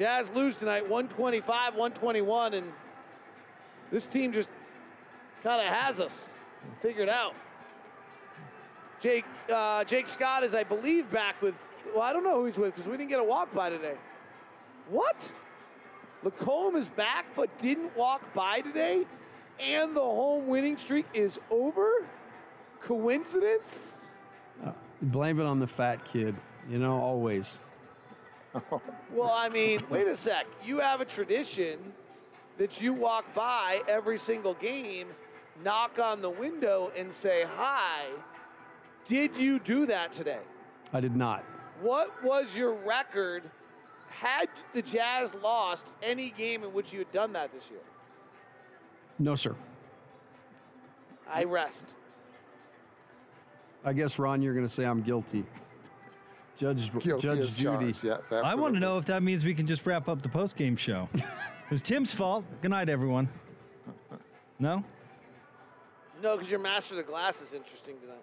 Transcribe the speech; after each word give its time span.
Jazz 0.00 0.30
lose 0.34 0.56
tonight, 0.56 0.88
125, 0.88 1.74
121, 1.74 2.54
and 2.54 2.72
this 3.92 4.06
team 4.06 4.32
just 4.32 4.48
kind 5.42 5.60
of 5.60 5.66
has 5.66 6.00
us 6.00 6.32
figured 6.80 7.10
out. 7.10 7.34
Jake 8.98 9.26
uh, 9.52 9.84
Jake 9.84 10.06
Scott 10.06 10.42
is, 10.42 10.54
I 10.54 10.64
believe, 10.64 11.10
back 11.10 11.42
with. 11.42 11.54
Well, 11.92 12.02
I 12.02 12.14
don't 12.14 12.24
know 12.24 12.36
who 12.36 12.46
he's 12.46 12.56
with 12.56 12.74
because 12.74 12.88
we 12.88 12.96
didn't 12.96 13.10
get 13.10 13.20
a 13.20 13.24
walk 13.24 13.52
by 13.54 13.68
today. 13.68 13.96
What? 14.88 15.30
LaComb 16.24 16.76
is 16.76 16.88
back 16.88 17.26
but 17.36 17.58
didn't 17.58 17.94
walk 17.94 18.22
by 18.32 18.62
today, 18.62 19.04
and 19.58 19.94
the 19.94 20.00
home 20.00 20.46
winning 20.48 20.78
streak 20.78 21.04
is 21.12 21.38
over. 21.50 22.06
Coincidence? 22.80 24.08
Blame 25.02 25.40
it 25.40 25.44
on 25.44 25.58
the 25.58 25.66
fat 25.66 26.06
kid. 26.06 26.34
You 26.70 26.78
know, 26.78 26.98
always. 26.98 27.60
Well, 29.12 29.32
I 29.32 29.48
mean, 29.48 29.82
wait 29.90 30.08
a 30.08 30.16
sec. 30.16 30.46
You 30.64 30.78
have 30.80 31.00
a 31.00 31.04
tradition 31.04 31.78
that 32.58 32.80
you 32.80 32.92
walk 32.92 33.32
by 33.34 33.82
every 33.88 34.18
single 34.18 34.54
game, 34.54 35.08
knock 35.64 35.98
on 35.98 36.20
the 36.20 36.30
window, 36.30 36.92
and 36.96 37.12
say 37.12 37.46
hi. 37.56 38.06
Did 39.08 39.36
you 39.36 39.58
do 39.58 39.86
that 39.86 40.12
today? 40.12 40.40
I 40.92 41.00
did 41.00 41.16
not. 41.16 41.44
What 41.80 42.22
was 42.22 42.56
your 42.56 42.74
record 42.74 43.44
had 44.08 44.48
the 44.74 44.82
Jazz 44.82 45.34
lost 45.36 45.90
any 46.02 46.30
game 46.30 46.62
in 46.62 46.72
which 46.72 46.92
you 46.92 46.98
had 46.98 47.12
done 47.12 47.32
that 47.32 47.52
this 47.52 47.70
year? 47.70 47.80
No, 49.18 49.34
sir. 49.34 49.54
I 51.28 51.44
rest. 51.44 51.94
I 53.84 53.92
guess, 53.92 54.18
Ron, 54.18 54.42
you're 54.42 54.54
going 54.54 54.66
to 54.66 54.72
say 54.72 54.84
I'm 54.84 55.02
guilty. 55.02 55.44
Judge, 56.60 56.92
Guilty 57.00 57.26
Judge 57.26 57.56
Judy. 57.56 57.92
charged, 57.92 58.04
Yes, 58.04 58.20
I 58.32 58.54
want 58.54 58.74
to 58.74 58.80
know 58.80 58.98
if 58.98 59.06
that 59.06 59.22
means 59.22 59.46
we 59.46 59.54
can 59.54 59.66
just 59.66 59.86
wrap 59.86 60.08
up 60.10 60.20
the 60.20 60.28
post 60.28 60.56
game 60.56 60.76
show. 60.76 61.08
it 61.14 61.24
was 61.70 61.80
Tim's 61.80 62.12
fault. 62.12 62.44
Good 62.60 62.70
night, 62.70 62.90
everyone. 62.90 63.30
No? 64.58 64.84
No, 66.22 66.36
because 66.36 66.50
your 66.50 66.60
Master 66.60 66.92
of 66.94 66.98
the 66.98 67.02
Glass 67.10 67.40
is 67.40 67.54
interesting 67.54 67.94
tonight. 68.02 68.20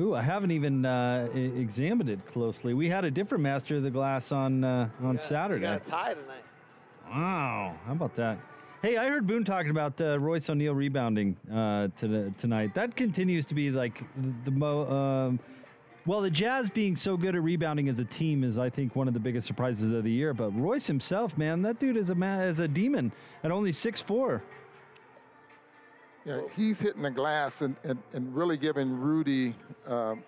Ooh, 0.00 0.16
I 0.16 0.22
haven't 0.22 0.50
even 0.50 0.84
uh, 0.84 1.28
e- 1.32 1.44
examined 1.60 2.10
it 2.10 2.26
closely. 2.26 2.74
We 2.74 2.88
had 2.88 3.04
a 3.04 3.10
different 3.10 3.42
master 3.44 3.76
of 3.76 3.82
the 3.84 3.90
glass 3.90 4.32
on 4.32 4.64
uh, 4.64 4.88
on 5.02 5.14
You 5.14 5.20
Saturday. 5.20 5.62
got 5.62 5.86
a 5.86 5.90
tie 5.90 6.14
tonight. 6.14 6.42
Wow, 7.08 7.76
how 7.86 7.92
about 7.92 8.14
that? 8.16 8.38
Hey, 8.82 8.96
I 8.96 9.06
heard 9.08 9.26
Boone 9.26 9.44
talking 9.44 9.70
about 9.70 10.00
uh, 10.00 10.18
Royce 10.18 10.48
O'Neale 10.50 10.74
rebounding 10.74 11.36
uh, 11.52 11.88
to 11.98 12.30
tonight. 12.38 12.74
That 12.74 12.96
continues 12.96 13.44
to 13.46 13.54
be 13.54 13.70
like 13.70 14.02
the, 14.16 14.32
the 14.46 14.50
mo. 14.50 14.86
Um, 14.90 15.40
well, 16.06 16.20
the 16.20 16.30
Jazz 16.30 16.70
being 16.70 16.96
so 16.96 17.16
good 17.16 17.34
at 17.34 17.42
rebounding 17.42 17.88
as 17.88 17.98
a 17.98 18.04
team 18.04 18.42
is, 18.42 18.58
I 18.58 18.70
think, 18.70 18.96
one 18.96 19.08
of 19.08 19.14
the 19.14 19.20
biggest 19.20 19.46
surprises 19.46 19.90
of 19.90 20.04
the 20.04 20.10
year. 20.10 20.32
But 20.32 20.50
Royce 20.50 20.86
himself, 20.86 21.36
man, 21.36 21.62
that 21.62 21.78
dude 21.78 21.96
is 21.96 22.10
a 22.10 22.14
man, 22.14 22.44
is 22.44 22.58
a 22.58 22.68
demon 22.68 23.12
at 23.44 23.50
only 23.50 23.72
six 23.72 24.00
four. 24.00 24.42
Yeah, 26.24 26.40
he's 26.54 26.80
hitting 26.80 27.02
the 27.02 27.10
glass 27.10 27.62
and, 27.62 27.76
and, 27.82 27.98
and 28.12 28.34
really 28.34 28.56
giving 28.58 28.94
Rudy 28.94 29.54
um, 29.86 30.22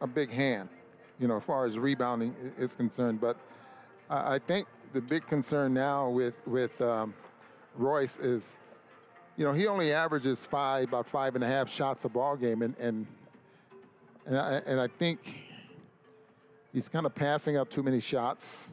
a 0.00 0.06
big 0.06 0.30
hand, 0.30 0.68
you 1.18 1.26
know, 1.26 1.38
as 1.38 1.44
far 1.44 1.66
as 1.66 1.76
rebounding 1.76 2.34
is 2.56 2.76
concerned. 2.76 3.20
But 3.20 3.36
I, 4.08 4.34
I 4.34 4.38
think 4.38 4.68
the 4.92 5.00
big 5.00 5.26
concern 5.26 5.74
now 5.74 6.08
with 6.08 6.34
with 6.46 6.80
um, 6.80 7.14
Royce 7.76 8.18
is, 8.18 8.56
you 9.36 9.44
know, 9.44 9.52
he 9.52 9.66
only 9.66 9.92
averages 9.92 10.46
five, 10.46 10.88
about 10.88 11.08
five 11.08 11.34
and 11.34 11.44
a 11.44 11.48
half 11.48 11.70
shots 11.70 12.04
a 12.04 12.08
ball 12.08 12.36
game, 12.36 12.62
and 12.62 12.76
and 12.78 13.06
and 14.26 14.36
I, 14.38 14.62
and 14.66 14.80
I 14.80 14.88
think 14.88 15.38
he's 16.72 16.88
kind 16.88 17.06
of 17.06 17.14
passing 17.14 17.56
up 17.56 17.70
too 17.70 17.82
many 17.82 18.00
shots. 18.00 18.68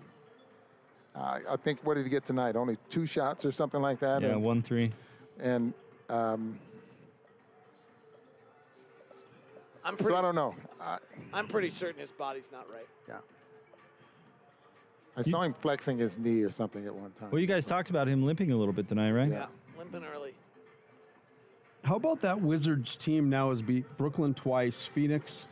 Uh, 1.15 1.39
I 1.49 1.55
think 1.57 1.79
what 1.83 1.93
did 1.93 2.03
he 2.05 2.09
get 2.09 2.25
tonight? 2.25 2.55
Only 2.55 2.77
two 2.89 3.05
shots 3.05 3.45
or 3.45 3.51
something 3.51 3.81
like 3.81 3.99
that. 3.99 4.21
Yeah, 4.21 4.29
And- 4.29 4.43
one 4.43 4.61
three. 4.61 4.91
and 5.39 5.73
um, 6.09 6.59
I'm 9.85 9.97
so 9.99 10.15
I 10.15 10.21
don't 10.21 10.35
know. 10.35 10.55
I, 10.81 10.97
I'm 11.33 11.47
pretty 11.47 11.69
certain 11.69 11.99
his 11.99 12.11
body's 12.11 12.51
not 12.51 12.69
right. 12.71 12.87
yeah, 13.07 13.15
I 15.17 15.21
saw 15.21 15.41
him 15.41 15.53
flexing 15.53 15.97
his 15.97 16.17
knee 16.17 16.41
or 16.41 16.49
something 16.51 16.85
at 16.85 16.95
one 16.95 17.11
time. 17.11 17.29
Well, 17.31 17.41
you 17.41 17.47
guys 17.47 17.65
talked 17.65 17.89
about 17.89 18.07
him 18.07 18.23
limping 18.25 18.51
a 18.51 18.55
little 18.57 18.73
bit 18.73 18.87
tonight, 18.87 19.11
right? 19.11 19.29
Yeah, 19.29 19.45
limping 19.77 20.03
early. 20.03 20.33
How 21.83 21.95
about 21.95 22.21
that 22.21 22.41
Wizards 22.41 22.95
team 22.95 23.29
now 23.29 23.49
has 23.49 23.61
beat 23.61 23.85
Brooklyn 23.97 24.33
twice, 24.33 24.85
Phoenix, 24.85 25.47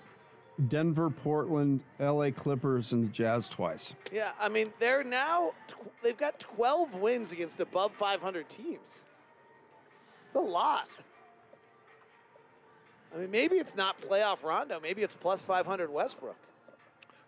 Denver, 0.68 1.10
Portland, 1.10 1.84
LA 2.00 2.32
Clippers, 2.32 2.94
and 2.94 3.04
the 3.04 3.08
Jazz 3.10 3.48
twice. 3.48 3.96
Yeah, 4.12 4.32
I 4.40 4.50
mean 4.50 4.72
they're 4.80 5.04
now 5.04 5.52
they've 6.04 6.18
got 6.18 6.40
12 6.40 6.96
wins 6.96 7.32
against 7.32 7.60
above 7.60 7.94
500 7.94 8.48
teams. 8.50 9.06
It's 10.28 10.36
a 10.36 10.40
lot. 10.40 10.88
I 13.14 13.20
mean, 13.20 13.32
maybe 13.32 13.58
it's 13.58 13.76
not 13.76 14.00
playoff 14.02 14.42
Rondo. 14.42 14.80
Maybe 14.80 15.04
it's 15.04 15.14
plus 15.14 15.42
500 15.42 15.90
Westbrook. 15.92 16.38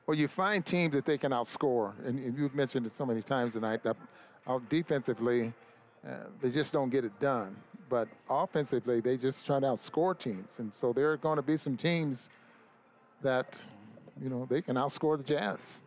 well, 0.08 0.18
you 0.18 0.30
find 0.30 0.66
teams 0.66 0.94
that 0.94 1.06
they 1.06 1.18
can 1.18 1.34
outscore, 1.34 1.94
and, 2.06 2.20
and 2.20 2.38
you've 2.38 2.56
mentioned 2.56 2.86
it 2.86 2.94
so 2.94 3.06
many 3.06 3.22
times 3.22 3.54
tonight 3.54 3.84
that 3.84 3.98
out 4.48 4.70
defensively, 4.70 5.52
uh, 6.08 6.12
they 6.42 6.50
just 6.50 6.72
don't 6.72 6.90
get 6.90 7.04
it 7.04 7.20
done. 7.20 7.56
But 7.94 8.08
offensively, 8.28 9.02
they 9.02 9.18
just 9.18 9.46
try 9.46 9.60
to 9.60 9.68
outscore 9.68 10.18
teams, 10.18 10.58
and 10.58 10.74
so 10.74 10.94
there 10.94 11.12
are 11.12 11.18
going 11.18 11.36
to 11.36 11.44
be 11.44 11.56
some 11.56 11.78
teams 11.78 12.32
that, 13.22 13.62
you 14.20 14.30
know, 14.30 14.48
they 14.50 14.64
can 14.64 14.78
outscore 14.78 15.16
the 15.16 15.24
Jazz. 15.24 15.84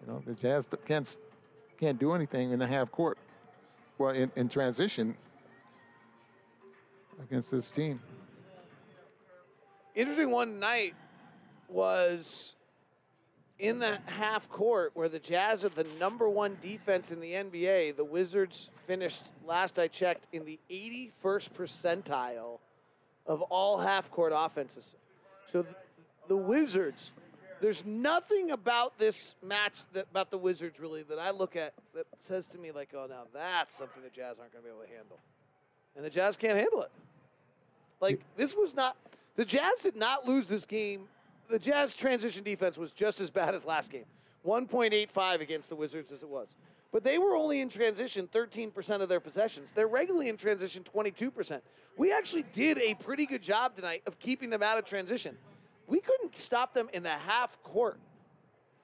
You 0.00 0.12
know, 0.12 0.22
the 0.26 0.32
Jazz 0.34 0.66
can't 0.84 1.16
can't 1.78 1.96
do 1.96 2.10
anything 2.10 2.50
in 2.50 2.58
the 2.58 2.66
half 2.66 2.90
court, 2.90 3.18
well, 3.98 4.10
in, 4.10 4.32
in 4.34 4.48
transition 4.48 5.16
against 7.22 7.52
this 7.52 7.70
team. 7.70 8.00
Interesting 9.94 10.32
one 10.32 10.58
night 10.58 10.96
was 11.68 12.56
in 13.58 13.78
the 13.78 13.98
half 14.06 14.48
court 14.48 14.92
where 14.94 15.08
the 15.08 15.18
Jazz 15.18 15.64
are 15.64 15.68
the 15.68 15.86
number 15.98 16.28
one 16.28 16.56
defense 16.60 17.12
in 17.12 17.20
the 17.20 17.32
NBA. 17.32 17.96
The 17.96 18.04
Wizards 18.04 18.70
finished, 18.86 19.22
last 19.46 19.78
I 19.78 19.88
checked, 19.88 20.26
in 20.32 20.44
the 20.44 20.58
81st 20.70 21.50
percentile 21.50 22.58
of 23.26 23.42
all 23.42 23.78
half 23.78 24.10
court 24.10 24.32
offenses. 24.34 24.96
So 25.50 25.62
th- 25.62 25.74
the 26.28 26.36
Wizards, 26.36 27.12
there's 27.60 27.84
nothing 27.86 28.50
about 28.50 28.98
this 28.98 29.36
match 29.42 29.74
that, 29.92 30.06
about 30.10 30.30
the 30.30 30.38
Wizards 30.38 30.80
really 30.80 31.02
that 31.04 31.18
I 31.18 31.30
look 31.30 31.56
at 31.56 31.74
that 31.94 32.06
says 32.18 32.46
to 32.48 32.58
me 32.58 32.72
like, 32.72 32.90
oh, 32.94 33.06
now 33.08 33.24
that's 33.32 33.76
something 33.76 34.02
the 34.02 34.10
Jazz 34.10 34.38
aren't 34.38 34.52
going 34.52 34.64
to 34.64 34.70
be 34.70 34.74
able 34.74 34.84
to 34.84 34.94
handle, 34.94 35.18
and 35.96 36.04
the 36.04 36.10
Jazz 36.10 36.36
can't 36.36 36.58
handle 36.58 36.82
it. 36.82 36.90
Like 38.00 38.20
this 38.36 38.54
was 38.54 38.74
not 38.74 38.96
the 39.36 39.44
Jazz 39.44 39.80
did 39.82 39.96
not 39.96 40.26
lose 40.26 40.46
this 40.46 40.66
game. 40.66 41.08
The 41.48 41.58
Jazz 41.58 41.94
transition 41.94 42.42
defense 42.42 42.76
was 42.78 42.92
just 42.92 43.20
as 43.20 43.30
bad 43.30 43.54
as 43.54 43.64
last 43.64 43.90
game. 43.90 44.04
1.85 44.46 45.40
against 45.40 45.68
the 45.68 45.76
Wizards 45.76 46.12
as 46.12 46.22
it 46.22 46.28
was. 46.28 46.48
But 46.92 47.02
they 47.02 47.18
were 47.18 47.34
only 47.34 47.60
in 47.60 47.68
transition 47.68 48.28
13% 48.32 49.00
of 49.00 49.08
their 49.08 49.20
possessions. 49.20 49.70
They're 49.74 49.88
regularly 49.88 50.28
in 50.28 50.36
transition 50.36 50.84
22%. 50.84 51.60
We 51.96 52.12
actually 52.12 52.44
did 52.52 52.78
a 52.78 52.94
pretty 52.94 53.26
good 53.26 53.42
job 53.42 53.74
tonight 53.74 54.02
of 54.06 54.18
keeping 54.18 54.50
them 54.50 54.62
out 54.62 54.78
of 54.78 54.84
transition. 54.84 55.36
We 55.86 56.00
couldn't 56.00 56.36
stop 56.38 56.72
them 56.72 56.88
in 56.92 57.02
the 57.02 57.10
half 57.10 57.60
court. 57.62 57.98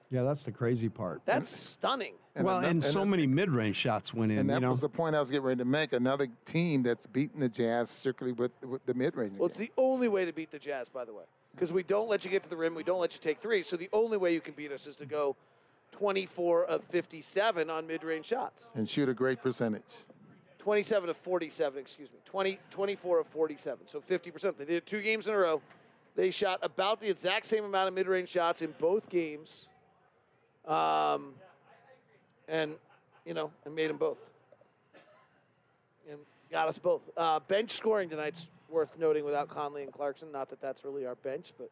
Yeah, 0.09 0.23
that's 0.23 0.43
the 0.43 0.51
crazy 0.51 0.89
part. 0.89 1.21
That's 1.25 1.55
stunning. 1.55 2.15
well, 2.35 2.57
ano- 2.57 2.67
and 2.67 2.83
so 2.83 3.01
ano- 3.01 3.11
many 3.11 3.25
mid-range 3.27 3.77
shots 3.77 4.13
went 4.13 4.33
in. 4.33 4.39
And 4.39 4.49
you 4.49 4.55
that 4.55 4.61
know, 4.61 4.71
was 4.71 4.81
the 4.81 4.89
point 4.89 5.15
I 5.15 5.21
was 5.21 5.31
getting 5.31 5.45
ready 5.45 5.59
to 5.59 5.65
make. 5.65 5.93
Another 5.93 6.27
team 6.43 6.83
that's 6.83 7.07
beaten 7.07 7.39
the 7.39 7.47
Jazz 7.47 7.89
strictly 7.89 8.33
with, 8.33 8.51
with 8.61 8.85
the 8.85 8.93
mid-range. 8.93 9.37
Well, 9.37 9.47
it's 9.47 9.57
the 9.57 9.71
only 9.77 10.09
way 10.09 10.25
to 10.25 10.33
beat 10.33 10.51
the 10.51 10.59
Jazz, 10.59 10.89
by 10.89 11.05
the 11.05 11.13
way, 11.13 11.23
because 11.53 11.71
we 11.71 11.83
don't 11.83 12.09
let 12.09 12.23
you 12.25 12.31
get 12.31 12.43
to 12.43 12.49
the 12.49 12.55
rim, 12.57 12.75
we 12.75 12.83
don't 12.83 12.99
let 12.99 13.13
you 13.13 13.19
take 13.19 13.39
three. 13.39 13.63
So 13.63 13.75
the 13.77 13.89
only 13.93 14.17
way 14.17 14.33
you 14.33 14.41
can 14.41 14.53
beat 14.53 14.71
us 14.71 14.87
is 14.87 14.95
to 14.97 15.05
go 15.05 15.35
24 15.91 16.65
of 16.65 16.83
57 16.85 17.69
on 17.69 17.87
mid-range 17.87 18.25
shots. 18.25 18.67
and 18.75 18.89
shoot 18.89 19.09
a 19.09 19.13
great 19.13 19.41
percentage. 19.41 19.83
27 20.59 21.09
of 21.09 21.17
47, 21.17 21.79
excuse 21.79 22.09
me. 22.11 22.19
20, 22.25 22.59
24 22.69 23.19
of 23.19 23.27
47. 23.27 23.87
So 23.87 23.99
50%. 23.99 24.57
They 24.57 24.65
did 24.65 24.75
it 24.75 24.85
two 24.85 25.01
games 25.01 25.27
in 25.27 25.33
a 25.33 25.37
row. 25.37 25.61
They 26.15 26.29
shot 26.29 26.59
about 26.61 26.99
the 26.99 27.09
exact 27.09 27.45
same 27.45 27.65
amount 27.65 27.87
of 27.87 27.93
mid-range 27.93 28.29
shots 28.29 28.61
in 28.61 28.73
both 28.79 29.09
games. 29.09 29.67
Um, 30.67 31.33
and, 32.47 32.75
you 33.25 33.33
know, 33.33 33.51
and 33.65 33.73
made 33.73 33.89
them 33.89 33.97
both. 33.97 34.19
And 36.09 36.19
got 36.51 36.67
us 36.67 36.77
both. 36.77 37.01
Uh, 37.17 37.39
bench 37.39 37.71
scoring 37.71 38.09
tonight's 38.09 38.47
worth 38.71 38.97
noting 38.97 39.25
without 39.25 39.49
Conley 39.49 39.83
and 39.83 39.91
Clarkson. 39.91 40.31
Not 40.31 40.49
that 40.49 40.61
that's 40.61 40.83
really 40.83 41.05
our 41.05 41.15
bench, 41.15 41.53
but 41.57 41.69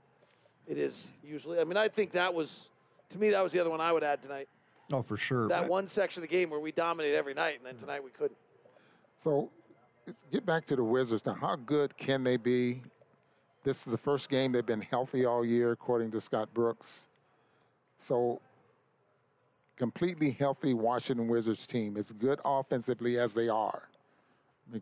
it 0.67 0.77
is 0.77 1.11
usually. 1.23 1.59
I 1.59 1.63
mean, 1.63 1.77
I 1.77 1.87
think 1.87 2.11
that 2.11 2.33
was, 2.33 2.69
to 3.09 3.19
me, 3.19 3.29
that 3.31 3.41
was 3.41 3.51
the 3.51 3.59
other 3.59 3.69
one 3.69 3.81
I 3.81 3.91
would 3.91 4.03
add 4.03 4.21
tonight. 4.21 4.47
oh, 4.91 5.01
for 5.01 5.17
sure. 5.17 5.47
That 5.47 5.63
I- 5.63 5.67
one 5.67 5.87
section 5.87 6.21
of 6.23 6.29
the 6.29 6.35
game 6.35 6.49
where 6.49 6.59
we 6.59 6.71
dominate 6.71 7.15
every 7.15 7.33
night, 7.33 7.57
and 7.57 7.65
then 7.65 7.77
tonight 7.77 8.03
we 8.03 8.11
couldn't. 8.11 8.37
So 9.17 9.49
get 10.31 10.45
back 10.45 10.65
to 10.67 10.75
the 10.75 10.83
Wizards 10.83 11.25
now. 11.25 11.33
How 11.33 11.55
good 11.55 11.97
can 11.97 12.23
they 12.23 12.37
be? 12.37 12.81
This 13.63 13.85
is 13.85 13.91
the 13.91 13.97
first 13.97 14.29
game 14.29 14.51
they've 14.53 14.65
been 14.65 14.81
healthy 14.81 15.25
all 15.25 15.43
year, 15.43 15.71
according 15.71 16.11
to 16.11 16.21
Scott 16.21 16.53
Brooks. 16.53 17.07
So 17.97 18.39
completely 19.75 20.31
healthy 20.31 20.73
Washington 20.73 21.27
Wizards 21.27 21.67
team, 21.67 21.97
as 21.97 22.13
good 22.13 22.39
offensively 22.45 23.19
as 23.19 23.33
they 23.33 23.49
are, 23.49 23.83
I 23.83 23.87
mean, 23.87 23.88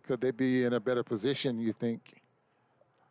could 0.03 0.21
they 0.21 0.31
be 0.31 0.63
in 0.65 0.73
a 0.73 0.79
better 0.79 1.03
position, 1.03 1.59
you 1.59 1.73
think, 1.73 2.21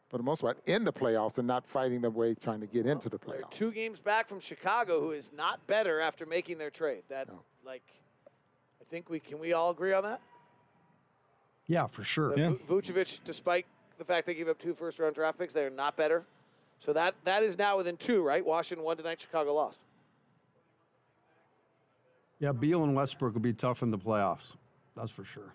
for 0.09 0.19
the 0.19 0.23
most 0.23 0.41
part, 0.43 0.59
in 0.67 0.85
the 0.85 0.93
playoffs 0.93 1.39
and 1.39 1.47
not 1.47 1.67
fighting 1.67 2.01
their 2.01 2.11
way 2.11 2.35
trying 2.35 2.61
to 2.61 2.67
get 2.67 2.87
into 2.87 3.09
the 3.09 3.19
They're 3.19 3.37
playoffs? 3.41 3.51
two 3.51 3.73
games 3.73 3.99
back 3.99 4.29
from 4.29 4.41
Chicago, 4.41 5.01
who 5.01 5.13
is 5.13 5.33
not 5.33 5.65
better 5.67 6.01
after 6.01 6.27
making 6.27 6.59
their 6.59 6.71
trade. 6.71 7.03
That, 7.09 7.29
No. 7.29 7.41
like, 7.65 7.83
I 8.81 8.85
think 8.91 9.11
we 9.11 9.19
can 9.19 9.39
we 9.39 9.53
all 9.53 9.71
agree 9.71 9.93
on 9.93 10.05
that. 10.05 10.21
Yeah, 11.67 11.87
for 11.89 12.05
sure. 12.05 12.39
Yeah. 12.39 12.53
Vucevic, 12.69 13.19
despite 13.25 13.67
the 13.99 14.05
fact 14.05 14.27
they 14.27 14.35
gave 14.35 14.49
up 14.49 14.59
two 14.61 14.75
first 14.75 14.99
round 15.01 15.15
draft 15.17 15.39
picks, 15.39 15.53
they're 15.53 15.71
not 15.71 15.97
better. 15.97 16.25
So 16.79 16.93
that 16.93 17.15
that 17.25 17.43
is 17.43 17.59
now 17.59 17.77
within 17.79 17.97
two, 17.97 18.23
right? 18.23 18.45
Washington 18.45 18.85
won 18.85 18.97
tonight, 18.97 19.21
Chicago 19.21 19.55
lost. 19.55 19.81
Yeah, 22.39 22.53
Beal 22.53 22.85
and 22.85 22.95
Westbrook 22.95 23.33
will 23.35 23.41
be 23.41 23.55
tough 23.55 23.83
in 23.83 23.91
the 23.91 23.99
playoffs. 23.99 24.55
That's 24.95 25.11
for 25.11 25.25
sure. 25.25 25.55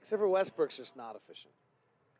Except 0.00 0.20
for 0.20 0.28
Westbrook's 0.28 0.76
just 0.76 0.96
not 0.96 1.16
efficient. 1.16 1.52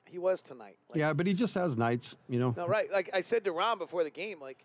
He 0.04 0.18
was 0.18 0.42
tonight. 0.42 0.76
Like, 0.88 0.98
Yeah, 0.98 1.12
but 1.12 1.26
he 1.26 1.32
just 1.34 1.54
has 1.54 1.76
nights, 1.76 2.16
you 2.28 2.38
know. 2.38 2.52
No, 2.56 2.66
right. 2.66 2.90
Like 2.92 3.10
I 3.12 3.20
said 3.20 3.44
to 3.44 3.52
Ron 3.52 3.78
before 3.78 4.02
the 4.04 4.10
game, 4.10 4.40
like 4.40 4.64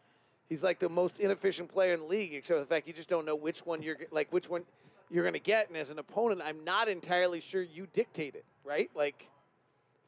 he's 0.50 0.64
like 0.64 0.80
the 0.80 0.90
most 0.90 1.20
inefficient 1.20 1.70
player 1.70 1.94
in 1.94 2.00
the 2.02 2.06
league, 2.08 2.34
except 2.34 2.58
for 2.58 2.62
the 2.62 2.66
fact 2.66 2.88
you 2.88 2.94
just 2.94 3.10
don't 3.10 3.26
know 3.26 3.36
which 3.36 3.66
one 3.66 3.82
you're 3.82 3.98
like 4.12 4.32
which 4.34 4.50
one 4.50 4.64
you're 5.12 5.24
going 5.24 5.34
to 5.34 5.40
get. 5.40 5.68
And 5.70 5.78
as 5.78 5.92
an 5.92 6.00
opponent, 6.00 6.42
I'm 6.44 6.64
not 6.66 6.90
entirely 6.90 7.40
sure 7.42 7.62
you 7.62 7.88
dictate 7.94 8.34
it, 8.36 8.44
right? 8.64 8.90
Like 8.96 9.28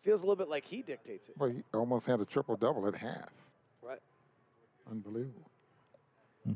feels 0.01 0.21
a 0.21 0.23
little 0.23 0.35
bit 0.35 0.49
like 0.49 0.65
he 0.65 0.81
dictates 0.81 1.29
it, 1.29 1.35
Well, 1.37 1.49
he 1.49 1.63
almost 1.73 2.07
had 2.07 2.19
a 2.19 2.25
triple 2.25 2.55
double 2.55 2.87
at 2.87 2.95
half. 2.95 3.29
right? 3.81 3.99
Unbelievable. 4.89 5.49
Hmm. 6.45 6.53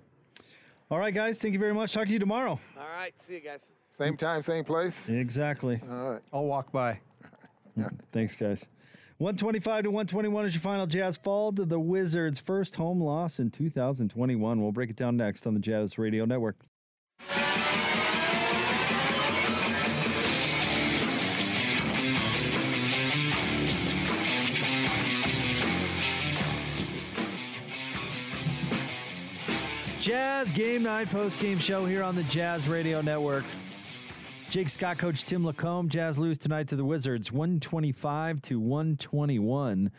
All 0.90 0.98
right, 1.00 1.14
guys. 1.14 1.38
Thank 1.38 1.54
you 1.54 1.60
very 1.60 1.74
much. 1.74 1.94
Talk 1.94 2.08
to 2.08 2.14
you 2.14 2.20
tomorrow. 2.20 2.60
All 2.78 2.88
right, 2.98 3.18
see 3.20 3.36
you 3.36 3.40
guys. 3.42 3.70
Same 3.92 4.16
time, 4.16 4.42
same 4.42 4.64
place. 4.64 5.10
Exactly. 5.10 5.80
All 5.90 6.12
right. 6.12 6.22
I'll 6.32 6.46
walk 6.46 6.72
by. 6.72 7.00
Mm, 7.78 8.00
thanks, 8.12 8.36
guys. 8.36 8.66
125 9.18 9.84
to 9.84 9.92
121 9.92 10.46
is 10.46 10.56
your 10.56 10.62
final 10.62 10.88
Jazz 10.88 11.18
fall 11.18 11.52
to 11.52 11.66
the 11.66 11.80
Wizards' 11.80 12.40
first 12.40 12.78
home 12.78 13.02
loss 13.02 13.38
in 13.38 13.52
2021. 13.52 14.62
We'll 14.62 14.72
break 14.72 14.90
it 14.90 14.96
down 14.96 15.18
next 15.18 15.46
on 15.46 15.54
the 15.54 15.60
Jazz 15.60 15.98
Radio 15.98 16.26
Network. 16.26 16.56
Jazz 30.00 30.52
Game 30.52 30.82
Night 30.82 31.12
post 31.12 31.40
game 31.40 31.60
show 31.60 31.86
here 31.86 32.02
on 32.02 32.16
the 32.16 32.24
Jazz 32.24 32.68
Radio 32.68 33.02
Network. 33.02 33.44
Jake 34.52 34.68
Scott, 34.68 34.98
Coach 34.98 35.24
Tim 35.24 35.46
LaComb. 35.46 35.88
Jazz 35.88 36.20
lose 36.20 36.38
tonight 36.38 36.68
to 36.68 36.76
the 36.76 36.84
Wizards, 36.84 37.32
125 37.32 38.42
to 38.42 38.60
121. 38.60 39.90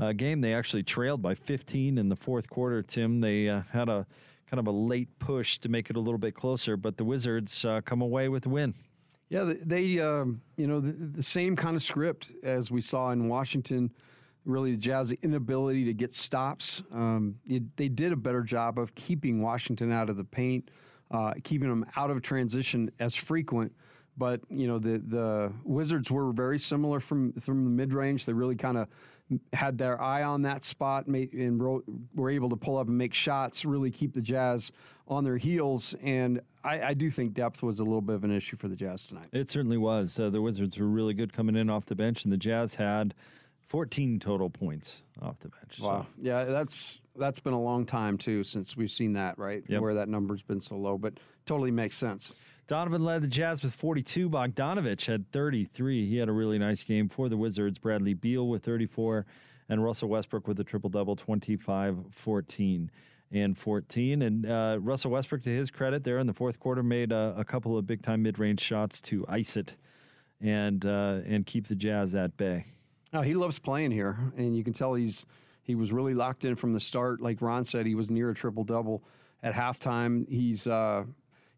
Uh, 0.00 0.12
game 0.12 0.40
they 0.40 0.52
actually 0.52 0.82
trailed 0.82 1.22
by 1.22 1.36
15 1.36 1.96
in 1.96 2.08
the 2.08 2.16
fourth 2.16 2.50
quarter. 2.50 2.82
Tim, 2.82 3.20
they 3.20 3.48
uh, 3.48 3.62
had 3.70 3.88
a 3.88 4.08
kind 4.50 4.58
of 4.58 4.66
a 4.66 4.72
late 4.72 5.16
push 5.20 5.58
to 5.58 5.68
make 5.68 5.90
it 5.90 5.96
a 5.96 6.00
little 6.00 6.18
bit 6.18 6.34
closer, 6.34 6.76
but 6.76 6.96
the 6.96 7.04
Wizards 7.04 7.64
uh, 7.64 7.82
come 7.84 8.02
away 8.02 8.28
with 8.28 8.42
the 8.42 8.48
win. 8.48 8.74
Yeah, 9.28 9.52
they, 9.64 10.00
um, 10.00 10.42
you 10.56 10.66
know, 10.66 10.80
the, 10.80 10.90
the 10.90 11.22
same 11.22 11.54
kind 11.54 11.76
of 11.76 11.82
script 11.84 12.32
as 12.42 12.68
we 12.68 12.82
saw 12.82 13.12
in 13.12 13.28
Washington. 13.28 13.92
Really, 14.44 14.72
the 14.72 14.78
Jazz 14.78 15.12
inability 15.22 15.84
to 15.84 15.94
get 15.94 16.16
stops. 16.16 16.82
Um, 16.92 17.36
it, 17.46 17.76
they 17.76 17.86
did 17.86 18.10
a 18.10 18.16
better 18.16 18.42
job 18.42 18.76
of 18.76 18.92
keeping 18.96 19.40
Washington 19.40 19.92
out 19.92 20.10
of 20.10 20.16
the 20.16 20.24
paint, 20.24 20.68
uh, 21.12 21.34
keeping 21.44 21.68
them 21.68 21.86
out 21.94 22.10
of 22.10 22.22
transition 22.22 22.90
as 22.98 23.14
frequent. 23.14 23.72
But 24.16 24.40
you 24.50 24.66
know, 24.66 24.78
the 24.78 24.98
the 24.98 25.52
Wizards 25.64 26.10
were 26.10 26.32
very 26.32 26.58
similar 26.58 27.00
from 27.00 27.32
from 27.34 27.64
the 27.64 27.70
mid 27.70 27.92
range. 27.94 28.24
They 28.26 28.32
really 28.32 28.56
kind 28.56 28.76
of 28.78 28.88
had 29.52 29.78
their 29.78 30.00
eye 30.00 30.24
on 30.24 30.42
that 30.42 30.64
spot 30.64 31.06
made, 31.06 31.32
and 31.32 31.62
ro- 31.62 31.84
were 32.16 32.30
able 32.30 32.48
to 32.50 32.56
pull 32.56 32.76
up 32.78 32.88
and 32.88 32.98
make 32.98 33.14
shots, 33.14 33.64
really 33.64 33.90
keep 33.92 34.12
the 34.12 34.20
Jazz 34.20 34.72
on 35.06 35.22
their 35.22 35.36
heels. 35.36 35.94
And 36.02 36.40
I, 36.64 36.82
I 36.82 36.94
do 36.94 37.10
think 37.10 37.34
depth 37.34 37.62
was 37.62 37.78
a 37.78 37.84
little 37.84 38.00
bit 38.00 38.16
of 38.16 38.24
an 38.24 38.32
issue 38.32 38.56
for 38.56 38.66
the 38.66 38.74
Jazz 38.74 39.04
tonight. 39.04 39.26
It 39.32 39.48
certainly 39.48 39.76
was. 39.76 40.18
Uh, 40.18 40.30
the 40.30 40.42
Wizards 40.42 40.76
were 40.78 40.86
really 40.88 41.14
good 41.14 41.32
coming 41.32 41.54
in 41.54 41.70
off 41.70 41.86
the 41.86 41.94
bench, 41.94 42.24
and 42.24 42.32
the 42.32 42.36
Jazz 42.36 42.74
had 42.74 43.14
14 43.68 44.18
total 44.18 44.50
points 44.50 45.04
off 45.22 45.38
the 45.40 45.48
bench. 45.48 45.78
So- 45.78 45.86
Wow. 45.86 46.06
Yeah, 46.20 46.42
that's 46.44 47.00
that's 47.16 47.38
been 47.38 47.52
a 47.52 47.60
long 47.62 47.86
time 47.86 48.18
too 48.18 48.42
since 48.42 48.76
we've 48.76 48.90
seen 48.90 49.12
that, 49.12 49.38
right? 49.38 49.62
Yep. 49.68 49.80
Where 49.80 49.94
that 49.94 50.08
number's 50.08 50.42
been 50.42 50.60
so 50.60 50.76
low, 50.76 50.98
but 50.98 51.14
totally 51.46 51.70
makes 51.70 51.96
sense. 51.96 52.32
Donovan 52.70 53.02
led 53.02 53.22
the 53.22 53.26
Jazz 53.26 53.64
with 53.64 53.74
42. 53.74 54.30
Bogdanovich 54.30 55.06
had 55.06 55.32
33. 55.32 56.08
He 56.08 56.18
had 56.18 56.28
a 56.28 56.32
really 56.32 56.56
nice 56.56 56.84
game 56.84 57.08
for 57.08 57.28
the 57.28 57.36
Wizards. 57.36 57.78
Bradley 57.78 58.14
Beal 58.14 58.46
with 58.46 58.62
34, 58.62 59.26
and 59.68 59.82
Russell 59.82 60.08
Westbrook 60.08 60.46
with 60.46 60.60
a 60.60 60.62
triple 60.62 60.88
double 60.88 61.16
25, 61.16 61.98
14, 62.12 62.88
and 63.32 63.58
14. 63.58 64.22
And 64.22 64.46
uh, 64.46 64.78
Russell 64.80 65.10
Westbrook, 65.10 65.42
to 65.42 65.50
his 65.50 65.68
credit, 65.68 66.04
there 66.04 66.18
in 66.18 66.28
the 66.28 66.32
fourth 66.32 66.60
quarter, 66.60 66.84
made 66.84 67.10
a, 67.10 67.34
a 67.36 67.44
couple 67.44 67.76
of 67.76 67.88
big 67.88 68.02
time 68.02 68.22
mid 68.22 68.38
range 68.38 68.60
shots 68.60 69.00
to 69.00 69.26
ice 69.28 69.56
it 69.56 69.74
and 70.40 70.86
uh, 70.86 71.22
and 71.26 71.46
keep 71.46 71.66
the 71.66 71.74
Jazz 71.74 72.14
at 72.14 72.36
bay. 72.36 72.66
No, 73.12 73.22
he 73.22 73.34
loves 73.34 73.58
playing 73.58 73.90
here, 73.90 74.16
and 74.36 74.56
you 74.56 74.62
can 74.62 74.74
tell 74.74 74.94
he's 74.94 75.26
he 75.64 75.74
was 75.74 75.92
really 75.92 76.14
locked 76.14 76.44
in 76.44 76.54
from 76.54 76.72
the 76.72 76.80
start. 76.80 77.20
Like 77.20 77.42
Ron 77.42 77.64
said, 77.64 77.84
he 77.84 77.96
was 77.96 78.12
near 78.12 78.30
a 78.30 78.34
triple 78.34 78.62
double 78.62 79.02
at 79.42 79.54
halftime. 79.54 80.28
He's 80.28 80.68
uh, 80.68 81.02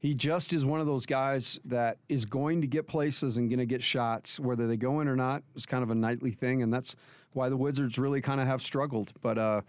he 0.02 0.14
just 0.14 0.52
is 0.52 0.64
one 0.64 0.80
of 0.80 0.86
those 0.86 1.06
guys 1.06 1.60
that 1.64 1.96
is 2.08 2.24
going 2.24 2.60
to 2.60 2.66
get 2.66 2.88
places 2.88 3.36
and 3.36 3.48
going 3.48 3.60
to 3.60 3.66
get 3.66 3.84
shots, 3.84 4.40
whether 4.40 4.66
they 4.66 4.76
go 4.76 4.98
in 5.00 5.06
or 5.06 5.14
not. 5.14 5.44
It's 5.54 5.64
kind 5.64 5.84
of 5.84 5.90
a 5.90 5.94
nightly 5.94 6.32
thing, 6.32 6.60
and 6.60 6.74
that's 6.74 6.96
why 7.34 7.48
the 7.48 7.56
Wizards 7.56 7.98
really 7.98 8.20
kind 8.20 8.40
of 8.40 8.48
have 8.48 8.62
struggled. 8.62 9.12
But 9.22 9.38
uh, 9.38 9.60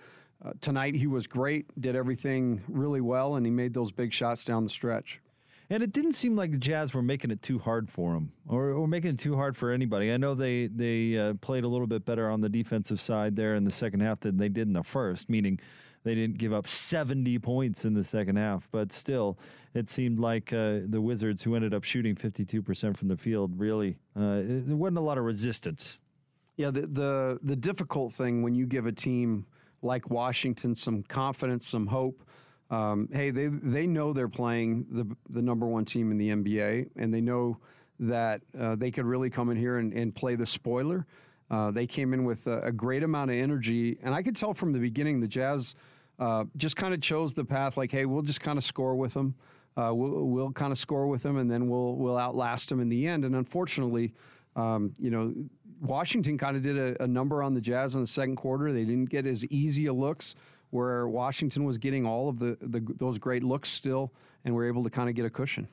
uh, 0.43 0.53
tonight 0.59 0.95
he 0.95 1.05
was 1.05 1.27
great, 1.27 1.67
did 1.79 1.95
everything 1.95 2.63
really 2.67 2.99
well, 2.99 3.35
and 3.35 3.45
he 3.45 3.51
made 3.51 3.75
those 3.75 3.91
big 3.91 4.11
shots 4.11 4.43
down 4.43 4.63
the 4.63 4.71
stretch. 4.71 5.21
And 5.69 5.83
it 5.83 5.91
didn't 5.91 6.13
seem 6.13 6.35
like 6.35 6.51
the 6.51 6.57
Jazz 6.57 6.95
were 6.95 7.03
making 7.03 7.29
it 7.29 7.43
too 7.43 7.59
hard 7.59 7.87
for 7.91 8.15
him, 8.15 8.31
or, 8.47 8.71
or 8.71 8.87
making 8.87 9.11
it 9.11 9.19
too 9.19 9.35
hard 9.35 9.55
for 9.55 9.71
anybody. 9.71 10.11
I 10.11 10.17
know 10.17 10.33
they 10.33 10.65
they 10.65 11.15
uh, 11.15 11.35
played 11.35 11.63
a 11.63 11.67
little 11.67 11.87
bit 11.87 12.05
better 12.05 12.27
on 12.27 12.41
the 12.41 12.49
defensive 12.49 12.99
side 12.99 13.35
there 13.35 13.53
in 13.53 13.65
the 13.65 13.71
second 13.71 13.99
half 13.99 14.21
than 14.21 14.37
they 14.37 14.49
did 14.49 14.67
in 14.67 14.73
the 14.73 14.83
first, 14.83 15.29
meaning 15.29 15.59
they 16.03 16.15
didn't 16.15 16.37
give 16.37 16.53
up 16.53 16.67
70 16.67 17.39
points 17.39 17.85
in 17.85 17.93
the 17.93 18.03
second 18.03 18.35
half. 18.37 18.67
But 18.71 18.91
still, 18.91 19.37
it 19.73 19.89
seemed 19.89 20.19
like 20.19 20.51
uh, 20.53 20.79
the 20.85 21.01
Wizards, 21.01 21.43
who 21.43 21.55
ended 21.55 21.73
up 21.73 21.83
shooting 21.83 22.15
52% 22.15 22.97
from 22.97 23.07
the 23.07 23.17
field, 23.17 23.57
really 23.57 23.97
uh, 24.15 24.41
there 24.45 24.75
wasn't 24.75 24.97
a 24.97 25.01
lot 25.01 25.17
of 25.17 25.23
resistance. 25.23 25.97
Yeah, 26.55 26.69
the, 26.69 26.81
the 26.81 27.39
the 27.41 27.55
difficult 27.55 28.13
thing 28.13 28.43
when 28.43 28.53
you 28.53 28.67
give 28.67 28.85
a 28.85 28.91
team 28.91 29.47
like 29.81 30.09
Washington 30.09 30.75
some 30.75 31.01
confidence, 31.03 31.67
some 31.67 31.87
hope. 31.87 32.23
Um, 32.69 33.09
hey, 33.11 33.31
they 33.31 33.47
they 33.47 33.87
know 33.87 34.13
they're 34.13 34.27
playing 34.27 34.85
the 34.91 35.15
the 35.29 35.41
number 35.41 35.65
one 35.65 35.85
team 35.85 36.11
in 36.11 36.17
the 36.17 36.29
NBA, 36.29 36.89
and 36.95 37.11
they 37.11 37.21
know 37.21 37.57
that 37.99 38.41
uh, 38.59 38.75
they 38.75 38.91
could 38.91 39.05
really 39.05 39.29
come 39.29 39.49
in 39.49 39.57
here 39.57 39.77
and, 39.77 39.93
and 39.93 40.13
play 40.13 40.35
the 40.35 40.45
spoiler. 40.45 41.05
Uh, 41.53 41.69
they 41.69 41.85
came 41.85 42.13
in 42.15 42.23
with 42.23 42.47
a, 42.47 42.61
a 42.61 42.71
great 42.71 43.03
amount 43.03 43.29
of 43.29 43.37
energy, 43.37 43.99
and 44.01 44.15
I 44.15 44.23
could 44.23 44.35
tell 44.35 44.55
from 44.55 44.73
the 44.73 44.79
beginning 44.79 45.19
the 45.19 45.27
Jazz 45.27 45.75
uh, 46.17 46.45
just 46.57 46.75
kind 46.75 46.95
of 46.95 47.01
chose 47.01 47.35
the 47.35 47.45
path 47.45 47.77
like, 47.77 47.91
hey, 47.91 48.05
we'll 48.05 48.23
just 48.23 48.41
kind 48.41 48.57
of 48.57 48.63
score 48.63 48.95
with 48.95 49.13
them. 49.13 49.35
Uh, 49.77 49.91
we'll 49.93 50.23
we'll 50.23 50.51
kind 50.51 50.71
of 50.71 50.79
score 50.79 51.05
with 51.05 51.21
them, 51.21 51.37
and 51.37 51.51
then 51.51 51.67
we'll 51.67 51.93
we'll 51.95 52.17
outlast 52.17 52.69
them 52.69 52.79
in 52.79 52.89
the 52.89 53.05
end. 53.05 53.23
And 53.23 53.35
unfortunately, 53.35 54.15
um, 54.55 54.95
you 54.97 55.11
know, 55.11 55.31
Washington 55.79 56.39
kind 56.39 56.57
of 56.57 56.63
did 56.63 56.75
a, 56.75 57.03
a 57.03 57.07
number 57.07 57.43
on 57.43 57.53
the 57.53 57.61
Jazz 57.61 57.93
in 57.93 58.01
the 58.01 58.07
second 58.07 58.37
quarter. 58.37 58.73
They 58.73 58.85
didn't 58.85 59.11
get 59.11 59.27
as 59.27 59.45
easy 59.45 59.85
a 59.85 59.93
looks 59.93 60.33
where 60.71 61.07
Washington 61.07 61.65
was 61.65 61.77
getting 61.77 62.03
all 62.03 62.29
of 62.29 62.39
the, 62.39 62.57
the 62.61 62.79
those 62.97 63.19
great 63.19 63.43
looks 63.43 63.69
still, 63.69 64.11
and 64.43 64.55
we're 64.55 64.67
able 64.67 64.83
to 64.85 64.89
kind 64.89 65.07
of 65.07 65.13
get 65.13 65.25
a 65.25 65.29
cushion. 65.29 65.67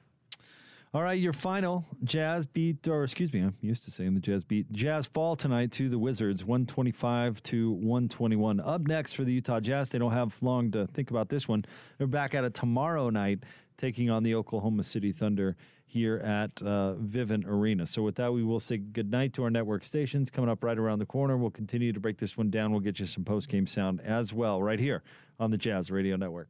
All 0.93 1.05
right, 1.05 1.21
your 1.21 1.33
final 1.33 1.87
Jazz 2.03 2.45
beat, 2.45 2.89
or 2.89 3.05
excuse 3.05 3.33
me, 3.33 3.39
I'm 3.39 3.55
used 3.61 3.85
to 3.85 3.93
saying 3.93 4.15
the 4.15 4.21
Jazz 4.21 4.43
beat. 4.43 4.73
Jazz 4.73 5.07
fall 5.07 5.37
tonight 5.37 5.71
to 5.73 5.89
the 5.89 6.01
Wizards, 6.01 6.45
125 6.45 7.41
to 7.45 7.71
121. 7.71 8.59
Up 8.59 8.81
next 8.89 9.13
for 9.13 9.23
the 9.23 9.33
Utah 9.33 9.61
Jazz, 9.61 9.91
they 9.91 10.01
don't 10.01 10.11
have 10.11 10.37
long 10.41 10.73
to 10.73 10.89
think 10.89 11.11
about 11.13 11.29
this 11.29 11.47
one. 11.47 11.65
They're 11.97 12.09
back 12.09 12.35
at 12.35 12.43
it 12.43 12.55
tomorrow 12.55 13.09
night, 13.09 13.45
taking 13.79 14.11
on 14.11 14.25
the 14.25 14.35
Oklahoma 14.35 14.83
City 14.83 15.13
Thunder 15.13 15.57
here 15.87 16.17
at 16.17 16.61
uh, 16.61 16.95
Vivint 17.01 17.47
Arena. 17.47 17.87
So 17.87 18.03
with 18.03 18.17
that, 18.17 18.33
we 18.33 18.43
will 18.43 18.59
say 18.59 18.79
goodnight 18.79 19.33
to 19.35 19.45
our 19.45 19.51
network 19.51 19.85
stations. 19.85 20.29
Coming 20.29 20.51
up 20.51 20.65
right 20.65 20.77
around 20.77 20.99
the 20.99 21.07
corner, 21.07 21.37
we'll 21.37 21.51
continue 21.51 21.93
to 21.93 22.01
break 22.01 22.19
this 22.19 22.37
one 22.37 22.51
down. 22.51 22.73
We'll 22.73 22.81
get 22.81 22.99
you 22.99 23.07
some 23.07 23.23
post 23.23 23.49
game 23.49 23.69
sound 23.69 24.01
as 24.01 24.33
well, 24.33 24.61
right 24.61 24.81
here 24.81 25.05
on 25.39 25.53
the 25.53 25.57
Jazz 25.57 25.89
Radio 25.93 26.17
Network. 26.17 26.49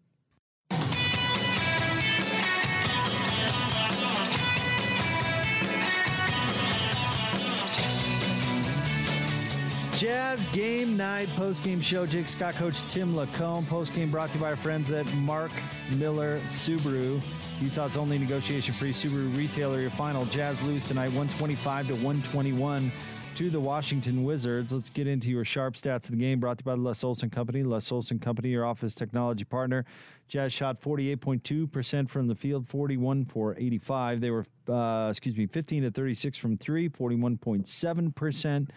Jazz 10.00 10.46
Game 10.46 10.96
Night 10.96 11.28
post 11.36 11.62
game 11.62 11.82
show. 11.82 12.06
Jake 12.06 12.26
Scott, 12.26 12.54
Coach 12.54 12.80
Tim 12.88 13.14
LaComb. 13.14 13.66
Post 13.66 13.92
game 13.92 14.10
brought 14.10 14.30
to 14.30 14.36
you 14.36 14.40
by 14.40 14.48
our 14.48 14.56
friends 14.56 14.90
at 14.90 15.04
Mark 15.12 15.50
Miller 15.94 16.40
Subaru. 16.46 17.20
Utah's 17.60 17.98
only 17.98 18.16
negotiation-free 18.16 18.94
Subaru 18.94 19.36
retailer. 19.36 19.78
Your 19.78 19.90
final 19.90 20.24
Jazz 20.24 20.62
lose 20.62 20.86
tonight, 20.86 21.08
125 21.08 21.88
to 21.88 21.92
121 21.96 22.90
to 23.34 23.50
the 23.50 23.60
Washington 23.60 24.24
Wizards. 24.24 24.72
Let's 24.72 24.88
get 24.88 25.06
into 25.06 25.28
your 25.28 25.44
sharp 25.44 25.74
stats 25.74 26.04
of 26.04 26.12
the 26.12 26.16
game 26.16 26.40
brought 26.40 26.56
to 26.56 26.62
you 26.62 26.72
by 26.72 26.76
the 26.76 26.80
Les 26.80 27.04
Olson 27.04 27.28
Company. 27.28 27.62
Les 27.62 27.92
Olson 27.92 28.18
Company, 28.18 28.48
your 28.48 28.64
office 28.64 28.94
technology 28.94 29.44
partner. 29.44 29.84
Jazz 30.28 30.50
shot 30.54 30.80
48.2% 30.80 32.08
from 32.08 32.26
the 32.26 32.34
field, 32.34 32.66
41 32.66 33.26
for 33.26 33.54
85. 33.58 34.22
They 34.22 34.30
were, 34.30 34.46
uh, 34.66 35.08
excuse 35.10 35.36
me, 35.36 35.46
15 35.46 35.82
to 35.82 35.90
36 35.90 36.38
from 36.38 36.56
three, 36.56 36.88
41.7%. 36.88 38.68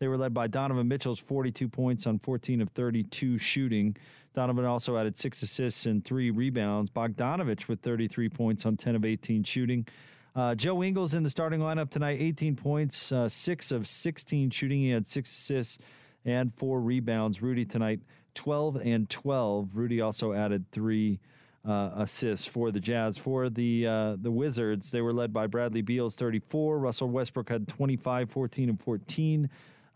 They 0.00 0.08
were 0.08 0.16
led 0.16 0.32
by 0.32 0.46
Donovan 0.46 0.88
Mitchell's 0.88 1.18
42 1.18 1.68
points 1.68 2.06
on 2.06 2.18
14 2.18 2.62
of 2.62 2.70
32 2.70 3.36
shooting. 3.36 3.94
Donovan 4.34 4.64
also 4.64 4.96
added 4.96 5.18
six 5.18 5.42
assists 5.42 5.84
and 5.84 6.02
three 6.02 6.30
rebounds. 6.30 6.90
Bogdanovich 6.90 7.68
with 7.68 7.80
33 7.80 8.30
points 8.30 8.64
on 8.64 8.78
10 8.78 8.96
of 8.96 9.04
18 9.04 9.44
shooting. 9.44 9.86
Uh, 10.34 10.54
Joe 10.54 10.82
Ingles 10.82 11.12
in 11.12 11.22
the 11.22 11.28
starting 11.28 11.60
lineup 11.60 11.90
tonight, 11.90 12.16
18 12.18 12.56
points, 12.56 13.12
uh, 13.12 13.28
six 13.28 13.70
of 13.70 13.86
16 13.86 14.48
shooting. 14.48 14.80
He 14.80 14.88
had 14.88 15.06
six 15.06 15.30
assists 15.30 15.78
and 16.24 16.54
four 16.54 16.80
rebounds. 16.80 17.42
Rudy 17.42 17.66
tonight, 17.66 18.00
12 18.34 18.76
and 18.76 19.10
12. 19.10 19.70
Rudy 19.74 20.00
also 20.00 20.32
added 20.32 20.64
three 20.72 21.20
uh, 21.68 21.90
assists 21.96 22.46
for 22.46 22.70
the 22.70 22.80
Jazz. 22.80 23.18
For 23.18 23.50
the 23.50 23.86
uh, 23.86 24.16
the 24.18 24.30
Wizards, 24.30 24.92
they 24.92 25.02
were 25.02 25.12
led 25.12 25.30
by 25.30 25.46
Bradley 25.46 25.82
Beal's 25.82 26.16
34. 26.16 26.78
Russell 26.78 27.08
Westbrook 27.08 27.50
had 27.50 27.68
25, 27.68 28.30
14, 28.30 28.70
and 28.70 28.80
14. 28.80 29.50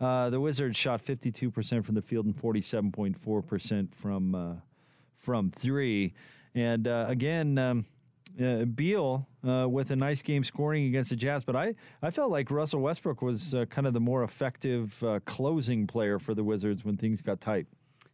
Uh, 0.04 0.28
the 0.28 0.38
Wizards 0.38 0.76
shot 0.76 1.02
52% 1.02 1.82
from 1.82 1.94
the 1.94 2.02
field 2.02 2.26
and 2.26 2.36
47.4% 2.36 3.94
from 3.94 4.34
uh, 4.34 4.54
from 5.16 5.50
three. 5.50 6.12
And 6.54 6.86
uh, 6.86 7.06
again, 7.08 7.56
um, 7.56 7.86
uh, 8.38 8.66
Beal 8.66 9.26
uh, 9.48 9.66
with 9.66 9.90
a 9.90 9.96
nice 9.96 10.20
game 10.20 10.44
scoring 10.44 10.84
against 10.84 11.08
the 11.08 11.16
Jazz, 11.16 11.42
but 11.42 11.56
I, 11.56 11.74
I 12.02 12.10
felt 12.10 12.30
like 12.30 12.50
Russell 12.50 12.80
Westbrook 12.80 13.22
was 13.22 13.54
uh, 13.54 13.64
kind 13.64 13.86
of 13.86 13.94
the 13.94 14.00
more 14.00 14.24
effective 14.24 15.02
closing 15.24 15.86
player 15.86 16.18
for 16.18 16.34
the 16.34 16.44
Wizards 16.44 16.84
when 16.84 16.98
things 16.98 17.22
got 17.22 17.40
tight. 17.40 17.66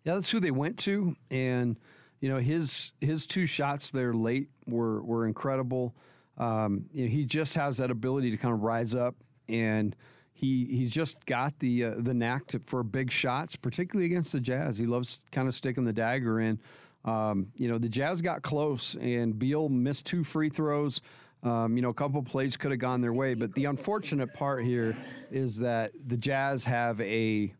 Yeah, 0.04 0.14
that's 0.14 0.30
who 0.30 0.38
they 0.38 0.52
went 0.52 0.78
to, 0.80 1.16
and 1.28 1.76
you 2.20 2.28
know 2.28 2.38
his 2.38 2.92
his 3.00 3.26
two 3.26 3.46
shots 3.46 3.90
there 3.90 4.14
late 4.14 4.48
were 4.64 5.02
were 5.02 5.26
incredible. 5.26 5.96
Um, 6.38 6.84
you 6.92 7.04
know, 7.04 7.10
he 7.10 7.24
just 7.24 7.56
has 7.56 7.78
that 7.78 7.90
ability 7.90 8.30
to 8.30 8.36
kind 8.36 8.54
of 8.54 8.62
rise 8.62 8.94
up 8.94 9.16
and 9.48 9.96
he 10.40 10.64
he's 10.64 10.90
just 10.90 11.26
got 11.26 11.58
the 11.58 11.84
uh, 11.84 11.94
the 11.98 12.14
knack 12.14 12.46
to, 12.48 12.60
for 12.60 12.82
big 12.82 13.12
shots, 13.12 13.56
particularly 13.56 14.06
against 14.06 14.32
the 14.32 14.40
Jazz. 14.40 14.78
He 14.78 14.86
loves 14.86 15.20
kind 15.32 15.46
of 15.46 15.54
sticking 15.54 15.84
the 15.84 15.92
dagger 15.92 16.40
in. 16.40 16.58
Um, 17.04 17.48
you 17.56 17.68
know, 17.68 17.76
the 17.76 17.90
Jazz 17.90 18.22
got 18.22 18.42
close, 18.42 18.94
and 18.94 19.38
Beal 19.38 19.68
missed 19.68 20.06
two 20.06 20.24
free 20.24 20.48
throws. 20.48 21.02
Um, 21.42 21.76
you 21.76 21.82
know, 21.82 21.90
a 21.90 21.94
couple 21.94 22.22
plays 22.22 22.56
could 22.56 22.70
have 22.70 22.80
gone 22.80 23.02
their 23.02 23.12
way, 23.12 23.34
but 23.34 23.52
the 23.52 23.66
unfortunate 23.66 24.32
part 24.32 24.64
here 24.64 24.96
is 25.30 25.58
that 25.58 25.92
the 26.06 26.16
Jazz 26.16 26.64
have 26.64 27.00
a 27.02 27.52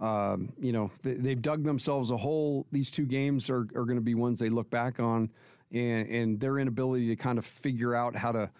um, 0.00 0.52
you 0.58 0.72
know, 0.72 0.90
they, 1.02 1.30
have 1.30 1.42
dug 1.42 1.62
themselves 1.62 2.10
a 2.10 2.16
hole. 2.16 2.66
These 2.72 2.90
two 2.90 3.04
games 3.04 3.50
are, 3.50 3.66
are 3.74 3.84
going 3.84 3.96
to 3.96 4.00
be 4.00 4.14
ones 4.14 4.38
they 4.38 4.48
look 4.48 4.70
back 4.70 4.98
on, 4.98 5.30
and, 5.72 6.08
and 6.08 6.40
their 6.40 6.58
inability 6.58 7.08
to 7.08 7.16
kind 7.16 7.38
of 7.38 7.44
figure 7.44 7.94
out 7.94 8.16
how 8.16 8.32
to 8.32 8.50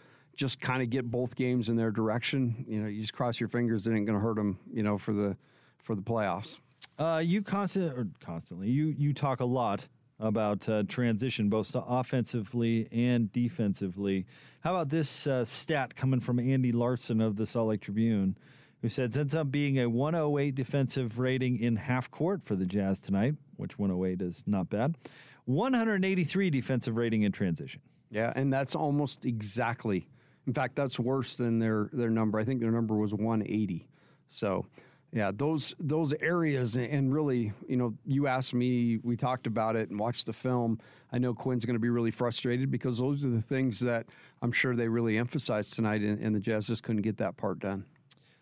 just 0.40 0.58
kind 0.58 0.82
of 0.82 0.88
get 0.88 1.10
both 1.10 1.36
games 1.36 1.68
in 1.68 1.76
their 1.76 1.90
direction. 1.90 2.64
You 2.66 2.80
know, 2.80 2.88
you 2.88 3.02
just 3.02 3.12
cross 3.12 3.38
your 3.38 3.50
fingers; 3.50 3.86
it 3.86 3.94
ain't 3.94 4.06
going 4.06 4.18
to 4.18 4.24
hurt 4.24 4.36
them. 4.36 4.58
You 4.72 4.82
know, 4.82 4.96
for 4.96 5.12
the 5.12 5.36
for 5.78 5.94
the 5.94 6.00
playoffs. 6.00 6.58
Uh, 6.98 7.22
you 7.22 7.42
constant 7.42 7.96
or 7.96 8.08
constantly 8.20 8.70
you 8.70 8.94
you 8.96 9.12
talk 9.12 9.40
a 9.40 9.44
lot 9.44 9.86
about 10.18 10.66
uh, 10.68 10.82
transition, 10.88 11.50
both 11.50 11.70
offensively 11.74 12.88
and 12.90 13.30
defensively. 13.32 14.26
How 14.60 14.74
about 14.74 14.88
this 14.88 15.26
uh, 15.26 15.44
stat 15.44 15.94
coming 15.94 16.20
from 16.20 16.38
Andy 16.38 16.72
Larson 16.72 17.20
of 17.20 17.36
the 17.36 17.46
Salt 17.46 17.68
Lake 17.68 17.82
Tribune, 17.82 18.36
who 18.80 18.88
said 18.88 19.14
ends 19.16 19.34
up 19.34 19.50
being 19.50 19.78
a 19.78 19.90
108 19.90 20.54
defensive 20.54 21.18
rating 21.18 21.58
in 21.58 21.76
half 21.76 22.10
court 22.10 22.42
for 22.46 22.56
the 22.56 22.66
Jazz 22.66 22.98
tonight, 22.98 23.34
which 23.56 23.78
108 23.78 24.22
is 24.22 24.44
not 24.46 24.70
bad. 24.70 24.96
183 25.44 26.48
defensive 26.48 26.96
rating 26.96 27.22
in 27.22 27.32
transition. 27.32 27.82
Yeah, 28.10 28.32
and 28.34 28.50
that's 28.50 28.74
almost 28.74 29.24
exactly 29.24 30.08
in 30.46 30.54
fact, 30.54 30.76
that's 30.76 30.98
worse 30.98 31.36
than 31.36 31.58
their 31.58 31.90
their 31.92 32.10
number. 32.10 32.38
I 32.38 32.44
think 32.44 32.60
their 32.60 32.70
number 32.70 32.96
was 32.96 33.12
180. 33.12 33.86
So, 34.28 34.66
yeah, 35.12 35.30
those 35.34 35.74
those 35.78 36.12
areas 36.14 36.76
and 36.76 37.12
really, 37.12 37.52
you 37.68 37.76
know, 37.76 37.94
you 38.06 38.26
asked 38.26 38.54
me, 38.54 38.98
we 39.02 39.16
talked 39.16 39.46
about 39.46 39.76
it 39.76 39.90
and 39.90 39.98
watched 39.98 40.26
the 40.26 40.32
film. 40.32 40.80
I 41.12 41.18
know 41.18 41.34
Quinn's 41.34 41.64
going 41.64 41.74
to 41.74 41.80
be 41.80 41.90
really 41.90 42.10
frustrated 42.10 42.70
because 42.70 42.98
those 42.98 43.24
are 43.24 43.30
the 43.30 43.42
things 43.42 43.80
that 43.80 44.06
I'm 44.40 44.52
sure 44.52 44.74
they 44.76 44.88
really 44.88 45.18
emphasized 45.18 45.74
tonight, 45.74 46.00
and, 46.00 46.20
and 46.20 46.34
the 46.34 46.40
Jazz 46.40 46.66
just 46.66 46.82
couldn't 46.82 47.02
get 47.02 47.18
that 47.18 47.36
part 47.36 47.58
done. 47.58 47.84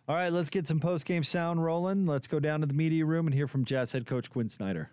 All 0.09 0.15
right, 0.15 0.33
let's 0.33 0.49
get 0.49 0.67
some 0.67 0.81
post 0.81 1.05
game 1.05 1.23
sound 1.23 1.63
rolling. 1.63 2.07
Let's 2.07 2.27
go 2.27 2.41
down 2.41 2.61
to 2.61 2.67
the 2.67 2.75
media 2.75 3.05
room 3.05 3.27
and 3.27 3.35
hear 3.35 3.47
from 3.47 3.65
Jazz 3.65 3.93
head 3.93 4.07
coach 4.07 4.31
Quinn 4.31 4.49
Snyder. 4.49 4.91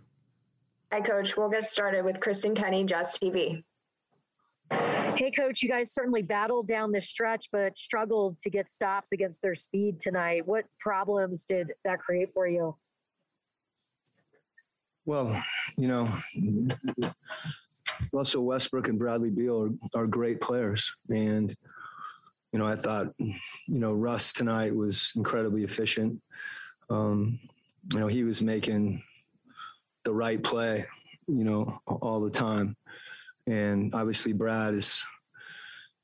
Hi, 0.92 1.02
Coach. 1.02 1.36
We'll 1.36 1.50
get 1.50 1.64
started 1.64 2.06
with 2.06 2.20
Kristen 2.20 2.56
Kenny, 2.56 2.84
Jazz 2.84 3.18
TV. 3.22 3.64
Hey, 4.72 5.32
coach, 5.32 5.62
you 5.62 5.70
guys 5.70 5.94
certainly 5.94 6.22
battled 6.22 6.68
down 6.68 6.92
the 6.92 7.02
stretch, 7.02 7.50
but 7.52 7.78
struggled 7.78 8.40
to 8.40 8.50
get 8.50 8.68
stops 8.68 9.12
against 9.12 9.42
their 9.42 9.56
speed 9.56 10.00
tonight. 10.00 10.46
What 10.48 10.66
problems 10.80 11.46
did 11.46 11.72
that 11.84 12.00
create 12.00 12.30
for 12.34 12.48
you? 12.48 12.76
Well, 15.06 15.42
you 15.78 15.88
know, 15.88 16.12
Russell 18.12 18.46
Westbrook 18.46 18.88
and 18.88 18.98
Bradley 18.98 19.30
Beal 19.30 19.70
are, 19.96 20.02
are 20.02 20.08
great 20.08 20.42
players. 20.42 20.92
And, 21.10 21.56
you 22.52 22.60
know, 22.60 22.66
I 22.66 22.76
thought, 22.76 23.14
you 23.20 23.36
know, 23.68 23.94
Russ 23.94 24.34
tonight 24.34 24.76
was 24.76 25.12
incredibly 25.16 25.64
efficient. 25.64 26.22
Um, 26.90 27.40
you 27.94 28.00
know, 28.00 28.08
he 28.08 28.24
was 28.24 28.42
making 28.42 29.04
the 30.04 30.14
right 30.14 30.42
play, 30.42 30.86
you 31.28 31.44
know, 31.44 31.80
all 31.86 32.20
the 32.20 32.32
time. 32.32 32.76
And 33.48 33.94
obviously, 33.94 34.34
Brad 34.34 34.74
is 34.74 35.04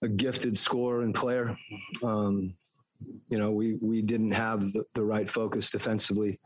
a 0.01 0.07
gifted 0.07 0.57
scorer 0.57 1.01
and 1.01 1.13
player. 1.13 1.57
Um, 2.03 2.55
you 3.29 3.37
know, 3.37 3.51
we 3.51 3.75
we 3.81 4.01
didn't 4.01 4.31
have 4.31 4.73
the, 4.73 4.83
the, 4.93 5.03
right 5.03 5.29
focus 5.29 5.69
defensively 5.69 6.39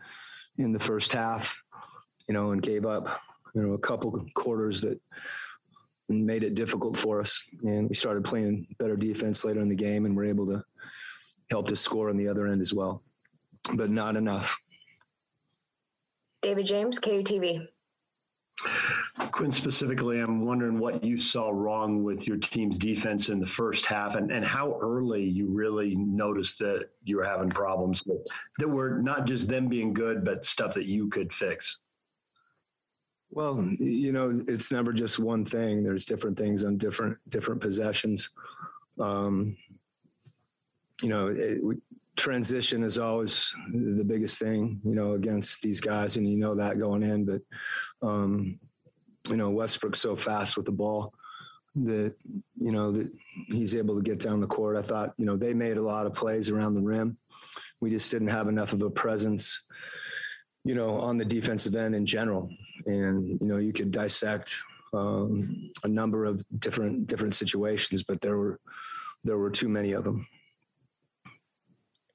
in 0.57 0.71
the 0.71 0.79
first 0.79 1.11
half, 1.11 1.61
you 2.27 2.33
know, 2.33 2.51
and 2.51 2.61
gave 2.61 2.85
up, 2.85 3.19
you 3.53 3.61
know, 3.61 3.73
a 3.73 3.77
couple 3.77 4.25
quarters 4.35 4.79
that 4.81 4.99
made 6.07 6.43
it 6.43 6.55
difficult 6.55 6.95
for 6.95 7.19
us. 7.19 7.41
And 7.63 7.89
we 7.89 7.95
started 7.95 8.23
playing 8.23 8.67
better 8.79 8.95
defense 8.95 9.43
later 9.43 9.59
in 9.61 9.69
the 9.69 9.75
game, 9.75 10.05
and 10.05 10.15
we're 10.15 10.25
able 10.25 10.47
to 10.47 10.63
help 11.51 11.67
to 11.67 11.75
score 11.75 12.09
on 12.09 12.17
the 12.17 12.27
other 12.27 12.47
end 12.47 12.61
as 12.61 12.73
well, 12.73 13.03
but 13.73 13.89
not 13.89 14.15
enough. 14.15 14.57
David 16.41 16.65
James, 16.65 16.99
KUTV. 16.99 17.67
Quinn, 19.31 19.51
specifically, 19.51 20.19
I'm 20.19 20.45
wondering 20.45 20.79
what 20.79 21.03
you 21.03 21.17
saw 21.17 21.49
wrong 21.49 22.03
with 22.03 22.27
your 22.27 22.37
team's 22.37 22.77
defense 22.77 23.29
in 23.29 23.39
the 23.39 23.45
first 23.45 23.85
half 23.85 24.15
and, 24.15 24.31
and 24.31 24.45
how 24.45 24.77
early 24.81 25.23
you 25.23 25.47
really 25.47 25.95
noticed 25.95 26.59
that 26.59 26.89
you 27.03 27.17
were 27.17 27.25
having 27.25 27.49
problems 27.49 28.01
that, 28.03 28.23
that 28.59 28.67
were 28.67 29.01
not 29.01 29.25
just 29.25 29.47
them 29.47 29.67
being 29.67 29.93
good, 29.93 30.23
but 30.23 30.45
stuff 30.45 30.73
that 30.73 30.85
you 30.85 31.09
could 31.09 31.33
fix. 31.33 31.81
Well, 33.29 33.61
you 33.79 34.13
know, 34.13 34.43
it's 34.47 34.71
never 34.71 34.93
just 34.93 35.19
one 35.19 35.43
thing. 35.43 35.83
There's 35.83 36.05
different 36.05 36.37
things 36.37 36.63
on 36.63 36.77
different 36.77 37.17
different 37.27 37.59
possessions. 37.59 38.29
Um, 38.99 39.57
you 41.01 41.09
know, 41.09 41.27
it, 41.27 41.61
transition 42.15 42.83
is 42.83 42.97
always 42.97 43.53
the 43.71 44.03
biggest 44.03 44.39
thing, 44.39 44.79
you 44.83 44.95
know, 44.95 45.13
against 45.13 45.61
these 45.61 45.79
guys, 45.79 46.17
and 46.17 46.27
you 46.27 46.37
know 46.37 46.55
that 46.55 46.79
going 46.79 47.03
in. 47.03 47.25
But 47.25 47.41
um, 48.01 48.59
you 49.29 49.37
know, 49.37 49.49
Westbrook's 49.49 50.01
so 50.01 50.15
fast 50.15 50.57
with 50.57 50.65
the 50.65 50.71
ball 50.71 51.13
that 51.75 52.15
you 52.59 52.71
know 52.71 52.91
that 52.91 53.11
he's 53.47 53.75
able 53.75 53.95
to 53.95 54.01
get 54.01 54.19
down 54.19 54.39
the 54.39 54.47
court. 54.47 54.77
I 54.77 54.81
thought, 54.81 55.13
you 55.17 55.25
know, 55.25 55.35
they 55.35 55.53
made 55.53 55.77
a 55.77 55.81
lot 55.81 56.05
of 56.05 56.13
plays 56.13 56.49
around 56.49 56.75
the 56.75 56.81
rim. 56.81 57.15
We 57.81 57.89
just 57.89 58.11
didn't 58.11 58.29
have 58.29 58.47
enough 58.47 58.73
of 58.73 58.81
a 58.81 58.89
presence, 58.89 59.61
you 60.63 60.75
know, 60.75 60.99
on 61.01 61.17
the 61.17 61.25
defensive 61.25 61.75
end 61.75 61.95
in 61.95 62.05
general. 62.05 62.49
And 62.85 63.39
you 63.41 63.47
know, 63.47 63.57
you 63.57 63.73
could 63.73 63.91
dissect 63.91 64.55
um, 64.93 65.69
a 65.83 65.87
number 65.87 66.25
of 66.25 66.43
different 66.59 67.07
different 67.07 67.35
situations, 67.35 68.03
but 68.03 68.21
there 68.21 68.37
were 68.37 68.59
there 69.23 69.37
were 69.37 69.51
too 69.51 69.67
many 69.67 69.91
of 69.91 70.03
them. 70.03 70.25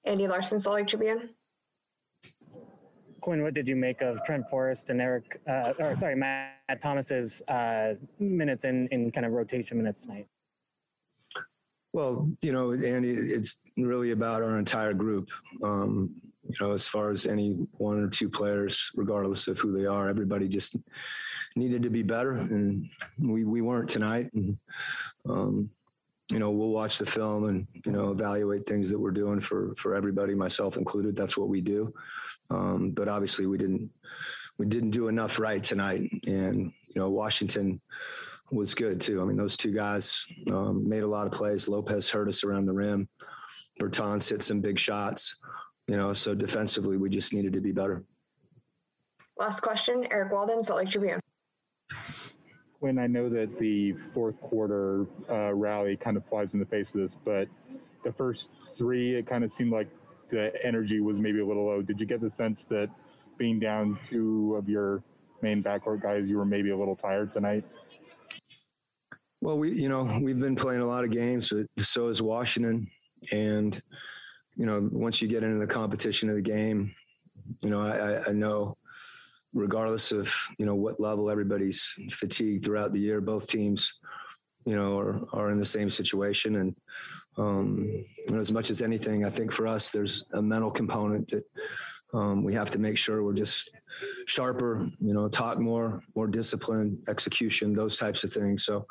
Andy 0.04 0.26
Larson, 0.26 0.58
Salt 0.58 0.76
Lake 0.76 0.86
Tribune. 0.86 1.30
Quinn, 3.20 3.42
what 3.42 3.52
did 3.54 3.68
you 3.68 3.76
make 3.76 4.00
of 4.00 4.22
Trent 4.24 4.48
Forrest 4.48 4.88
and 4.88 5.00
Eric, 5.00 5.40
uh, 5.46 5.74
or 5.78 5.96
sorry, 6.00 6.16
Matt 6.16 6.80
Thomas's 6.82 7.42
uh, 7.48 7.94
minutes 8.18 8.64
in, 8.64 8.88
in 8.88 9.10
kind 9.10 9.26
of 9.26 9.32
rotation 9.32 9.76
minutes 9.76 10.00
tonight? 10.00 10.26
Well, 11.92 12.30
you 12.40 12.52
know, 12.52 12.72
Andy, 12.72 13.10
it's 13.10 13.56
really 13.76 14.12
about 14.12 14.42
our 14.42 14.58
entire 14.58 14.94
group. 14.94 15.30
Um, 15.62 16.14
you 16.48 16.54
know, 16.60 16.72
as 16.72 16.86
far 16.86 17.10
as 17.10 17.26
any 17.26 17.50
one 17.72 18.02
or 18.02 18.08
two 18.08 18.28
players, 18.28 18.90
regardless 18.94 19.48
of 19.48 19.58
who 19.58 19.76
they 19.76 19.86
are, 19.86 20.08
everybody 20.08 20.48
just 20.48 20.76
needed 21.56 21.82
to 21.82 21.90
be 21.90 22.02
better, 22.02 22.32
and 22.32 22.88
we 23.18 23.44
we 23.44 23.60
weren't 23.60 23.90
tonight. 23.90 24.30
And, 24.34 24.56
um, 25.28 25.70
you 26.30 26.38
know, 26.38 26.50
we'll 26.50 26.70
watch 26.70 26.98
the 26.98 27.06
film 27.06 27.48
and 27.48 27.66
you 27.84 27.92
know 27.92 28.10
evaluate 28.10 28.66
things 28.66 28.90
that 28.90 28.98
we're 28.98 29.10
doing 29.10 29.40
for 29.40 29.74
for 29.76 29.94
everybody, 29.94 30.34
myself 30.34 30.76
included. 30.76 31.16
That's 31.16 31.36
what 31.36 31.48
we 31.48 31.60
do. 31.60 31.92
Um, 32.50 32.90
but 32.90 33.08
obviously, 33.08 33.46
we 33.46 33.58
didn't 33.58 33.90
we 34.58 34.66
didn't 34.66 34.90
do 34.90 35.08
enough 35.08 35.38
right 35.38 35.62
tonight, 35.62 36.08
and 36.26 36.72
you 36.88 37.00
know, 37.00 37.10
Washington 37.10 37.80
was 38.50 38.74
good 38.74 39.00
too. 39.00 39.20
I 39.20 39.24
mean, 39.24 39.36
those 39.36 39.56
two 39.56 39.72
guys 39.72 40.26
um, 40.50 40.88
made 40.88 41.02
a 41.02 41.08
lot 41.08 41.26
of 41.26 41.32
plays. 41.32 41.68
Lopez 41.68 42.08
hurt 42.08 42.28
us 42.28 42.44
around 42.44 42.66
the 42.66 42.72
rim. 42.72 43.08
Bertans 43.80 44.28
hit 44.28 44.42
some 44.42 44.60
big 44.60 44.78
shots. 44.78 45.38
You 45.88 45.96
know, 45.96 46.12
so 46.12 46.34
defensively, 46.34 46.96
we 46.96 47.10
just 47.10 47.32
needed 47.32 47.52
to 47.54 47.60
be 47.60 47.72
better. 47.72 48.04
Last 49.38 49.60
question, 49.60 50.06
Eric 50.10 50.32
Walden, 50.32 50.62
Salt 50.62 50.80
Lake 50.80 50.90
Tribune. 50.90 51.20
When 52.80 52.98
I 52.98 53.06
know 53.06 53.28
that 53.28 53.58
the 53.58 53.94
fourth 54.14 54.40
quarter 54.40 55.06
uh, 55.30 55.52
rally 55.54 55.96
kind 55.96 56.16
of 56.16 56.24
flies 56.26 56.54
in 56.54 56.60
the 56.60 56.66
face 56.66 56.88
of 56.94 57.00
this, 57.00 57.12
but 57.24 57.46
the 58.04 58.12
first 58.12 58.48
three, 58.76 59.16
it 59.16 59.26
kind 59.26 59.44
of 59.44 59.52
seemed 59.52 59.70
like 59.70 59.88
the 60.30 60.52
energy 60.64 61.00
was 61.00 61.18
maybe 61.18 61.40
a 61.40 61.46
little 61.46 61.66
low. 61.66 61.82
Did 61.82 62.00
you 62.00 62.06
get 62.06 62.20
the 62.20 62.30
sense 62.30 62.64
that 62.70 62.88
being 63.36 63.60
down 63.60 63.98
two 64.08 64.54
of 64.56 64.68
your 64.68 65.02
main 65.42 65.62
backcourt 65.62 66.02
guys, 66.02 66.28
you 66.28 66.38
were 66.38 66.44
maybe 66.46 66.70
a 66.70 66.76
little 66.76 66.96
tired 66.96 67.32
tonight? 67.32 67.64
Well, 69.42 69.58
we, 69.58 69.72
you 69.72 69.88
know, 69.88 70.18
we've 70.20 70.40
been 70.40 70.56
playing 70.56 70.80
a 70.80 70.86
lot 70.86 71.04
of 71.04 71.10
games, 71.10 71.52
so 71.78 72.08
is 72.08 72.22
Washington. 72.22 72.90
And, 73.32 73.80
you 74.56 74.66
know, 74.66 74.88
once 74.92 75.20
you 75.20 75.28
get 75.28 75.42
into 75.42 75.58
the 75.58 75.66
competition 75.66 76.28
of 76.30 76.34
the 76.34 76.42
game, 76.42 76.94
you 77.60 77.70
know, 77.70 77.80
I, 77.80 78.28
I 78.28 78.32
know 78.32 78.76
regardless 79.52 80.12
of, 80.12 80.32
you 80.58 80.66
know, 80.66 80.74
what 80.74 81.00
level 81.00 81.30
everybody's 81.30 81.94
fatigued 82.10 82.64
throughout 82.64 82.92
the 82.92 83.00
year, 83.00 83.20
both 83.20 83.46
teams, 83.46 84.00
you 84.64 84.76
know, 84.76 84.98
are, 84.98 85.20
are 85.32 85.50
in 85.50 85.58
the 85.58 85.66
same 85.66 85.90
situation. 85.90 86.56
And, 86.56 86.76
um, 87.36 87.86
you 88.28 88.34
know, 88.34 88.40
as 88.40 88.52
much 88.52 88.70
as 88.70 88.82
anything, 88.82 89.24
I 89.24 89.30
think 89.30 89.52
for 89.52 89.66
us, 89.66 89.90
there's 89.90 90.24
a 90.32 90.42
mental 90.42 90.70
component 90.70 91.28
that 91.28 91.44
um, 92.12 92.44
we 92.44 92.54
have 92.54 92.70
to 92.70 92.78
make 92.78 92.98
sure 92.98 93.22
we're 93.22 93.32
just 93.32 93.70
sharper, 94.26 94.88
you 95.00 95.14
know, 95.14 95.28
talk 95.28 95.58
more, 95.58 96.02
more 96.14 96.26
discipline, 96.26 96.98
execution, 97.08 97.72
those 97.72 97.96
types 97.96 98.24
of 98.24 98.32
things. 98.32 98.64
So, 98.64 98.86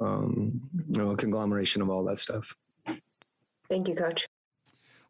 um, 0.00 0.60
you 0.74 1.02
know, 1.02 1.10
a 1.10 1.16
conglomeration 1.16 1.82
of 1.82 1.90
all 1.90 2.04
that 2.04 2.18
stuff. 2.18 2.54
Thank 3.68 3.88
you, 3.88 3.94
Coach. 3.94 4.26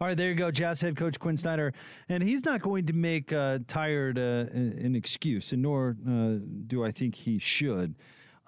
All 0.01 0.07
right, 0.07 0.17
there 0.17 0.29
you 0.29 0.37
go, 0.37 0.53
Jazz 0.53 0.81
head 0.81 0.95
coach 0.95 1.19
Quinn 1.19 1.37
Snyder, 1.37 1.73
and 2.09 2.23
he's 2.23 2.45
not 2.45 2.63
going 2.63 2.87
to 2.87 2.93
make 2.93 3.33
uh, 3.33 3.59
tired 3.67 4.17
uh, 4.17 4.47
an 4.53 4.95
excuse, 4.95 5.51
and 5.51 5.63
nor 5.63 5.97
uh, 6.09 6.35
do 6.69 6.85
I 6.85 6.93
think 6.93 7.17
he 7.17 7.41
should. 7.41 7.97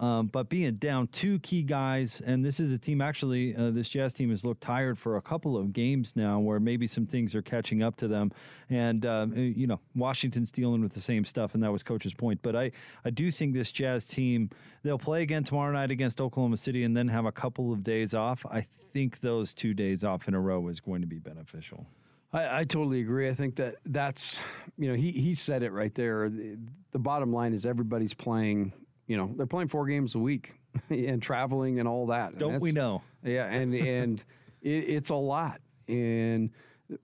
Um, 0.01 0.29
but 0.29 0.49
being 0.49 0.77
down 0.77 1.09
two 1.09 1.39
key 1.41 1.63
guys, 1.63 2.23
and 2.23 2.43
this 2.43 2.59
is 2.59 2.73
a 2.73 2.79
team 2.79 3.03
actually, 3.03 3.55
uh, 3.55 3.71
this 3.71 3.91
Jazz 3.91 4.15
team 4.15 4.31
has 4.31 4.47
looked 4.47 4.63
tired 4.63 4.99
for 4.99 5.19
a 5.19 5.23
couple 5.23 5.59
of 5.59 5.75
games 5.75 6.17
now 6.17 6.41
where 6.41 6.59
maybe 6.59 6.87
some 6.87 7.05
things 7.05 7.35
are 7.35 7.43
catching 7.43 7.83
up 7.83 7.97
to 7.97 8.09
them. 8.09 8.33
And, 8.71 9.05
um, 9.05 9.33
uh, 9.33 9.41
you 9.41 9.67
know, 9.67 9.79
Washington's 9.95 10.51
dealing 10.51 10.81
with 10.81 10.95
the 10.95 11.03
same 11.03 11.27
stuff, 11.27 11.53
and 11.53 11.63
that 11.63 11.71
was 11.71 11.83
Coach's 11.83 12.15
point. 12.15 12.41
But 12.41 12.57
I, 12.57 12.73
I 13.05 13.11
do 13.11 13.31
think 13.31 13.53
this 13.53 13.71
Jazz 13.71 14.07
team, 14.07 14.49
they'll 14.83 14.99
play 14.99 15.21
again 15.21 15.45
tomorrow 15.45 15.71
night 15.71 15.91
against 15.91 16.19
Oklahoma 16.19 16.57
City 16.57 16.83
and 16.83 16.97
then 16.97 17.09
have 17.09 17.27
a 17.27 17.33
couple 17.33 17.71
of 17.71 17.85
days 17.85 18.15
off. 18.15 18.47
I 18.47 18.67
think 18.95 19.21
those 19.21 19.53
two 19.53 19.75
days 19.75 20.03
off 20.03 20.29
in 20.29 20.33
a 20.35 20.41
row 20.41 20.69
is 20.69 20.81
going 20.81 21.03
to 21.03 21.07
be 21.07 21.19
beneficial. 21.19 21.87
I, 22.33 22.61
I, 22.61 22.65
totally 22.65 23.01
agree. 23.01 23.29
I 23.29 23.35
think 23.35 23.57
that 23.57 23.77
that's, 23.85 24.39
you 24.79 24.89
know, 24.89 24.95
he, 24.95 25.11
he 25.11 25.35
said 25.35 25.63
it 25.63 25.73
right 25.73 25.95
there. 25.95 26.31
The, 26.31 26.57
the 26.93 26.99
bottom 26.99 27.33
line 27.33 27.53
is 27.53 27.67
everybody's 27.67 28.15
playing 28.15 28.73
you 29.11 29.17
know 29.17 29.29
they're 29.37 29.45
playing 29.45 29.67
four 29.67 29.87
games 29.87 30.15
a 30.15 30.21
week 30.21 30.55
and 30.89 31.21
traveling 31.21 31.81
and 31.81 31.89
all 31.89 32.07
that. 32.07 32.39
Don't 32.39 32.61
we 32.61 32.71
know? 32.71 33.03
Yeah, 33.25 33.45
and 33.47 33.75
and 33.75 34.23
it, 34.63 34.69
it's 34.69 35.11
a 35.11 35.17
lot. 35.17 35.61
And 35.89 36.51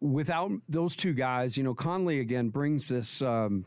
without 0.00 0.52
those 0.68 0.94
two 0.94 1.14
guys, 1.14 1.57
you 1.57 1.64
know, 1.64 1.74
Conley 1.74 2.20
again 2.20 2.50
brings 2.50 2.88
this 2.88 3.20
um, 3.22 3.66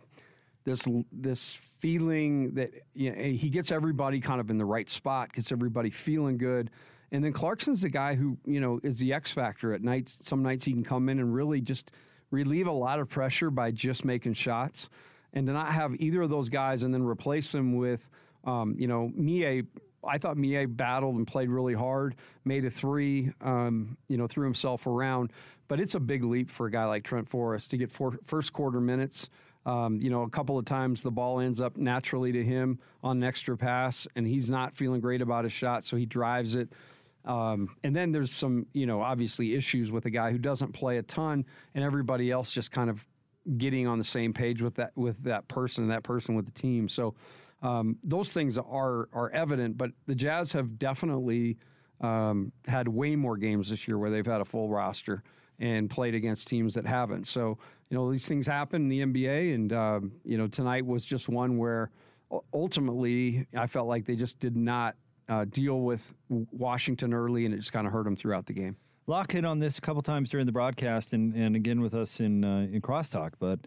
this 0.64 0.88
this 1.12 1.56
feeling 1.80 2.54
that 2.54 2.72
you 2.94 3.12
know, 3.12 3.22
he 3.22 3.50
gets 3.50 3.74
everybody 3.74 4.22
kind 4.22 4.40
of 4.40 4.50
in 4.50 4.58
the 4.58 4.64
right 4.64 4.90
spot, 4.90 5.34
gets 5.34 5.52
everybody 5.52 5.90
feeling 5.90 6.38
good. 6.38 6.70
And 7.12 7.22
then 7.22 7.34
Clarkson's 7.34 7.82
the 7.82 7.90
guy 7.90 8.16
who 8.16 8.38
you 8.46 8.62
know 8.62 8.80
is 8.84 9.00
the 9.00 9.12
X 9.12 9.34
factor 9.34 9.74
at 9.74 9.84
nights. 9.84 10.18
Some 10.22 10.44
nights 10.44 10.64
he 10.64 10.72
can 10.72 10.86
come 10.86 11.10
in 11.10 11.20
and 11.20 11.34
really 11.34 11.60
just 11.60 11.92
relieve 12.32 12.68
a 12.68 12.72
lot 12.72 13.02
of 13.02 13.10
pressure 13.10 13.52
by 13.52 13.72
just 13.72 14.06
making 14.06 14.36
shots, 14.36 14.90
and 15.34 15.46
to 15.48 15.52
not 15.52 15.74
have 15.74 15.94
either 16.00 16.22
of 16.22 16.30
those 16.30 16.48
guys 16.48 16.84
and 16.84 16.94
then 16.94 17.04
replace 17.04 17.52
them 17.52 17.76
with 17.76 18.08
um, 18.46 18.76
you 18.78 18.88
know, 18.88 19.12
Miye, 19.18 19.66
I 20.04 20.18
thought 20.18 20.38
Miye 20.38 20.66
battled 20.76 21.16
and 21.16 21.28
played 21.28 21.50
really 21.50 21.74
hard, 21.74 22.16
made 22.46 22.66
a 22.66 22.70
three, 22.70 23.32
um, 23.42 23.98
you 24.08 24.18
know, 24.18 24.28
threw 24.28 24.46
himself 24.46 24.88
around. 24.88 25.32
But 25.68 25.80
it's 25.80 25.96
a 25.96 26.00
big 26.00 26.24
leap 26.24 26.50
for 26.50 26.66
a 26.68 26.72
guy 26.72 26.86
like 26.86 27.04
Trent 27.04 27.30
Forrest 27.30 27.72
to 27.72 27.78
get 27.78 27.92
four, 27.92 28.18
first 28.26 28.54
quarter 28.54 28.82
minutes. 28.82 29.30
Um, 29.66 30.02
you 30.02 30.10
know, 30.10 30.24
a 30.24 30.30
couple 30.30 30.58
of 30.58 30.66
times 30.66 31.02
the 31.02 31.12
ball 31.12 31.40
ends 31.40 31.62
up 31.62 31.78
naturally 31.78 32.32
to 32.32 32.44
him 32.44 32.80
on 33.04 33.18
an 33.18 33.24
extra 33.24 33.58
pass, 33.58 34.08
and 34.16 34.26
he's 34.26 34.50
not 34.50 34.76
feeling 34.76 35.02
great 35.02 35.22
about 35.22 35.44
his 35.44 35.54
shot, 35.54 35.84
so 35.84 35.96
he 35.98 36.06
drives 36.06 36.56
it. 36.56 36.70
Um, 37.26 37.76
and 37.84 37.96
then 37.96 38.12
there's 38.12 38.32
some, 38.32 38.66
you 38.74 38.86
know, 38.86 39.02
obviously 39.02 39.54
issues 39.54 39.92
with 39.92 40.06
a 40.06 40.10
guy 40.10 40.32
who 40.32 40.38
doesn't 40.38 40.72
play 40.72 40.98
a 40.98 41.04
ton, 41.04 41.46
and 41.76 41.84
everybody 41.84 42.32
else 42.32 42.52
just 42.52 42.72
kind 42.72 42.90
of 42.90 43.06
getting 43.58 43.86
on 43.86 43.98
the 43.98 44.04
same 44.04 44.34
page 44.34 44.62
with 44.62 44.76
that 44.76 44.96
with 44.96 45.22
that 45.24 45.48
person, 45.48 45.84
and 45.84 45.92
that 45.92 46.04
person 46.04 46.36
with 46.36 46.46
the 46.46 46.52
team. 46.52 46.88
So 46.88 47.14
um, 47.62 47.98
those 48.04 48.32
things 48.32 48.58
are 48.58 49.10
are 49.14 49.30
evident, 49.32 49.78
but 49.78 49.92
the 50.08 50.16
Jazz 50.16 50.54
have 50.54 50.80
definitely 50.80 51.58
um, 52.02 52.52
had 52.68 52.88
way 52.88 53.16
more 53.16 53.38
games 53.38 53.70
this 53.70 53.88
year 53.88 53.98
where 53.98 54.10
they've 54.10 54.26
had 54.26 54.42
a 54.42 54.46
full 54.46 54.70
roster 54.70 55.24
and 55.60 55.90
played 55.90 56.16
against 56.16 56.48
teams 56.48 56.74
that 56.76 56.86
haven't. 56.86 57.28
So 57.28 57.58
you 57.90 57.98
know 57.98 58.12
these 58.12 58.28
things 58.28 58.48
happen 58.48 58.84
in 58.84 58.90
the 58.90 59.02
NBA, 59.02 59.54
and 59.56 59.74
um, 59.74 60.12
you 60.24 60.38
know 60.38 60.48
tonight 60.48 60.86
was 60.86 61.06
just 61.06 61.28
one 61.28 61.58
where 61.58 61.92
ultimately 62.54 63.48
I 63.58 63.68
felt 63.68 63.88
like 63.88 64.06
they 64.06 64.16
just 64.16 64.40
did 64.40 64.56
not 64.56 64.96
uh, 65.28 65.46
deal 65.46 65.82
with 65.82 66.14
Washington 66.30 67.14
early, 67.14 67.46
and 67.46 67.54
it 67.54 67.58
just 67.58 67.74
kind 67.74 67.88
of 67.88 67.94
hurt 67.94 68.06
them 68.06 68.16
throughout 68.16 68.46
the 68.46 68.54
game. 68.54 68.78
Locke 69.08 69.32
hit 69.32 69.44
on 69.44 69.60
this 69.60 69.80
a 69.80 69.82
couple 69.82 70.02
times 70.04 70.30
during 70.30 70.46
the 70.46 70.52
broadcast, 70.52 71.14
and, 71.14 71.34
and 71.34 71.56
again 71.56 71.82
with 71.82 71.94
us 71.94 72.20
in 72.20 72.44
uh, 72.44 72.68
in 72.72 72.82
crosstalk, 72.82 73.34
but 73.40 73.60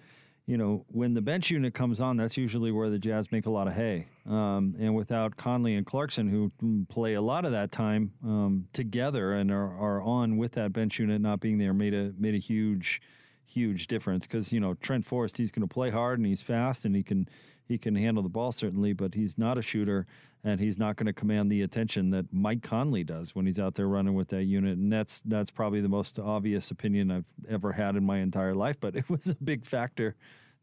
you 0.47 0.57
know, 0.57 0.85
when 0.89 1.15
the 1.15 1.23
bench 1.23 1.51
unit 1.51 1.73
comes 1.73 2.01
on, 2.01 2.17
that's 2.17 2.37
usually 2.37 2.73
where 2.73 2.91
the 2.91 2.99
Jazz 2.99 3.31
make 3.31 3.47
a 3.47 3.51
lot 3.51 3.69
of 3.69 3.75
hay. 3.75 4.09
Um, 4.27 4.75
and 4.79 4.95
without 4.95 5.37
Conley 5.37 5.75
and 5.75 5.87
Clarkson, 5.87 6.29
who 6.29 6.51
play 6.89 7.15
a 7.15 7.23
lot 7.23 7.45
of 7.45 7.53
that 7.53 7.71
time 7.71 8.13
um, 8.25 8.67
together 8.73 9.33
and 9.33 9.53
are, 9.53 9.77
are 9.79 10.03
on 10.03 10.37
with 10.37 10.53
that 10.53 10.73
bench 10.73 10.99
unit 10.99 11.21
not 11.21 11.41
being 11.41 11.59
there, 11.59 11.73
made 11.73 11.95
a 11.95 12.13
made 12.19 12.35
a 12.35 12.39
huge, 12.39 13.01
huge 13.45 13.87
difference. 13.87 14.27
Because 14.27 14.53
you 14.53 14.59
know 14.59 14.75
Trent 14.75 15.05
Forrest, 15.05 15.37
he's 15.37 15.53
going 15.53 15.67
to 15.67 15.73
play 15.73 15.91
hard 15.91 16.19
and 16.19 16.27
he's 16.27 16.43
fast 16.43 16.85
and 16.85 16.97
he 16.97 17.05
can 17.05 17.29
he 17.73 17.79
can 17.79 17.97
handle 17.97 18.23
the 18.23 18.29
ball 18.29 18.53
certainly, 18.53 18.93
but 18.93 19.15
he's 19.15 19.39
not 19.39 19.57
a 19.57 19.63
shooter 19.63 20.07
and 20.45 20.61
he's 20.61 20.79
not 20.79 20.97
going 20.97 21.07
to 21.07 21.13
command 21.13 21.51
the 21.51 21.63
attention 21.63 22.11
that 22.11 22.27
Mike 22.33 22.63
Conley 22.63 23.03
does 23.03 23.35
when 23.35 23.47
he's 23.47 23.59
out 23.59 23.75
there 23.75 23.89
running 23.89 24.15
with 24.15 24.29
that 24.29 24.45
unit. 24.45 24.77
And 24.77 24.93
that's 24.93 25.23
that's 25.23 25.51
probably 25.51 25.81
the 25.81 25.89
most 25.89 26.19
obvious 26.19 26.71
opinion 26.71 27.11
I've 27.11 27.25
ever 27.49 27.73
had 27.73 27.97
in 27.97 28.05
my 28.05 28.19
entire 28.19 28.55
life, 28.55 28.77
but 28.79 28.95
it 28.97 29.09
was 29.09 29.29
a 29.29 29.37
big 29.37 29.65
factor 29.65 30.15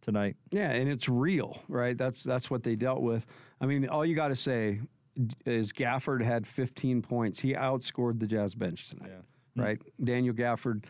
tonight. 0.01 0.35
Yeah, 0.51 0.69
and 0.69 0.87
it's 0.87 1.09
real, 1.09 1.61
right? 1.67 1.97
That's 1.97 2.23
that's 2.23 2.51
what 2.51 2.63
they 2.63 2.75
dealt 2.75 3.01
with. 3.01 3.25
I 3.59 3.65
mean, 3.65 3.89
all 3.89 4.05
you 4.05 4.15
got 4.15 4.27
to 4.27 4.35
say 4.35 4.81
is 5.45 5.73
Gafford 5.73 6.23
had 6.23 6.45
15 6.47 7.01
points. 7.01 7.39
He 7.39 7.53
outscored 7.53 8.19
the 8.19 8.27
Jazz 8.27 8.53
bench 8.53 8.89
tonight, 8.89 9.09
yeah. 9.55 9.63
right? 9.63 9.79
Mm-hmm. 9.79 10.05
Daniel 10.05 10.35
Gafford 10.35 10.85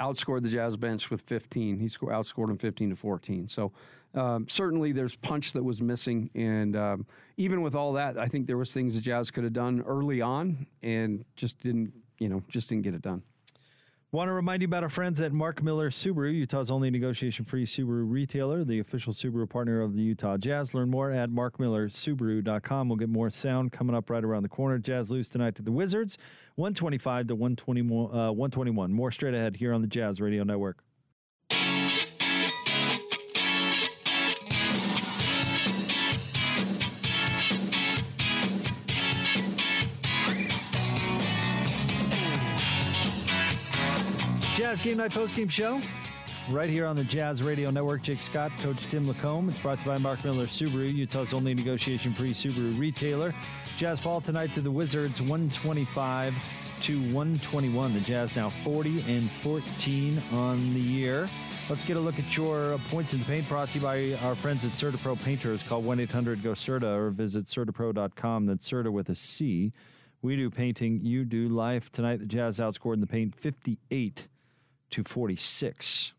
outscored 0.00 0.42
the 0.42 0.48
Jazz 0.48 0.76
bench 0.76 1.10
with 1.10 1.20
15. 1.22 1.78
He 1.78 1.88
scored, 1.88 2.12
outscored 2.12 2.50
him 2.50 2.58
15 2.58 2.90
to 2.90 2.96
14. 2.96 3.48
So 3.48 3.72
um, 4.14 4.46
certainly 4.48 4.92
there's 4.92 5.14
punch 5.16 5.52
that 5.52 5.62
was 5.62 5.80
missing, 5.80 6.30
and 6.34 6.74
um, 6.74 7.06
even 7.36 7.62
with 7.62 7.74
all 7.74 7.92
that, 7.92 8.18
I 8.18 8.26
think 8.26 8.46
there 8.46 8.56
was 8.56 8.72
things 8.72 8.96
the 8.96 9.00
Jazz 9.00 9.30
could 9.30 9.44
have 9.44 9.52
done 9.52 9.82
early 9.86 10.20
on 10.20 10.66
and 10.82 11.24
just 11.36 11.60
didn't, 11.60 11.92
you 12.18 12.28
know, 12.28 12.42
just 12.48 12.68
didn't 12.68 12.82
get 12.82 12.94
it 12.94 13.02
done. 13.02 13.22
Want 14.12 14.26
to 14.26 14.32
remind 14.32 14.60
you 14.60 14.66
about 14.66 14.82
our 14.82 14.88
friends 14.88 15.20
at 15.20 15.32
Mark 15.32 15.62
Miller 15.62 15.88
Subaru, 15.88 16.34
Utah's 16.34 16.68
only 16.68 16.90
negotiation 16.90 17.44
free 17.44 17.64
Subaru 17.64 18.10
retailer, 18.10 18.64
the 18.64 18.80
official 18.80 19.12
Subaru 19.12 19.48
partner 19.48 19.82
of 19.82 19.94
the 19.94 20.02
Utah 20.02 20.36
Jazz. 20.36 20.74
Learn 20.74 20.90
more 20.90 21.12
at 21.12 21.30
markmillersubaru.com. 21.30 22.88
We'll 22.88 22.96
get 22.96 23.08
more 23.08 23.30
sound 23.30 23.70
coming 23.70 23.94
up 23.94 24.10
right 24.10 24.24
around 24.24 24.42
the 24.42 24.48
corner. 24.48 24.78
Jazz 24.78 25.12
lose 25.12 25.30
tonight 25.30 25.54
to 25.54 25.62
the 25.62 25.70
Wizards, 25.70 26.18
125 26.56 27.28
to 27.28 27.36
120, 27.36 27.80
uh, 27.82 28.32
121. 28.32 28.92
More 28.92 29.12
straight 29.12 29.34
ahead 29.34 29.54
here 29.54 29.72
on 29.72 29.80
the 29.80 29.86
Jazz 29.86 30.20
Radio 30.20 30.42
Network. 30.42 30.82
Jazz 44.70 44.80
Game 44.80 44.98
Night 44.98 45.10
Post 45.10 45.34
Game 45.34 45.48
Show. 45.48 45.80
right 46.48 46.70
here 46.70 46.86
on 46.86 46.94
the 46.94 47.02
Jazz 47.02 47.42
Radio 47.42 47.72
Network. 47.72 48.02
Jake 48.02 48.22
Scott, 48.22 48.52
Coach 48.60 48.86
Tim 48.86 49.04
LaComb. 49.04 49.50
It's 49.50 49.58
brought 49.58 49.80
to 49.80 49.84
you 49.84 49.90
by 49.90 49.98
Mark 49.98 50.24
Miller 50.24 50.46
Subaru, 50.46 50.94
Utah's 50.94 51.34
only 51.34 51.54
negotiation 51.54 52.14
free 52.14 52.30
Subaru 52.30 52.78
retailer. 52.78 53.34
Jazz 53.76 53.98
fall 53.98 54.20
tonight 54.20 54.52
to 54.52 54.60
the 54.60 54.70
Wizards 54.70 55.20
125 55.20 56.36
to 56.82 57.00
121. 57.12 57.94
The 57.94 58.00
Jazz 58.02 58.36
now 58.36 58.50
40 58.62 59.00
and 59.08 59.28
14 59.42 60.22
on 60.30 60.72
the 60.72 60.78
year. 60.78 61.28
Let's 61.68 61.82
get 61.82 61.96
a 61.96 62.00
look 62.00 62.20
at 62.20 62.36
your 62.36 62.78
points 62.90 63.12
in 63.12 63.18
the 63.18 63.26
paint 63.26 63.48
brought 63.48 63.70
to 63.70 63.74
you 63.74 63.80
by 63.80 64.12
our 64.22 64.36
friends 64.36 64.64
at 64.64 64.70
CertaPro 64.70 65.20
Painters. 65.24 65.64
Call 65.64 65.82
1 65.82 65.98
800 65.98 66.44
GO 66.44 66.52
CERTA 66.52 66.96
or 66.96 67.10
visit 67.10 67.46
CertaPro.com. 67.46 68.46
That's 68.46 68.68
Certa 68.68 68.92
with 68.92 69.08
a 69.08 69.16
C. 69.16 69.72
We 70.22 70.36
do 70.36 70.48
painting, 70.48 71.00
you 71.02 71.24
do 71.24 71.48
life. 71.48 71.90
Tonight, 71.90 72.20
the 72.20 72.26
Jazz 72.26 72.60
outscored 72.60 72.94
in 72.94 73.00
the 73.00 73.08
paint 73.08 73.34
58 73.34 74.28
to 74.90 75.04
46. 75.04 76.14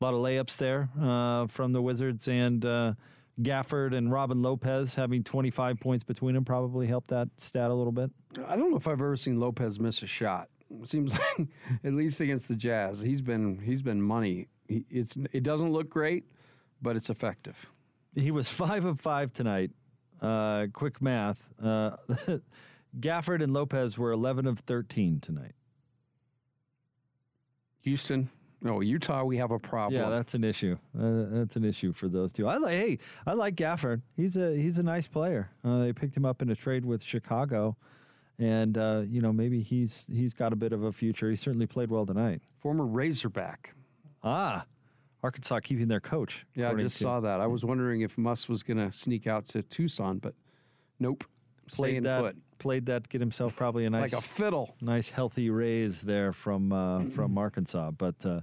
A 0.00 0.04
lot 0.04 0.14
of 0.14 0.20
layups 0.20 0.56
there 0.56 0.88
uh, 1.00 1.46
from 1.46 1.72
the 1.72 1.80
Wizards 1.80 2.28
and 2.28 2.64
uh, 2.64 2.94
Gafford 3.40 3.94
and 3.94 4.10
Robin 4.10 4.42
Lopez 4.42 4.94
having 4.94 5.24
25 5.24 5.80
points 5.80 6.04
between 6.04 6.34
them 6.34 6.44
probably 6.44 6.86
helped 6.86 7.08
that 7.08 7.28
stat 7.38 7.70
a 7.70 7.74
little 7.74 7.92
bit. 7.92 8.10
I 8.46 8.56
don't 8.56 8.70
know 8.70 8.76
if 8.76 8.86
I've 8.86 8.94
ever 8.94 9.16
seen 9.16 9.40
Lopez 9.40 9.80
miss 9.80 10.02
a 10.02 10.06
shot. 10.06 10.48
It 10.82 10.88
seems 10.88 11.12
like 11.38 11.48
at 11.84 11.94
least 11.94 12.20
against 12.20 12.48
the 12.48 12.56
Jazz, 12.56 13.00
he's 13.00 13.20
been 13.20 13.60
he's 13.60 13.82
been 13.82 14.00
money. 14.02 14.48
He, 14.68 14.84
it's 14.90 15.16
it 15.32 15.42
doesn't 15.42 15.72
look 15.72 15.88
great, 15.88 16.24
but 16.82 16.96
it's 16.96 17.10
effective. 17.10 17.70
He 18.14 18.30
was 18.30 18.48
five 18.50 18.84
of 18.84 19.00
five 19.00 19.32
tonight. 19.32 19.70
Uh, 20.20 20.66
quick 20.72 21.02
math. 21.02 21.48
Uh, 21.62 21.96
Gafford 23.00 23.42
and 23.42 23.52
Lopez 23.52 23.98
were 23.98 24.12
11 24.12 24.46
of 24.46 24.60
13 24.60 25.20
tonight. 25.20 25.54
Houston, 27.84 28.30
no 28.62 28.80
Utah, 28.80 29.24
we 29.24 29.36
have 29.36 29.50
a 29.50 29.58
problem. 29.58 30.00
Yeah, 30.00 30.08
that's 30.08 30.34
an 30.34 30.42
issue. 30.42 30.76
Uh, 30.98 31.26
that's 31.28 31.56
an 31.56 31.64
issue 31.64 31.92
for 31.92 32.08
those 32.08 32.32
two. 32.32 32.48
I 32.48 32.56
like. 32.56 32.72
Hey, 32.72 32.98
I 33.26 33.34
like 33.34 33.54
Gafford. 33.56 34.00
He's 34.16 34.36
a 34.36 34.56
he's 34.56 34.78
a 34.78 34.82
nice 34.82 35.06
player. 35.06 35.50
Uh, 35.64 35.80
they 35.80 35.92
picked 35.92 36.16
him 36.16 36.24
up 36.24 36.40
in 36.42 36.48
a 36.50 36.54
trade 36.56 36.84
with 36.86 37.02
Chicago, 37.02 37.76
and 38.38 38.78
uh, 38.78 39.02
you 39.06 39.20
know 39.20 39.32
maybe 39.32 39.60
he's 39.60 40.06
he's 40.10 40.32
got 40.32 40.52
a 40.52 40.56
bit 40.56 40.72
of 40.72 40.82
a 40.82 40.92
future. 40.92 41.28
He 41.30 41.36
certainly 41.36 41.66
played 41.66 41.90
well 41.90 42.06
tonight. 42.06 42.40
former 42.58 42.86
Razorback. 42.86 43.74
Ah, 44.22 44.64
Arkansas 45.22 45.60
keeping 45.60 45.88
their 45.88 46.00
coach. 46.00 46.46
Yeah, 46.54 46.70
I 46.70 46.74
just 46.74 46.96
to- 46.96 47.02
saw 47.02 47.20
that. 47.20 47.40
I 47.40 47.46
was 47.46 47.64
wondering 47.64 48.00
if 48.00 48.16
Muss 48.16 48.48
was 48.48 48.62
going 48.62 48.78
to 48.78 48.90
sneak 48.96 49.26
out 49.26 49.46
to 49.48 49.62
Tucson, 49.62 50.18
but 50.18 50.34
nope. 50.98 51.24
played 51.70 52.04
that. 52.04 52.22
put. 52.22 52.36
Played 52.64 52.86
that. 52.86 53.10
Get 53.10 53.20
himself 53.20 53.54
probably 53.56 53.84
a 53.84 53.90
nice 53.90 54.14
Like 54.14 54.22
a 54.22 54.26
fiddle. 54.26 54.74
nice 54.80 55.10
healthy 55.10 55.50
raise 55.50 56.00
there 56.00 56.32
from 56.32 56.72
uh, 56.72 57.04
from 57.10 57.36
Arkansas. 57.36 57.90
But 57.90 58.14
uh, 58.24 58.40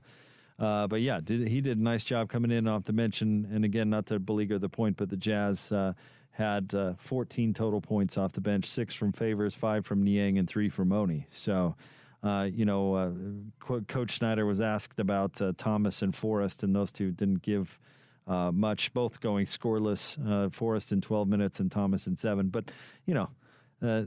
uh, 0.59 0.85
but 0.85 1.01
yeah, 1.01 1.19
did, 1.23 1.47
he 1.47 1.59
did 1.59 1.79
a 1.79 1.81
nice 1.81 2.03
job 2.03 2.29
coming 2.29 2.51
in 2.51 2.67
off 2.67 2.83
the 2.83 2.93
bench. 2.93 3.23
And, 3.23 3.47
and 3.47 3.65
again, 3.65 3.89
not 3.89 4.05
to 4.05 4.19
beleaguer 4.19 4.59
the 4.59 4.69
point, 4.69 4.95
but 4.95 5.09
the 5.09 5.17
Jazz 5.17 5.71
uh, 5.71 5.93
had 6.29 6.71
uh, 6.75 6.93
14 6.99 7.55
total 7.55 7.81
points 7.81 8.15
off 8.15 8.33
the 8.33 8.41
bench, 8.41 8.65
six 8.65 8.93
from 8.93 9.11
Favors, 9.11 9.55
five 9.55 9.87
from 9.87 10.03
Niang, 10.03 10.37
and 10.37 10.47
three 10.47 10.69
from 10.69 10.91
Oni. 10.93 11.25
So. 11.31 11.75
Uh, 12.23 12.43
you 12.53 12.65
know, 12.65 12.93
uh, 12.93 13.81
Coach 13.87 14.11
Snyder 14.11 14.45
was 14.45 14.61
asked 14.61 14.99
about 14.99 15.41
uh, 15.41 15.53
Thomas 15.57 16.03
and 16.03 16.15
Forrest, 16.15 16.61
and 16.61 16.75
those 16.75 16.91
two 16.91 17.09
didn't 17.09 17.41
give 17.41 17.79
uh, 18.27 18.51
much, 18.51 18.93
both 18.93 19.19
going 19.19 19.47
scoreless. 19.47 20.19
Uh, 20.23 20.51
Forrest 20.51 20.91
in 20.91 21.01
12 21.01 21.27
minutes 21.27 21.59
and 21.59 21.71
Thomas 21.71 22.05
in 22.05 22.15
seven. 22.15 22.49
But, 22.49 22.69
you 23.07 23.15
know, 23.15 23.29
uh, 23.81 24.03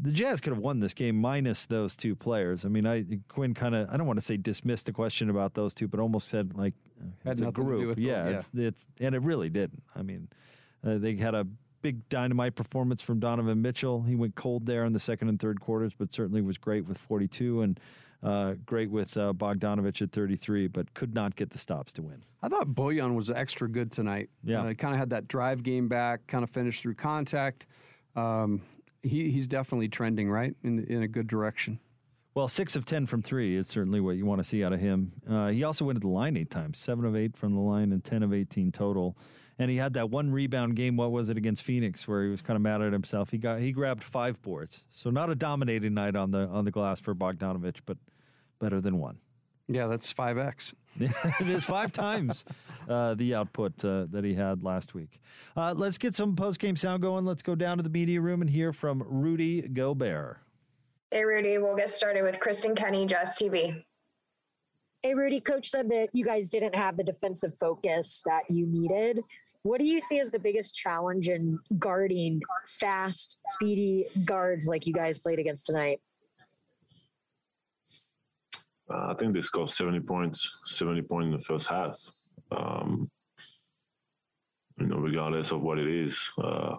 the 0.00 0.12
Jazz 0.12 0.40
could 0.40 0.52
have 0.52 0.60
won 0.60 0.80
this 0.80 0.94
game 0.94 1.16
minus 1.16 1.66
those 1.66 1.96
two 1.96 2.14
players. 2.14 2.64
I 2.64 2.68
mean, 2.68 2.86
I 2.86 3.04
Quinn 3.28 3.54
kind 3.54 3.74
of 3.74 3.88
I 3.90 3.96
don't 3.96 4.06
want 4.06 4.18
to 4.18 4.24
say 4.24 4.36
dismissed 4.36 4.86
the 4.86 4.92
question 4.92 5.30
about 5.30 5.54
those 5.54 5.72
two, 5.72 5.88
but 5.88 6.00
almost 6.00 6.28
said 6.28 6.56
like 6.56 6.74
it's 7.24 7.40
a 7.40 7.44
nothing 7.44 7.64
to 7.64 7.70
do 7.70 7.78
group. 7.78 7.98
yeah, 7.98 8.28
yeah. 8.28 8.36
it's 8.36 8.50
it's 8.54 8.86
and 9.00 9.14
it 9.14 9.22
really 9.22 9.48
didn't. 9.48 9.82
I 9.96 10.02
mean, 10.02 10.28
uh, 10.86 10.98
they 10.98 11.16
had 11.16 11.34
a 11.34 11.46
big 11.82 12.08
dynamite 12.08 12.54
performance 12.54 13.02
from 13.02 13.20
Donovan 13.20 13.60
Mitchell. 13.60 14.02
He 14.02 14.14
went 14.14 14.34
cold 14.34 14.66
there 14.66 14.84
in 14.84 14.94
the 14.94 15.00
second 15.00 15.28
and 15.28 15.38
third 15.38 15.60
quarters, 15.60 15.92
but 15.96 16.12
certainly 16.12 16.40
was 16.40 16.56
great 16.56 16.86
with 16.86 16.96
42 16.96 17.60
and 17.60 17.80
uh, 18.22 18.54
great 18.64 18.90
with 18.90 19.18
uh, 19.18 19.34
Bogdanovich 19.34 20.00
at 20.00 20.10
33, 20.10 20.68
but 20.68 20.94
could 20.94 21.14
not 21.14 21.36
get 21.36 21.50
the 21.50 21.58
stops 21.58 21.92
to 21.92 22.02
win. 22.02 22.22
I 22.42 22.48
thought 22.48 22.68
Bojan 22.68 23.14
was 23.14 23.28
extra 23.28 23.68
good 23.68 23.92
tonight. 23.92 24.30
Yeah. 24.42 24.62
uh, 24.62 24.72
kind 24.72 24.94
of 24.94 24.98
had 24.98 25.10
that 25.10 25.28
drive 25.28 25.62
game 25.62 25.88
back, 25.88 26.26
kind 26.26 26.42
of 26.42 26.48
finished 26.48 26.80
through 26.80 26.94
contact. 26.94 27.66
Um, 28.16 28.62
he, 29.04 29.30
he's 29.30 29.46
definitely 29.46 29.88
trending 29.88 30.30
right 30.30 30.56
in 30.62 30.84
in 30.84 31.02
a 31.02 31.08
good 31.08 31.26
direction. 31.26 31.78
Well, 32.34 32.48
six 32.48 32.74
of 32.74 32.84
10 32.84 33.06
from 33.06 33.22
three 33.22 33.54
is 33.54 33.68
certainly 33.68 34.00
what 34.00 34.16
you 34.16 34.26
want 34.26 34.40
to 34.40 34.44
see 34.44 34.64
out 34.64 34.72
of 34.72 34.80
him. 34.80 35.12
Uh, 35.28 35.52
he 35.52 35.62
also 35.62 35.84
went 35.84 35.96
to 35.98 36.00
the 36.00 36.08
line 36.08 36.36
eight 36.36 36.50
times, 36.50 36.78
seven 36.78 37.04
of 37.04 37.14
eight 37.14 37.36
from 37.36 37.54
the 37.54 37.60
line 37.60 37.92
and 37.92 38.02
10 38.02 38.24
of 38.24 38.34
18 38.34 38.72
total. 38.72 39.16
And 39.56 39.70
he 39.70 39.76
had 39.76 39.92
that 39.94 40.10
one 40.10 40.32
rebound 40.32 40.74
game. 40.74 40.96
What 40.96 41.12
was 41.12 41.30
it 41.30 41.36
against 41.36 41.62
Phoenix, 41.62 42.08
where 42.08 42.24
he 42.24 42.30
was 42.30 42.42
kind 42.42 42.56
of 42.56 42.62
mad 42.62 42.82
at 42.82 42.92
himself? 42.92 43.30
He 43.30 43.38
got 43.38 43.60
he 43.60 43.70
grabbed 43.70 44.02
five 44.02 44.42
boards, 44.42 44.82
so 44.90 45.10
not 45.10 45.30
a 45.30 45.36
dominating 45.36 45.94
night 45.94 46.16
on 46.16 46.32
the 46.32 46.48
on 46.48 46.64
the 46.64 46.72
glass 46.72 46.98
for 46.98 47.14
Bogdanovich, 47.14 47.76
but 47.86 47.96
better 48.58 48.80
than 48.80 48.98
one. 48.98 49.18
Yeah, 49.68 49.86
that's 49.86 50.12
five 50.12 50.38
X. 50.38 50.74
it 51.00 51.48
is 51.48 51.64
five 51.64 51.90
times 51.92 52.44
uh, 52.88 53.14
the 53.14 53.34
output 53.34 53.84
uh, 53.84 54.06
that 54.10 54.24
he 54.24 54.34
had 54.34 54.62
last 54.62 54.94
week. 54.94 55.20
Uh, 55.56 55.74
let's 55.76 55.98
get 55.98 56.14
some 56.14 56.36
post 56.36 56.60
game 56.60 56.76
sound 56.76 57.02
going. 57.02 57.24
Let's 57.24 57.42
go 57.42 57.54
down 57.54 57.78
to 57.78 57.82
the 57.82 57.90
media 57.90 58.20
room 58.20 58.40
and 58.40 58.50
hear 58.50 58.72
from 58.72 59.02
Rudy 59.06 59.62
Gobert. 59.62 60.38
Hey, 61.10 61.24
Rudy, 61.24 61.58
we'll 61.58 61.76
get 61.76 61.88
started 61.88 62.22
with 62.22 62.40
Kristen 62.40 62.74
Kenny, 62.74 63.06
Jazz 63.06 63.36
TV. 63.40 63.82
Hey, 65.02 65.14
Rudy, 65.14 65.40
coach 65.40 65.68
said 65.68 65.88
that 65.90 66.08
you 66.12 66.24
guys 66.24 66.50
didn't 66.50 66.74
have 66.74 66.96
the 66.96 67.04
defensive 67.04 67.52
focus 67.58 68.22
that 68.26 68.42
you 68.48 68.66
needed. 68.66 69.20
What 69.62 69.78
do 69.78 69.86
you 69.86 70.00
see 70.00 70.18
as 70.18 70.30
the 70.30 70.38
biggest 70.38 70.74
challenge 70.74 71.28
in 71.28 71.58
guarding 71.78 72.40
fast, 72.66 73.38
speedy 73.48 74.06
guards 74.24 74.66
like 74.68 74.86
you 74.86 74.92
guys 74.92 75.18
played 75.18 75.38
against 75.38 75.66
tonight? 75.66 76.00
Uh, 78.92 79.08
I 79.10 79.14
think 79.14 79.32
they 79.32 79.40
scored 79.40 79.70
70 79.70 80.00
points, 80.00 80.60
70 80.64 81.02
points 81.02 81.26
in 81.26 81.32
the 81.32 81.38
first 81.38 81.68
half. 81.68 81.96
Um, 82.50 83.10
you 84.78 84.86
know, 84.86 84.98
regardless 84.98 85.52
of 85.52 85.62
what 85.62 85.78
it 85.78 85.88
is, 85.88 86.30
uh, 86.38 86.76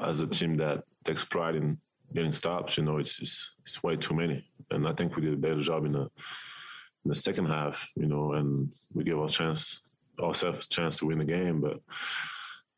as 0.00 0.20
a 0.20 0.26
team 0.26 0.56
that 0.56 0.82
takes 1.04 1.24
pride 1.24 1.56
in 1.56 1.78
getting 2.14 2.32
stops, 2.32 2.76
you 2.76 2.84
know, 2.84 2.98
it's, 2.98 3.20
it's 3.20 3.54
it's 3.60 3.82
way 3.82 3.96
too 3.96 4.14
many. 4.14 4.44
And 4.70 4.86
I 4.86 4.92
think 4.92 5.14
we 5.14 5.22
did 5.22 5.34
a 5.34 5.36
better 5.36 5.60
job 5.60 5.84
in 5.84 5.92
the 5.92 6.02
in 6.02 7.10
the 7.10 7.14
second 7.14 7.46
half, 7.46 7.88
you 7.94 8.06
know, 8.06 8.32
and 8.32 8.70
we 8.92 9.04
gave 9.04 9.18
our 9.18 9.28
chance 9.28 9.80
ourselves 10.20 10.66
a 10.66 10.68
chance 10.68 10.98
to 10.98 11.06
win 11.06 11.18
the 11.18 11.24
game. 11.24 11.60
But 11.60 11.78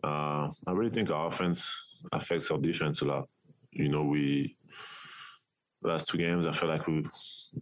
uh, 0.04 0.50
I 0.66 0.72
really 0.72 0.90
think 0.90 1.10
our 1.10 1.28
offense 1.28 1.96
affects 2.12 2.50
our 2.50 2.58
defense 2.58 3.00
a 3.00 3.06
lot. 3.06 3.28
You 3.72 3.88
know, 3.88 4.04
we 4.04 4.56
last 5.82 6.08
two 6.08 6.18
games, 6.18 6.46
I 6.46 6.52
felt 6.52 6.70
like 6.70 6.86
we 6.86 7.04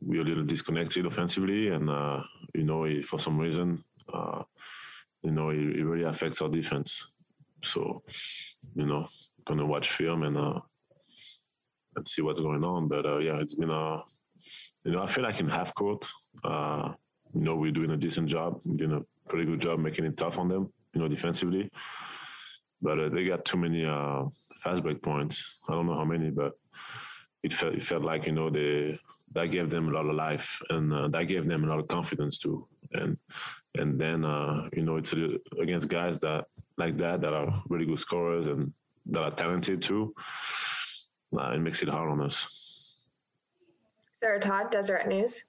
we 0.01 0.19
were 0.19 0.25
a 0.25 0.29
little 0.29 0.45
disconnected 0.45 1.07
offensively, 1.07 1.69
and 1.69 1.91
uh, 1.91 2.23
you 2.55 2.65
know, 2.65 2.85
it, 2.85 3.05
for 3.05 3.19
some 3.19 3.39
reason, 3.39 3.85
uh, 4.13 4.43
you 5.23 5.31
know, 5.31 5.51
it, 5.51 5.59
it 5.59 5.85
really 5.85 6.05
affects 6.05 6.41
our 6.41 6.49
defense. 6.49 7.13
So, 7.63 8.03
you 8.75 8.87
know, 8.87 9.09
gonna 9.45 9.67
watch 9.67 9.91
film 9.91 10.23
and 10.23 10.37
uh, 10.37 10.61
and 11.97 12.07
see 12.07 12.23
what's 12.23 12.41
going 12.41 12.65
on. 12.65 12.89
But 12.89 13.07
uh, 13.07 13.19
yeah, 13.19 13.39
it's 13.41 13.55
been 13.55 13.71
a, 13.71 14.03
you 14.85 14.93
know, 14.93 15.03
I 15.03 15.07
feel 15.07 15.25
like 15.25 15.41
in 15.41 15.49
half 15.49 15.75
court, 15.75 16.05
uh, 16.45 16.93
you 17.35 17.41
know, 17.41 17.57
we're 17.57 17.73
doing 17.73 17.91
a 17.91 17.97
decent 17.97 18.29
job, 18.29 18.61
we're 18.65 18.77
doing 18.77 18.93
a 18.93 19.29
pretty 19.29 19.45
good 19.45 19.61
job 19.61 19.79
making 19.79 20.05
it 20.05 20.17
tough 20.17 20.39
on 20.39 20.49
them, 20.49 20.73
you 20.95 21.01
know, 21.01 21.09
defensively. 21.09 21.71
But 22.81 23.01
uh, 23.01 23.09
they 23.09 23.25
got 23.25 23.45
too 23.45 23.57
many 23.57 23.85
uh, 23.85 24.25
fast 24.63 24.83
break 24.83 25.03
points. 25.03 25.61
I 25.69 25.73
don't 25.73 25.87
know 25.87 25.95
how 25.95 26.05
many, 26.05 26.31
but 26.31 26.53
it 27.47 27.53
felt 27.53 27.75
it 27.75 27.83
felt 27.83 28.03
like 28.03 28.27
you 28.27 28.33
know 28.33 28.51
they 28.51 28.99
that 29.33 29.51
gave 29.51 29.69
them 29.71 29.89
a 29.89 29.93
lot 29.93 30.07
of 30.07 30.15
life 30.15 30.61
and 30.71 30.93
uh, 30.93 31.09
that 31.09 31.25
gave 31.25 31.47
them 31.47 31.65
a 31.65 31.69
lot 31.69 31.79
of 31.79 31.89
confidence 31.89 32.39
too. 32.39 32.67
And 32.93 33.17
and 33.81 34.01
then 34.01 34.25
uh, 34.25 34.69
you 34.77 34.83
know 34.83 34.97
it's 34.97 35.13
a, 35.13 35.39
against 35.61 35.89
guys 35.89 36.19
that 36.21 36.47
like 36.77 36.97
that 36.99 37.21
that 37.23 37.33
are 37.33 37.63
really 37.69 37.87
good 37.87 37.99
scorers 37.99 38.47
and 38.47 38.73
that 39.07 39.23
are 39.23 39.31
talented 39.31 39.83
too. 39.83 40.15
Uh, 41.37 41.51
it 41.55 41.61
makes 41.61 41.83
it 41.83 41.89
hard 41.89 42.11
on 42.11 42.21
us. 42.21 42.37
Sarah 44.15 44.41
Todd, 44.41 44.71
Deseret 44.71 45.09
News. 45.09 45.45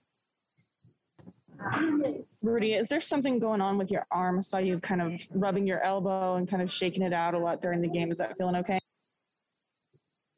Rudy, 2.41 2.73
is 2.73 2.87
there 2.87 3.01
something 3.01 3.39
going 3.39 3.61
on 3.61 3.77
with 3.77 3.89
your 3.89 4.05
arm? 4.11 4.37
I 4.37 4.41
saw 4.41 4.57
you 4.57 4.79
kind 4.79 5.01
of 5.01 5.19
rubbing 5.31 5.65
your 5.65 5.81
elbow 5.81 6.35
and 6.35 6.47
kind 6.47 6.61
of 6.61 6.71
shaking 6.71 7.03
it 7.03 7.13
out 7.13 7.33
a 7.33 7.39
lot 7.39 7.61
during 7.61 7.81
the 7.81 7.87
game. 7.87 8.11
Is 8.11 8.19
that 8.19 8.37
feeling 8.37 8.55
okay? 8.57 8.79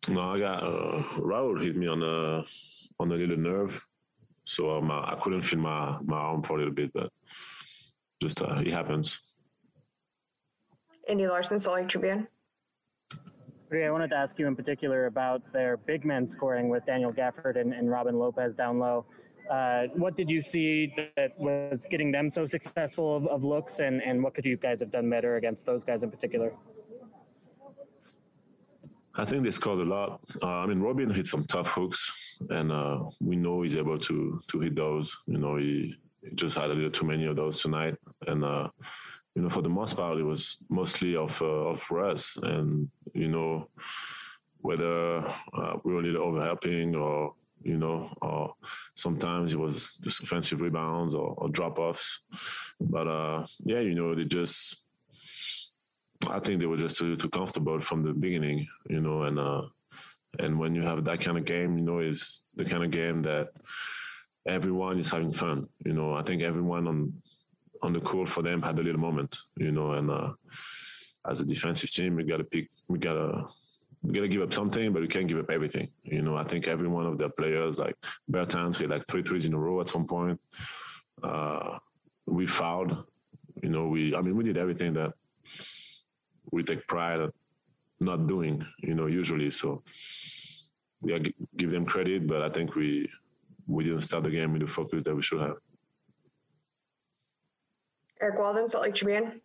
No, 0.09 0.33
I 0.33 0.39
got 0.39 0.63
uh, 0.63 1.03
Raul 1.19 1.61
hit 1.61 1.75
me 1.75 1.87
on 1.87 1.99
the 1.99 2.43
on 2.99 3.09
the 3.09 3.15
little 3.15 3.37
nerve, 3.37 3.79
so 4.43 4.75
um, 4.77 4.89
I 4.89 5.15
couldn't 5.21 5.43
feel 5.43 5.59
my 5.59 5.99
my 6.03 6.17
arm 6.17 6.41
for 6.41 6.53
a 6.55 6.57
little 6.57 6.73
bit, 6.73 6.91
but 6.93 7.11
just 8.19 8.41
uh, 8.41 8.55
it 8.65 8.71
happens. 8.71 9.19
Andy 11.07 11.27
Larson, 11.27 11.59
Salt 11.59 11.77
Lake 11.77 11.87
Tribune. 11.87 12.27
Rudy, 13.69 13.85
I 13.85 13.91
wanted 13.91 14.09
to 14.09 14.15
ask 14.15 14.39
you 14.39 14.47
in 14.47 14.55
particular 14.55 15.05
about 15.05 15.43
their 15.53 15.77
big 15.77 16.03
men 16.05 16.27
scoring 16.27 16.69
with 16.69 16.87
Daniel 16.87 17.13
Gafford 17.13 17.59
and, 17.59 17.71
and 17.71 17.91
Robin 17.91 18.17
Lopez 18.17 18.55
down 18.55 18.79
low. 18.79 19.05
Uh, 19.49 19.83
what 19.95 20.17
did 20.17 20.27
you 20.27 20.41
see 20.41 20.91
that 21.17 21.39
was 21.39 21.85
getting 21.89 22.11
them 22.11 22.31
so 22.31 22.47
successful 22.47 23.15
of, 23.15 23.27
of 23.27 23.43
looks, 23.43 23.79
and, 23.79 24.01
and 24.01 24.23
what 24.23 24.33
could 24.33 24.45
you 24.45 24.57
guys 24.57 24.79
have 24.79 24.89
done 24.89 25.07
better 25.07 25.35
against 25.37 25.67
those 25.67 25.83
guys 25.83 26.01
in 26.01 26.09
particular? 26.09 26.51
I 29.15 29.25
think 29.25 29.43
they 29.43 29.51
scored 29.51 29.79
a 29.79 29.89
lot. 29.89 30.21
Uh, 30.41 30.47
I 30.47 30.65
mean, 30.65 30.79
Robin 30.79 31.09
hit 31.09 31.27
some 31.27 31.43
tough 31.45 31.67
hooks, 31.67 32.39
and 32.49 32.71
uh, 32.71 33.03
we 33.19 33.35
know 33.35 33.61
he's 33.61 33.77
able 33.77 33.97
to 33.99 34.39
to 34.47 34.59
hit 34.59 34.75
those. 34.75 35.15
You 35.25 35.37
know, 35.37 35.57
he, 35.57 35.95
he 36.23 36.35
just 36.35 36.57
had 36.57 36.71
a 36.71 36.73
little 36.73 36.91
too 36.91 37.05
many 37.05 37.25
of 37.25 37.35
those 37.35 37.61
tonight, 37.61 37.95
and 38.27 38.43
uh, 38.43 38.69
you 39.35 39.41
know, 39.41 39.49
for 39.49 39.61
the 39.61 39.69
most 39.69 39.97
part, 39.97 40.17
it 40.17 40.23
was 40.23 40.57
mostly 40.69 41.15
of 41.15 41.41
uh, 41.41 41.45
of 41.45 41.89
Russ, 41.91 42.37
and 42.41 42.89
you 43.13 43.27
know, 43.27 43.67
whether 44.61 45.17
uh, 45.53 45.77
we 45.83 45.93
were 45.93 45.99
a 45.99 46.03
little 46.03 46.31
overhelping 46.31 46.95
or 46.99 47.33
you 47.63 47.77
know, 47.77 48.09
or 48.21 48.53
sometimes 48.95 49.53
it 49.53 49.59
was 49.59 49.97
just 50.01 50.23
offensive 50.23 50.61
rebounds 50.61 51.13
or, 51.13 51.33
or 51.37 51.49
drop 51.49 51.77
offs. 51.77 52.19
But 52.79 53.07
uh, 53.07 53.45
yeah, 53.65 53.79
you 53.79 53.95
know, 53.95 54.15
they 54.15 54.25
just 54.25 54.85
I 56.27 56.39
think 56.39 56.59
they 56.59 56.65
were 56.65 56.77
just 56.77 56.97
too, 56.97 57.15
too 57.15 57.29
comfortable 57.29 57.79
from 57.79 58.03
the 58.03 58.13
beginning, 58.13 58.67
you 58.89 58.99
know, 58.99 59.23
and 59.23 59.39
uh, 59.39 59.63
and 60.37 60.59
when 60.59 60.75
you 60.75 60.81
have 60.81 61.03
that 61.05 61.21
kind 61.21 61.37
of 61.37 61.45
game, 61.45 61.77
you 61.77 61.83
know, 61.83 61.99
is 61.99 62.43
the 62.55 62.65
kind 62.65 62.83
of 62.83 62.91
game 62.91 63.21
that 63.23 63.49
everyone 64.45 64.99
is 64.99 65.09
having 65.09 65.31
fun. 65.31 65.67
You 65.85 65.93
know, 65.93 66.13
I 66.13 66.23
think 66.23 66.41
everyone 66.41 66.87
on 66.87 67.13
on 67.81 67.93
the 67.93 68.01
court 68.01 68.27
for 68.27 68.43
them 68.43 68.61
had 68.61 68.77
a 68.77 68.83
little 68.83 68.99
moment, 68.99 69.37
you 69.55 69.71
know, 69.71 69.93
and 69.93 70.11
uh, 70.11 70.33
as 71.29 71.39
a 71.39 71.45
defensive 71.45 71.89
team, 71.89 72.15
we 72.15 72.23
got 72.23 72.37
to 72.37 72.43
pick, 72.43 72.67
we 72.89 72.99
got 72.99 73.13
to 73.13 73.45
we 74.01 74.13
got 74.13 74.21
to 74.21 74.27
give 74.27 74.41
up 74.41 74.53
something, 74.53 74.93
but 74.93 75.01
we 75.01 75.07
can't 75.07 75.27
give 75.27 75.39
up 75.39 75.49
everything. 75.49 75.89
You 76.03 76.21
know, 76.21 76.35
I 76.35 76.43
think 76.43 76.67
every 76.67 76.87
one 76.87 77.05
of 77.05 77.17
their 77.17 77.29
players, 77.29 77.77
like 77.77 77.95
Bertans, 78.31 78.77
hit 78.77 78.89
like 78.89 79.05
three 79.07 79.23
threes 79.23 79.45
in 79.45 79.53
a 79.53 79.57
row 79.57 79.81
at 79.81 79.89
some 79.89 80.05
point. 80.05 80.39
Uh, 81.23 81.77
we 82.25 82.45
fouled. 82.45 83.05
You 83.61 83.69
know, 83.69 83.87
we 83.87 84.15
I 84.15 84.21
mean, 84.21 84.35
we 84.35 84.43
did 84.43 84.57
everything 84.57 84.93
that 84.93 85.13
we 86.51 86.63
take 86.63 86.87
pride 86.87 87.19
at 87.19 87.31
not 87.99 88.27
doing, 88.27 88.65
you 88.79 88.93
know, 88.93 89.07
usually. 89.07 89.49
So 89.49 89.83
yeah, 91.01 91.19
give 91.57 91.71
them 91.71 91.85
credit, 91.85 92.27
but 92.27 92.41
I 92.41 92.49
think 92.49 92.75
we 92.75 93.09
we 93.67 93.83
didn't 93.83 94.01
start 94.01 94.23
the 94.23 94.31
game 94.31 94.51
with 94.53 94.61
the 94.61 94.67
focus 94.67 95.03
that 95.03 95.15
we 95.15 95.21
should 95.21 95.41
have. 95.41 95.57
Eric 98.21 98.39
Walden, 98.39 98.67
Salt 98.67 98.83
Lake 98.83 98.95
Tribune. 98.95 99.41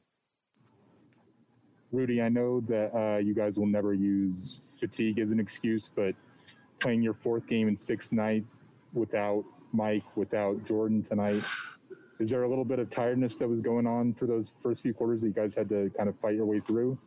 Rudy, 1.93 2.21
I 2.21 2.29
know 2.29 2.61
that 2.63 2.91
uh, 2.97 3.19
you 3.19 3.35
guys 3.35 3.57
will 3.57 3.67
never 3.67 3.95
use 3.95 4.59
fatigue 4.81 5.21
as 5.21 5.31
an 5.31 5.39
excuse, 5.39 5.89
but 5.95 6.15
playing 6.81 7.03
your 7.03 7.15
fourth 7.15 7.47
game 7.47 7.69
in 7.69 7.79
six 7.79 8.11
nights 8.11 8.57
without 8.93 9.45
Mike, 9.73 10.05
without 10.17 10.65
Jordan 10.65 11.05
tonight, 11.05 11.43
is 12.21 12.31
there 12.31 12.45
a 12.45 12.49
little 12.49 12.65
bit 12.65 12.79
of 12.79 12.91
tiredness 12.91 13.35
that 13.37 13.49
was 13.49 13.61
going 13.61 13.87
on 13.87 14.15
for 14.15 14.27
those 14.27 14.53
first 14.63 14.83
few 14.83 14.95
quarters 14.95 15.21
that 15.21 15.27
you 15.27 15.33
guys 15.33 15.55
had 15.55 15.69
to 15.69 15.91
kind 15.97 16.09
of 16.09 16.19
fight 16.21 16.35
your 16.35 16.47
way 16.47 16.61
through? 16.61 16.99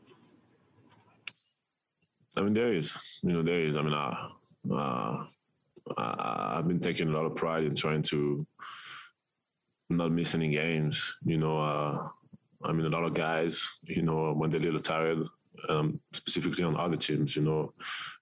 I 2.35 2.41
mean, 2.41 2.53
there 2.53 2.73
is, 2.73 2.93
you 3.23 3.33
know, 3.33 3.41
there 3.41 3.61
is. 3.61 3.77
I 3.77 3.81
mean, 3.81 3.93
uh, 3.93 4.27
uh, 4.71 5.25
I've 5.97 6.67
been 6.67 6.79
taking 6.79 7.07
a 7.07 7.11
lot 7.11 7.25
of 7.25 7.35
pride 7.35 7.63
in 7.63 7.73
trying 7.73 8.03
to 8.03 8.45
not 9.89 10.11
miss 10.11 10.35
any 10.35 10.49
games. 10.49 11.15
You 11.25 11.37
know, 11.37 11.59
uh, 11.59 12.07
I 12.63 12.71
mean, 12.73 12.85
a 12.85 12.89
lot 12.89 13.05
of 13.05 13.13
guys, 13.13 13.67
you 13.83 14.01
know, 14.01 14.33
when 14.33 14.49
they're 14.49 14.59
a 14.59 14.63
little 14.63 14.79
tired, 14.79 15.19
um, 15.69 15.99
specifically 16.13 16.63
on 16.63 16.77
other 16.77 16.97
teams, 16.97 17.35
you 17.35 17.41
know, 17.41 17.73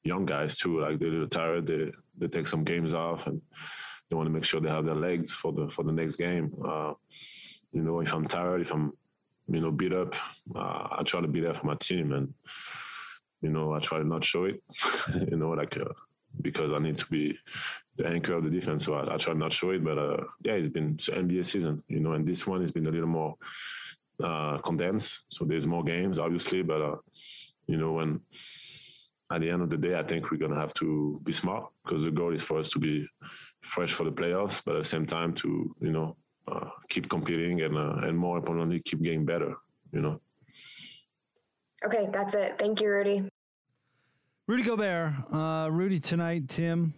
young 0.04 0.26
guys 0.26 0.56
too, 0.56 0.80
like 0.80 1.00
they're 1.00 1.10
a 1.10 1.12
little 1.12 1.28
tired, 1.28 1.68
they 1.68 1.92
they 2.18 2.28
take 2.28 2.48
some 2.48 2.64
games 2.64 2.94
off 2.94 3.28
and 3.28 3.42
they 4.10 4.16
want 4.16 4.28
to 4.28 4.34
make 4.34 4.44
sure 4.44 4.60
they 4.60 4.70
have 4.70 4.86
their 4.86 4.96
legs 4.96 5.34
for 5.34 5.52
the 5.52 5.70
for 5.70 5.84
the 5.84 5.92
next 5.92 6.16
game. 6.18 6.54
Uh, 6.64 6.94
you 7.72 7.82
know, 7.82 8.00
if 8.00 8.14
I'm 8.14 8.28
tired, 8.28 8.62
if 8.62 8.72
I'm 8.72 8.94
you 9.48 9.62
know 9.62 9.72
beat 9.72 9.94
up, 9.94 10.16
uh, 10.56 10.88
I 10.92 11.04
try 11.04 11.22
to 11.22 11.28
be 11.28 11.42
there 11.42 11.54
for 11.54 11.66
my 11.66 11.76
team, 11.76 12.12
and 12.12 12.34
you 13.42 13.50
know 13.50 13.74
I 13.74 13.80
try 13.80 14.00
to 14.00 14.08
not 14.08 14.24
show 14.24 14.46
it. 14.46 14.62
you 15.30 15.38
know, 15.38 15.50
like 15.50 15.78
uh, 15.78 15.94
because 16.42 16.74
I 16.74 16.80
need 16.80 16.98
to 17.00 17.08
be 17.08 17.38
the 17.98 18.08
anchor 18.08 18.36
of 18.36 18.44
the 18.44 18.50
defense, 18.50 18.86
so 18.86 18.96
I, 18.96 19.14
I 19.14 19.18
try 19.18 19.34
not 19.34 19.54
show 19.54 19.72
it. 19.72 19.84
But 19.84 19.98
uh, 19.98 20.24
yeah, 20.44 20.54
it's 20.54 20.70
been 20.70 20.94
it's 20.96 21.10
NBA 21.10 21.46
season, 21.46 21.84
you 21.88 22.00
know, 22.00 22.14
and 22.14 22.28
this 22.28 22.46
one 22.46 22.62
has 22.62 22.72
been 22.72 22.88
a 22.88 22.92
little 22.92 23.08
more 23.08 23.36
uh, 24.24 24.58
condensed, 24.60 25.22
so 25.30 25.46
there's 25.46 25.68
more 25.68 25.84
games, 25.84 26.20
obviously, 26.20 26.62
but 26.62 26.82
uh, 26.82 26.96
you 27.68 27.78
know 27.78 27.94
when 27.94 28.22
at 29.32 29.42
the 29.42 29.50
end 29.50 29.64
of 29.64 29.70
the 29.70 29.78
day, 29.78 29.98
I 29.98 30.04
think 30.04 30.30
we're 30.30 30.38
gonna 30.38 30.60
have 30.60 30.74
to 30.76 31.20
be 31.24 31.32
smart 31.32 31.72
because 31.84 32.04
the 32.04 32.12
goal 32.12 32.34
is 32.34 32.44
for 32.44 32.60
us 32.60 32.70
to 32.70 32.80
be 32.80 33.08
fresh 33.66 33.94
for 33.94 34.04
the 34.04 34.12
playoffs, 34.12 34.62
but 34.64 34.76
at 34.76 34.84
the 34.84 34.88
same 34.88 35.06
time 35.06 35.34
to 35.34 35.76
you 35.82 35.92
know 35.92 36.16
uh, 36.48 36.70
keep 36.90 37.10
competing 37.10 37.62
and 37.62 37.78
uh, 37.78 38.08
and 38.08 38.18
more 38.18 38.38
importantly 38.38 38.82
keep 38.84 39.02
getting 39.02 39.26
better. 39.26 39.56
You 39.92 40.02
know. 40.02 40.22
Okay, 41.86 42.08
that's 42.12 42.34
it. 42.36 42.58
Thank 42.58 42.82
you, 42.82 42.90
Rudy. 42.90 43.30
Rudy 44.48 44.64
Gobert, 44.64 45.14
uh, 45.32 45.70
Rudy 45.72 46.00
tonight, 46.00 46.50
Tim. 46.50 46.94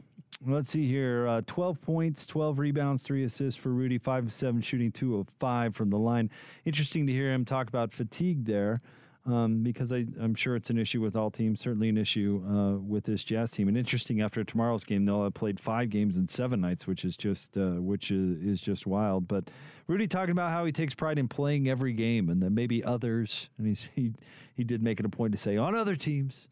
Let's 0.45 0.69
see 0.69 0.87
here. 0.87 1.27
Uh, 1.27 1.41
12 1.47 1.81
points, 1.81 2.25
12 2.25 2.59
rebounds, 2.59 3.03
three 3.03 3.23
assists 3.23 3.59
for 3.59 3.69
Rudy, 3.69 3.97
5 3.97 4.27
of 4.27 4.33
7 4.33 4.61
shooting, 4.61 4.91
2 4.91 5.17
of 5.17 5.27
5 5.39 5.75
from 5.75 5.89
the 5.89 5.97
line. 5.97 6.29
Interesting 6.63 7.07
to 7.07 7.13
hear 7.13 7.33
him 7.33 7.43
talk 7.43 7.69
about 7.69 7.93
fatigue 7.93 8.45
there 8.45 8.79
um, 9.27 9.61
because 9.61 9.91
I, 9.91 10.05
am 10.21 10.35
sure 10.35 10.55
it's 10.55 10.69
an 10.69 10.77
issue 10.77 11.01
with 11.01 11.15
all 11.15 11.29
teams, 11.29 11.59
certainly 11.59 11.89
an 11.89 11.97
issue 11.97 12.41
uh, 12.49 12.77
with 12.77 13.03
this 13.03 13.25
Jazz 13.25 13.51
team. 13.51 13.67
And 13.67 13.77
interesting, 13.77 14.21
after 14.21 14.43
tomorrow's 14.43 14.85
game, 14.85 15.05
they'll 15.05 15.23
have 15.23 15.33
played 15.33 15.59
five 15.59 15.89
games 15.89 16.15
in 16.15 16.29
seven 16.29 16.61
nights, 16.61 16.87
which 16.87 17.03
is 17.03 17.17
just 17.17 17.57
uh, 17.57 17.81
which 17.81 18.09
is, 18.09 18.41
is 18.41 18.61
just 18.61 18.87
wild. 18.87 19.27
But 19.27 19.49
Rudy 19.85 20.07
talking 20.07 20.31
about 20.31 20.51
how 20.51 20.63
he 20.63 20.71
takes 20.71 20.95
pride 20.95 21.19
in 21.19 21.27
playing 21.27 21.67
every 21.67 21.91
game, 21.93 22.29
and 22.29 22.41
that 22.41 22.51
maybe 22.51 22.83
others, 22.83 23.49
and 23.57 23.67
he's, 23.67 23.91
he 23.95 24.13
he 24.55 24.63
did 24.63 24.81
make 24.81 24.99
it 24.99 25.05
a 25.05 25.09
point 25.09 25.33
to 25.33 25.37
say 25.37 25.57
on 25.57 25.75
other 25.75 25.95
teams. 25.95 26.47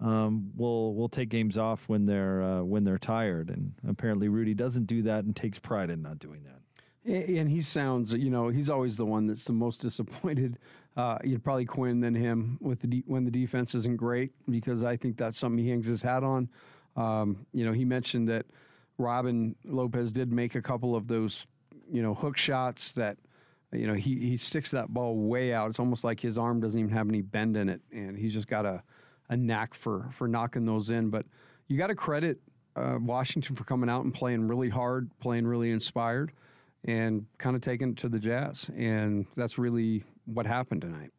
Um, 0.00 0.52
will 0.56 0.94
will 0.94 1.08
take 1.08 1.28
games 1.28 1.58
off 1.58 1.88
when 1.88 2.06
they're 2.06 2.42
uh, 2.42 2.62
when 2.62 2.84
they're 2.84 2.98
tired, 2.98 3.48
and 3.48 3.74
apparently 3.88 4.28
Rudy 4.28 4.54
doesn't 4.54 4.86
do 4.86 5.02
that 5.02 5.24
and 5.24 5.34
takes 5.34 5.58
pride 5.58 5.90
in 5.90 6.02
not 6.02 6.18
doing 6.18 6.44
that. 6.44 6.54
And 7.04 7.48
he 7.48 7.62
sounds, 7.62 8.12
you 8.12 8.28
know, 8.28 8.48
he's 8.48 8.68
always 8.68 8.96
the 8.96 9.06
one 9.06 9.26
that's 9.26 9.46
the 9.46 9.52
most 9.54 9.80
disappointed 9.82 10.58
uh, 10.98 11.16
you'd 11.22 11.44
probably 11.44 11.64
Quinn 11.64 12.00
than 12.00 12.12
him 12.12 12.58
with 12.60 12.80
the 12.80 12.88
de- 12.88 13.04
when 13.06 13.24
the 13.24 13.30
defense 13.30 13.72
isn't 13.76 13.96
great 13.96 14.32
because 14.50 14.82
I 14.82 14.96
think 14.96 15.16
that's 15.16 15.38
something 15.38 15.62
he 15.62 15.70
hangs 15.70 15.86
his 15.86 16.02
hat 16.02 16.24
on. 16.24 16.48
Um, 16.96 17.46
you 17.52 17.64
know, 17.64 17.72
he 17.72 17.84
mentioned 17.84 18.28
that 18.28 18.46
Robin 18.98 19.54
Lopez 19.64 20.10
did 20.10 20.32
make 20.32 20.56
a 20.56 20.60
couple 20.60 20.96
of 20.96 21.06
those, 21.06 21.46
you 21.88 22.02
know, 22.02 22.14
hook 22.14 22.36
shots 22.36 22.90
that, 22.92 23.16
you 23.72 23.86
know, 23.86 23.94
he 23.94 24.16
he 24.16 24.36
sticks 24.36 24.72
that 24.72 24.88
ball 24.88 25.14
way 25.14 25.52
out. 25.54 25.70
It's 25.70 25.78
almost 25.78 26.02
like 26.02 26.18
his 26.18 26.36
arm 26.36 26.58
doesn't 26.60 26.78
even 26.78 26.92
have 26.92 27.08
any 27.08 27.22
bend 27.22 27.56
in 27.56 27.68
it, 27.68 27.80
and 27.92 28.18
he's 28.18 28.32
just 28.32 28.48
got 28.48 28.66
a 28.66 28.82
a 29.28 29.36
knack 29.36 29.74
for 29.74 30.10
for 30.14 30.26
knocking 30.26 30.64
those 30.66 30.90
in. 30.90 31.10
But 31.10 31.26
you 31.68 31.78
got 31.78 31.88
to 31.88 31.94
credit 31.94 32.40
uh, 32.74 32.98
Washington 33.00 33.54
for 33.54 33.62
coming 33.62 33.88
out 33.88 34.02
and 34.02 34.12
playing 34.12 34.48
really 34.48 34.68
hard, 34.70 35.10
playing 35.20 35.46
really 35.46 35.70
inspired, 35.70 36.32
and 36.84 37.26
kind 37.36 37.54
of 37.54 37.62
taking 37.62 37.90
it 37.90 37.98
to 37.98 38.08
the 38.08 38.18
Jazz, 38.18 38.68
and 38.76 39.26
that's 39.36 39.58
really 39.58 40.02
what 40.32 40.46
happened 40.46 40.82
tonight. 40.82 41.12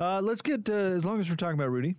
Uh, 0.00 0.20
let's 0.20 0.42
get, 0.42 0.68
uh, 0.68 0.72
as 0.72 1.04
long 1.04 1.18
as 1.20 1.28
we're 1.28 1.36
talking 1.36 1.58
about 1.58 1.70
Rudy, 1.70 1.96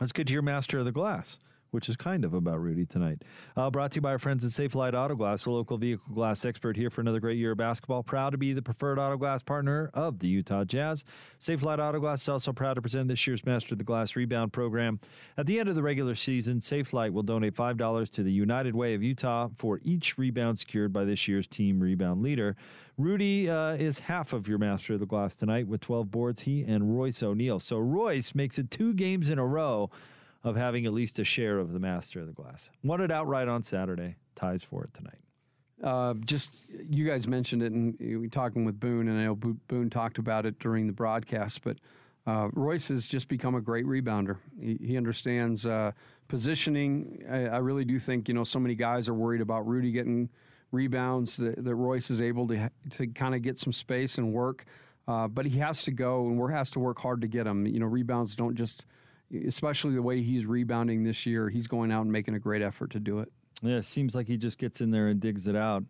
let's 0.00 0.12
get 0.12 0.26
to 0.26 0.32
your 0.32 0.42
master 0.42 0.78
of 0.78 0.84
the 0.84 0.92
glass 0.92 1.38
which 1.72 1.88
is 1.88 1.96
kind 1.96 2.24
of 2.24 2.34
about 2.34 2.60
Rudy 2.60 2.86
tonight. 2.86 3.22
Uh, 3.56 3.70
brought 3.70 3.92
to 3.92 3.96
you 3.96 4.00
by 4.02 4.10
our 4.10 4.18
friends 4.18 4.44
at 4.44 4.50
Safelite 4.50 4.94
Auto 4.94 5.16
Glass, 5.16 5.42
the 5.42 5.50
local 5.50 5.78
vehicle 5.78 6.14
glass 6.14 6.44
expert 6.44 6.76
here 6.76 6.90
for 6.90 7.00
another 7.00 7.18
great 7.18 7.38
year 7.38 7.52
of 7.52 7.58
basketball. 7.58 8.02
Proud 8.02 8.30
to 8.30 8.38
be 8.38 8.52
the 8.52 8.62
preferred 8.62 8.98
auto 8.98 9.16
glass 9.16 9.42
partner 9.42 9.90
of 9.94 10.20
the 10.20 10.28
Utah 10.28 10.64
Jazz. 10.64 11.04
Safelite 11.40 11.78
Auto 11.78 11.98
Glass 11.98 12.22
is 12.22 12.28
also 12.28 12.52
proud 12.52 12.74
to 12.74 12.82
present 12.82 13.08
this 13.08 13.26
year's 13.26 13.44
Master 13.44 13.74
of 13.74 13.78
the 13.78 13.84
Glass 13.84 14.14
Rebound 14.14 14.52
Program. 14.52 15.00
At 15.36 15.46
the 15.46 15.58
end 15.58 15.68
of 15.68 15.74
the 15.74 15.82
regular 15.82 16.14
season, 16.14 16.60
Safelite 16.60 17.12
will 17.12 17.22
donate 17.22 17.54
$5 17.54 18.10
to 18.10 18.22
the 18.22 18.32
United 18.32 18.76
Way 18.76 18.94
of 18.94 19.02
Utah 19.02 19.48
for 19.56 19.80
each 19.82 20.18
rebound 20.18 20.58
secured 20.58 20.92
by 20.92 21.04
this 21.04 21.26
year's 21.26 21.46
team 21.46 21.80
rebound 21.80 22.22
leader. 22.22 22.54
Rudy 22.98 23.48
uh, 23.48 23.72
is 23.72 24.00
half 24.00 24.34
of 24.34 24.46
your 24.46 24.58
Master 24.58 24.94
of 24.94 25.00
the 25.00 25.06
Glass 25.06 25.34
tonight 25.34 25.66
with 25.66 25.80
12 25.80 26.10
boards. 26.10 26.42
He 26.42 26.62
and 26.62 26.96
Royce 26.96 27.22
O'Neale. 27.22 27.60
So 27.60 27.78
Royce 27.78 28.34
makes 28.34 28.58
it 28.58 28.70
two 28.70 28.92
games 28.92 29.30
in 29.30 29.38
a 29.38 29.46
row 29.46 29.90
of 30.44 30.56
having 30.56 30.86
at 30.86 30.92
least 30.92 31.18
a 31.18 31.24
share 31.24 31.58
of 31.58 31.72
the 31.72 31.78
master 31.78 32.20
of 32.20 32.26
the 32.26 32.32
glass. 32.32 32.70
Won 32.82 33.00
it 33.00 33.10
outright 33.10 33.48
on 33.48 33.62
Saturday. 33.62 34.16
Ties 34.34 34.62
for 34.62 34.84
it 34.84 34.92
tonight. 34.94 35.18
Uh, 35.82 36.14
just 36.24 36.52
you 36.88 37.04
guys 37.04 37.26
mentioned 37.26 37.62
it, 37.62 37.72
and 37.72 37.96
we 38.20 38.28
talking 38.28 38.64
with 38.64 38.78
Boone, 38.78 39.08
and 39.08 39.18
I 39.18 39.24
know 39.24 39.34
Boone 39.34 39.90
talked 39.90 40.18
about 40.18 40.46
it 40.46 40.58
during 40.58 40.86
the 40.86 40.92
broadcast. 40.92 41.62
But 41.62 41.78
uh, 42.26 42.48
Royce 42.52 42.88
has 42.88 43.06
just 43.06 43.28
become 43.28 43.54
a 43.54 43.60
great 43.60 43.84
rebounder. 43.84 44.36
He, 44.60 44.78
he 44.80 44.96
understands 44.96 45.66
uh, 45.66 45.92
positioning. 46.28 47.24
I, 47.28 47.46
I, 47.46 47.58
really 47.58 47.84
do 47.84 47.98
think 47.98 48.28
you 48.28 48.34
know 48.34 48.44
so 48.44 48.60
many 48.60 48.76
guys 48.76 49.08
are 49.08 49.14
worried 49.14 49.40
about 49.40 49.66
Rudy 49.66 49.90
getting 49.90 50.28
rebounds 50.70 51.36
that, 51.38 51.62
that 51.62 51.74
Royce 51.74 52.10
is 52.10 52.20
able 52.20 52.46
to 52.48 52.70
to 52.90 53.08
kind 53.08 53.34
of 53.34 53.42
get 53.42 53.58
some 53.58 53.72
space 53.72 54.18
and 54.18 54.32
work. 54.32 54.64
Uh, 55.08 55.26
but 55.26 55.46
he 55.46 55.58
has 55.58 55.82
to 55.82 55.90
go, 55.90 56.28
and 56.28 56.38
we 56.38 56.52
has 56.52 56.70
to 56.70 56.78
work 56.78 57.00
hard 57.00 57.22
to 57.22 57.26
get 57.26 57.44
him. 57.44 57.66
You 57.66 57.80
know, 57.80 57.86
rebounds 57.86 58.36
don't 58.36 58.54
just 58.54 58.86
especially 59.46 59.94
the 59.94 60.02
way 60.02 60.22
he's 60.22 60.46
rebounding 60.46 61.04
this 61.04 61.26
year, 61.26 61.48
he's 61.48 61.66
going 61.66 61.90
out 61.90 62.02
and 62.02 62.12
making 62.12 62.34
a 62.34 62.38
great 62.38 62.62
effort 62.62 62.90
to 62.92 63.00
do 63.00 63.20
it. 63.20 63.30
Yeah, 63.62 63.76
it 63.76 63.84
seems 63.84 64.14
like 64.14 64.26
he 64.26 64.36
just 64.36 64.58
gets 64.58 64.80
in 64.80 64.90
there 64.90 65.08
and 65.08 65.20
digs 65.20 65.46
it 65.46 65.56
out. 65.56 65.84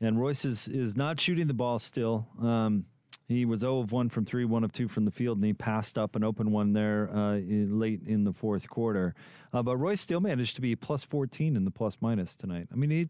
And 0.00 0.18
Royce 0.18 0.44
is, 0.44 0.68
is 0.68 0.96
not 0.96 1.20
shooting 1.20 1.46
the 1.46 1.54
ball 1.54 1.78
still. 1.78 2.26
Um, 2.40 2.86
he 3.26 3.44
was 3.44 3.60
0 3.60 3.80
of 3.80 3.92
1 3.92 4.08
from 4.08 4.24
3, 4.24 4.46
1 4.46 4.64
of 4.64 4.72
2 4.72 4.88
from 4.88 5.04
the 5.04 5.10
field, 5.10 5.36
and 5.36 5.44
he 5.44 5.52
passed 5.52 5.98
up 5.98 6.16
an 6.16 6.24
open 6.24 6.50
one 6.50 6.72
there 6.72 7.10
uh, 7.14 7.34
in, 7.34 7.78
late 7.78 8.00
in 8.06 8.24
the 8.24 8.32
fourth 8.32 8.68
quarter. 8.70 9.14
Uh, 9.52 9.62
but 9.62 9.76
Royce 9.76 10.00
still 10.00 10.20
managed 10.20 10.54
to 10.54 10.62
be 10.62 10.74
plus 10.74 11.04
14 11.04 11.54
in 11.54 11.64
the 11.64 11.70
plus 11.70 11.98
minus 12.00 12.36
tonight. 12.36 12.68
I 12.72 12.76
mean, 12.76 12.90
he, 12.90 13.08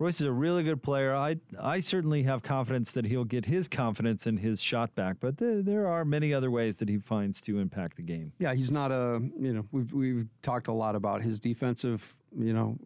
Royce 0.00 0.22
is 0.22 0.26
a 0.26 0.32
really 0.32 0.62
good 0.62 0.82
player. 0.82 1.14
I, 1.14 1.36
I 1.60 1.80
certainly 1.80 2.22
have 2.22 2.42
confidence 2.42 2.92
that 2.92 3.04
he'll 3.04 3.26
get 3.26 3.44
his 3.44 3.68
confidence 3.68 4.26
and 4.26 4.40
his 4.40 4.62
shot 4.62 4.94
back, 4.94 5.16
but 5.20 5.36
there, 5.36 5.60
there 5.60 5.86
are 5.86 6.06
many 6.06 6.32
other 6.32 6.50
ways 6.50 6.76
that 6.76 6.88
he 6.88 6.96
finds 6.96 7.42
to 7.42 7.58
impact 7.58 7.98
the 7.98 8.02
game. 8.02 8.32
Yeah, 8.38 8.54
he's 8.54 8.70
not 8.70 8.90
a, 8.90 9.20
you 9.38 9.52
know, 9.52 9.66
we've, 9.72 9.92
we've 9.92 10.26
talked 10.40 10.68
a 10.68 10.72
lot 10.72 10.96
about 10.96 11.20
his 11.20 11.38
defensive, 11.38 12.16
you 12.34 12.54
know, 12.54 12.78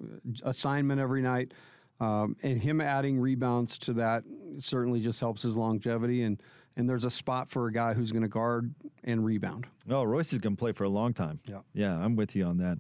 assignment 0.42 1.00
every 1.00 1.22
night. 1.22 1.52
Um, 2.00 2.34
and 2.42 2.60
him 2.60 2.80
adding 2.80 3.20
rebounds 3.20 3.78
to 3.78 3.92
that 3.92 4.24
certainly 4.58 5.00
just 5.00 5.20
helps 5.20 5.42
his 5.42 5.56
longevity. 5.56 6.24
And 6.24 6.42
and 6.76 6.88
there's 6.88 7.04
a 7.04 7.10
spot 7.10 7.50
for 7.50 7.68
a 7.68 7.72
guy 7.72 7.94
who's 7.94 8.10
going 8.10 8.22
to 8.22 8.28
guard 8.28 8.74
and 9.04 9.24
rebound. 9.24 9.68
Oh, 9.88 10.02
Royce 10.02 10.32
is 10.32 10.40
going 10.40 10.56
to 10.56 10.58
play 10.58 10.72
for 10.72 10.82
a 10.82 10.88
long 10.88 11.14
time. 11.14 11.38
Yeah, 11.46 11.60
yeah, 11.72 11.96
I'm 11.96 12.16
with 12.16 12.34
you 12.34 12.44
on 12.46 12.58
that. 12.58 12.78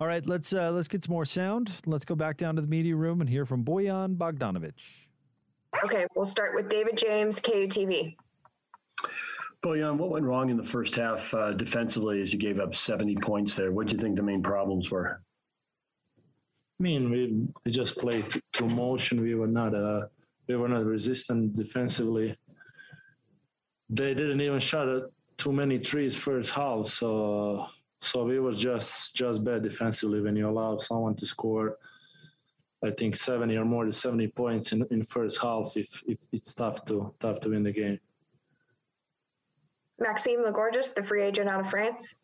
All 0.00 0.06
right, 0.06 0.26
let's 0.26 0.52
uh, 0.52 0.70
let's 0.70 0.88
get 0.88 1.04
some 1.04 1.12
more 1.12 1.24
sound. 1.24 1.70
Let's 1.86 2.04
go 2.04 2.14
back 2.14 2.36
down 2.36 2.56
to 2.56 2.62
the 2.62 2.68
media 2.68 2.96
room 2.96 3.20
and 3.20 3.28
hear 3.28 3.46
from 3.46 3.64
Bojan 3.64 4.16
Bogdanovic. 4.16 4.72
Okay, 5.84 6.06
we'll 6.14 6.24
start 6.24 6.54
with 6.54 6.68
David 6.68 6.96
James, 6.96 7.40
KUTV. 7.40 8.16
Bojan, 9.64 9.96
what 9.96 10.10
went 10.10 10.24
wrong 10.24 10.50
in 10.50 10.56
the 10.56 10.64
first 10.64 10.94
half 10.94 11.32
uh, 11.34 11.52
defensively 11.52 12.20
as 12.20 12.32
you 12.32 12.38
gave 12.38 12.60
up 12.60 12.74
70 12.74 13.16
points 13.16 13.54
there? 13.54 13.72
What 13.72 13.86
do 13.86 13.96
you 13.96 14.00
think 14.00 14.16
the 14.16 14.22
main 14.22 14.42
problems 14.42 14.90
were? 14.90 15.20
I 16.18 16.82
mean, 16.82 17.10
we, 17.10 17.46
we 17.64 17.70
just 17.70 17.96
played 17.96 18.24
through 18.52 18.68
motion. 18.68 19.20
We 19.20 19.34
were 19.34 19.46
not 19.46 19.74
uh, 19.74 20.06
we 20.48 20.56
were 20.56 20.68
not 20.68 20.84
resistant 20.84 21.54
defensively 21.54 22.36
they 23.90 24.14
didn't 24.14 24.40
even 24.40 24.60
shot 24.60 24.88
too 25.36 25.52
many 25.52 25.78
trees 25.78 26.16
first 26.16 26.54
half. 26.54 26.86
So 26.86 27.66
so 28.04 28.24
we 28.24 28.38
were 28.38 28.52
just 28.52 29.16
just 29.16 29.42
bad 29.42 29.62
defensively 29.62 30.20
when 30.20 30.36
you 30.36 30.48
allow 30.48 30.78
someone 30.78 31.14
to 31.16 31.26
score. 31.26 31.78
I 32.84 32.90
think 32.90 33.16
70 33.16 33.56
or 33.56 33.64
more 33.64 33.84
than 33.84 33.92
70 33.92 34.28
points 34.28 34.72
in, 34.72 34.86
in 34.90 35.02
first 35.02 35.40
half. 35.40 35.72
If 35.76 36.02
if 36.06 36.20
it's 36.32 36.52
tough 36.52 36.84
to 36.86 37.14
tough 37.18 37.40
to 37.40 37.48
win 37.48 37.62
the 37.62 37.72
game. 37.72 37.98
Maxime 39.98 40.42
Lagorgeous, 40.42 40.92
the 40.92 41.02
free 41.02 41.22
agent 41.22 41.48
out 41.48 41.60
of 41.60 41.70
France. 41.70 42.16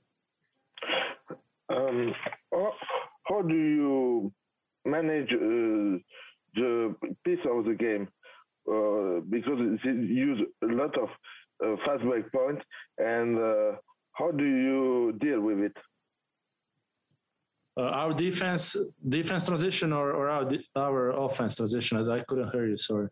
Um, 1.70 2.12
how, 2.52 2.72
how 3.28 3.42
do 3.42 3.54
you 3.54 4.32
manage 4.84 5.32
uh, 5.32 5.98
the 6.54 6.94
piece 7.24 7.38
of 7.48 7.64
the 7.64 7.74
game? 7.74 8.08
Uh, 8.70 9.20
because 9.30 9.58
it 9.60 10.10
use 10.10 10.40
a 10.62 10.66
lot 10.66 10.94
of 10.98 11.08
uh, 11.64 11.76
fast 11.86 12.02
break 12.02 12.30
points 12.32 12.62
point, 12.62 12.62
and 12.98 13.38
uh, 13.38 13.72
how 14.12 14.30
do 14.30 14.44
you 14.44 15.12
deal 15.20 15.40
with 15.40 15.58
it? 15.58 15.76
Uh, 17.76 17.82
our 17.82 18.12
defense, 18.12 18.76
defense 19.08 19.46
transition, 19.46 19.92
or, 19.92 20.12
or 20.12 20.28
our 20.28 20.48
our 20.76 21.10
offense 21.24 21.56
transition. 21.56 22.10
I, 22.10 22.20
couldn't 22.20 22.50
hear 22.50 22.66
you. 22.66 22.76
Sorry. 22.76 23.08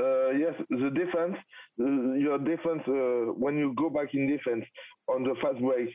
Uh, 0.00 0.30
yes, 0.30 0.54
the 0.70 0.90
defense, 0.90 1.36
uh, 1.80 2.14
your 2.14 2.38
defense, 2.38 2.82
uh, 2.88 3.32
when 3.44 3.56
you 3.56 3.72
go 3.76 3.88
back 3.88 4.14
in 4.14 4.26
defense 4.26 4.64
on 5.06 5.22
the 5.22 5.34
fast 5.40 5.60
break 5.60 5.90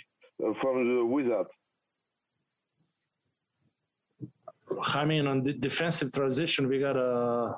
from 0.62 0.76
the 0.88 1.06
wizard. 1.06 1.48
I 4.94 5.04
mean, 5.04 5.28
on 5.28 5.44
the 5.44 5.54
defensive 5.54 6.14
transition, 6.14 6.68
we 6.68 6.80
gotta 6.80 7.56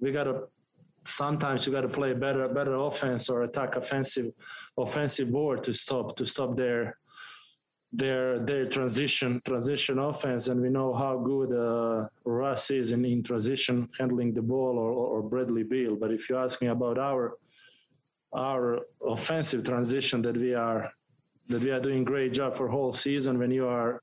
we 0.00 0.12
gotta 0.12 0.44
sometimes 1.04 1.66
you 1.66 1.72
got 1.72 1.82
to 1.82 1.88
play 1.88 2.12
better 2.12 2.48
better 2.48 2.74
offense 2.74 3.28
or 3.28 3.42
attack 3.42 3.76
offensive 3.76 4.32
offensive 4.78 5.30
board 5.30 5.62
to 5.64 5.72
stop 5.72 6.16
to 6.16 6.24
stop 6.24 6.56
their 6.56 6.96
their 7.92 8.38
their 8.40 8.66
transition 8.66 9.40
transition 9.44 9.98
offense. 9.98 10.48
And 10.48 10.60
we 10.60 10.70
know 10.70 10.94
how 10.94 11.18
good 11.18 11.52
uh, 11.52 12.08
Russ 12.24 12.70
is 12.70 12.92
in, 12.92 13.04
in 13.04 13.22
transition 13.22 13.88
handling 13.98 14.32
the 14.32 14.42
ball 14.42 14.78
or, 14.78 14.90
or 14.90 15.22
Bradley 15.22 15.62
Beal. 15.62 15.96
But 15.96 16.10
if 16.10 16.30
you 16.30 16.36
ask 16.38 16.62
me 16.62 16.68
about 16.68 16.98
our 16.98 17.34
our 18.34 18.80
offensive 19.04 19.62
transition 19.62 20.22
that 20.22 20.36
we 20.36 20.54
are 20.54 20.90
that 21.48 21.62
we 21.62 21.70
are 21.70 21.80
doing 21.80 22.02
great 22.02 22.32
job 22.32 22.54
for 22.54 22.68
whole 22.68 22.92
season 22.92 23.38
when 23.38 23.50
you 23.50 23.66
are 23.66 24.02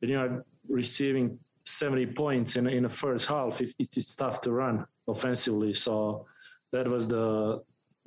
when 0.00 0.10
you 0.10 0.18
are 0.18 0.44
receiving 0.68 1.38
70 1.64 2.06
points 2.06 2.56
in 2.56 2.66
in 2.66 2.82
the 2.82 2.88
first 2.88 3.26
half 3.26 3.60
it, 3.60 3.74
it's 3.78 4.14
tough 4.14 4.40
to 4.42 4.52
run 4.52 4.86
offensively. 5.08 5.74
So 5.74 6.26
that 6.72 6.88
was 6.88 7.06
the 7.06 7.62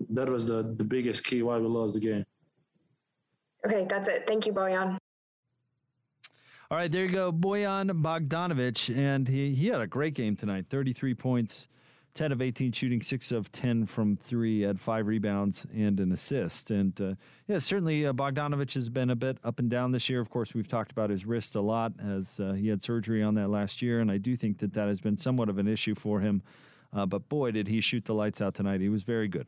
that 0.09 0.29
was 0.29 0.45
the, 0.45 0.73
the 0.77 0.83
biggest 0.83 1.23
key 1.23 1.41
why 1.41 1.57
we 1.57 1.67
lost 1.67 1.93
the 1.93 1.99
game. 1.99 2.25
Okay, 3.65 3.85
that's 3.89 4.09
it. 4.09 4.27
Thank 4.27 4.45
you, 4.45 4.53
Bojan. 4.53 4.97
All 6.69 6.77
right, 6.77 6.91
there 6.91 7.05
you 7.05 7.11
go, 7.11 7.31
Bojan 7.31 7.89
Bogdanovic, 8.01 8.95
and 8.95 9.27
he, 9.27 9.53
he 9.53 9.67
had 9.67 9.81
a 9.81 9.87
great 9.87 10.15
game 10.15 10.35
tonight. 10.35 10.65
Thirty-three 10.69 11.13
points, 11.13 11.67
ten 12.15 12.31
of 12.31 12.41
eighteen 12.41 12.71
shooting, 12.71 13.01
six 13.01 13.31
of 13.31 13.51
ten 13.51 13.85
from 13.85 14.17
three, 14.17 14.61
had 14.61 14.79
five 14.79 15.05
rebounds 15.05 15.67
and 15.75 15.99
an 15.99 16.11
assist. 16.11 16.71
And 16.71 16.99
uh, 16.99 17.13
yeah, 17.47 17.59
certainly 17.59 18.07
uh, 18.07 18.13
Bogdanovic 18.13 18.73
has 18.73 18.89
been 18.89 19.11
a 19.11 19.15
bit 19.15 19.37
up 19.43 19.59
and 19.59 19.69
down 19.69 19.91
this 19.91 20.09
year. 20.09 20.21
Of 20.21 20.29
course, 20.29 20.55
we've 20.55 20.67
talked 20.67 20.91
about 20.91 21.11
his 21.11 21.25
wrist 21.25 21.55
a 21.55 21.61
lot 21.61 21.91
as 22.03 22.39
uh, 22.39 22.53
he 22.53 22.69
had 22.69 22.81
surgery 22.81 23.21
on 23.21 23.35
that 23.35 23.49
last 23.49 23.81
year, 23.81 23.99
and 23.99 24.09
I 24.09 24.17
do 24.17 24.35
think 24.35 24.57
that 24.59 24.73
that 24.73 24.87
has 24.87 24.99
been 24.99 25.17
somewhat 25.17 25.49
of 25.49 25.59
an 25.59 25.67
issue 25.67 25.93
for 25.93 26.21
him. 26.21 26.41
Uh, 26.91 27.05
but 27.05 27.27
boy, 27.27 27.51
did 27.51 27.67
he 27.67 27.81
shoot 27.81 28.05
the 28.05 28.13
lights 28.13 28.41
out 28.41 28.55
tonight. 28.55 28.79
He 28.79 28.89
was 28.89 29.03
very 29.03 29.27
good. 29.27 29.47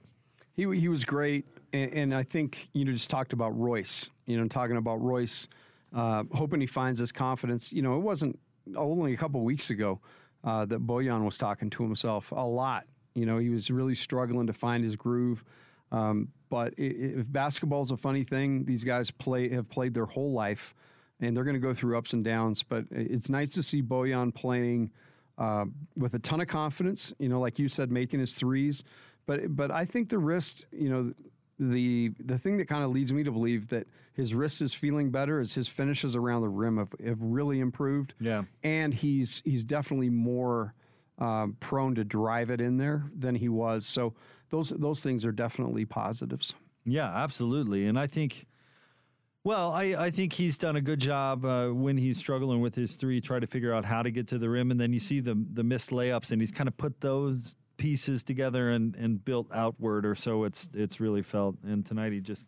He, 0.54 0.64
he 0.78 0.90
was 0.90 1.06
great. 1.06 1.46
And, 1.72 1.94
and 1.94 2.16
I 2.16 2.24
think, 2.24 2.68
you 2.74 2.84
know, 2.84 2.92
just 2.92 3.10
talked 3.10 3.32
about 3.32 3.58
Royce, 3.58 4.10
you 4.26 4.38
know, 4.38 4.48
talking 4.48 4.76
about 4.76 5.02
Royce, 5.02 5.48
uh, 5.96 6.24
hoping 6.34 6.60
he 6.60 6.68
finds 6.68 7.00
his 7.00 7.14
confidence. 7.14 7.72
You 7.72 7.82
know, 7.82 7.96
it 7.96 8.02
wasn't 8.02 8.38
only 8.76 9.14
a 9.14 9.18
couple 9.18 9.42
weeks 9.42 9.70
ago 9.70 10.02
uh, 10.48 10.66
that 10.66 10.86
Bojan 10.86 11.26
was 11.26 11.38
talking 11.38 11.70
to 11.72 11.84
himself 11.84 12.32
a 12.32 12.46
lot. 12.46 12.86
You 13.14 13.26
know, 13.26 13.38
he 13.38 13.50
was 13.50 13.70
really 13.70 13.96
struggling 13.96 14.48
to 14.48 14.54
find 14.54 14.84
his 14.84 14.96
groove. 14.96 15.44
Um, 15.92 16.30
but 16.50 16.74
if 16.78 17.32
basketball's 17.32 17.92
a 17.92 17.98
funny 17.98 18.24
thing, 18.24 18.66
these 18.66 18.84
guys 18.84 19.12
play 19.12 19.50
have 19.50 19.70
played 19.70 19.94
their 19.94 20.06
whole 20.06 20.32
life, 20.32 20.74
and 21.20 21.36
they're 21.36 21.44
going 21.44 21.56
to 21.56 21.60
go 21.60 21.74
through 21.74 21.98
ups 21.98 22.14
and 22.14 22.24
downs. 22.24 22.64
But 22.64 22.86
it's 22.92 23.30
nice 23.30 23.50
to 23.52 23.64
see 23.64 23.82
Bojan 23.82 24.34
playing– 24.34 24.92
uh, 25.38 25.66
with 25.96 26.14
a 26.14 26.20
ton 26.20 26.42
of 26.42 26.48
confidence. 26.48 27.14
You 27.20 27.30
know, 27.30 27.40
like 27.40 27.60
you 27.60 27.70
said, 27.70 27.92
making 27.92 28.20
his 28.20 28.34
threes. 28.34 28.84
But 29.26 29.56
but 29.56 29.72
I 29.72 29.86
think 29.86 30.10
the 30.10 30.18
wrist, 30.18 30.66
you 30.72 30.90
know, 30.90 31.14
the 31.60 32.12
the 32.20 32.38
thing 32.38 32.58
that 32.58 32.68
kind 32.68 32.84
of 32.84 32.92
leads 32.92 33.14
me 33.14 33.24
to 33.24 33.32
believe 33.32 33.70
that 33.70 33.88
his 34.18 34.34
wrist 34.34 34.62
is 34.64 34.74
feeling 34.74 35.12
better 35.12 35.40
is 35.40 35.54
his 35.54 35.68
finishes 35.68 36.16
around 36.16 36.42
the 36.42 36.50
rim 36.50 36.78
have, 36.78 36.94
have 37.06 37.22
really 37.22 37.60
improved. 37.60 38.16
Yeah, 38.20 38.44
and 38.64 38.94
he's 38.94 39.44
he's 39.46 39.64
definitely 39.64 40.10
more 40.10 40.74
um, 41.20 41.56
prone 41.60 41.96
to 41.96 42.04
drive 42.04 42.50
it 42.50 42.60
in 42.60 42.78
there 42.78 43.10
than 43.16 43.36
he 43.36 43.48
was. 43.48 43.86
So 43.86 44.16
those 44.50 44.70
those 44.70 45.02
things 45.02 45.24
are 45.24 45.32
definitely 45.32 45.86
positives. 45.86 46.56
Yeah, 46.84 47.08
absolutely, 47.08 47.86
and 47.86 47.98
I 47.98 48.08
think 48.08 48.48
well, 49.44 49.72
I, 49.72 49.96
I 49.98 50.10
think 50.10 50.34
he's 50.34 50.58
done 50.58 50.76
a 50.76 50.82
good 50.82 51.00
job 51.00 51.46
uh, 51.46 51.70
when 51.70 51.96
he's 51.96 52.18
struggling 52.18 52.60
with 52.60 52.76
his 52.76 52.96
three, 52.96 53.22
try 53.22 53.40
to 53.40 53.48
figure 53.48 53.74
out 53.74 53.86
how 53.86 54.02
to 54.04 54.12
get 54.12 54.28
to 54.30 54.38
the 54.38 54.50
rim, 54.50 54.72
and 54.72 54.82
then 54.82 54.92
you 54.92 55.00
see 55.00 55.20
the 55.20 55.42
the 55.54 55.64
missed 55.64 55.92
layups, 55.92 56.32
and 56.32 56.42
he's 56.42 56.52
kind 56.52 56.68
of 56.68 56.76
put 56.76 57.00
those 57.02 57.56
pieces 57.78 58.24
together 58.24 58.72
and, 58.72 58.96
and 58.96 59.24
built 59.24 59.48
outward, 59.54 60.06
or 60.06 60.16
so 60.16 60.44
it's 60.44 60.70
it's 60.74 61.00
really 61.00 61.22
felt. 61.22 61.56
And 61.64 61.86
tonight 61.86 62.12
he 62.12 62.20
just 62.20 62.48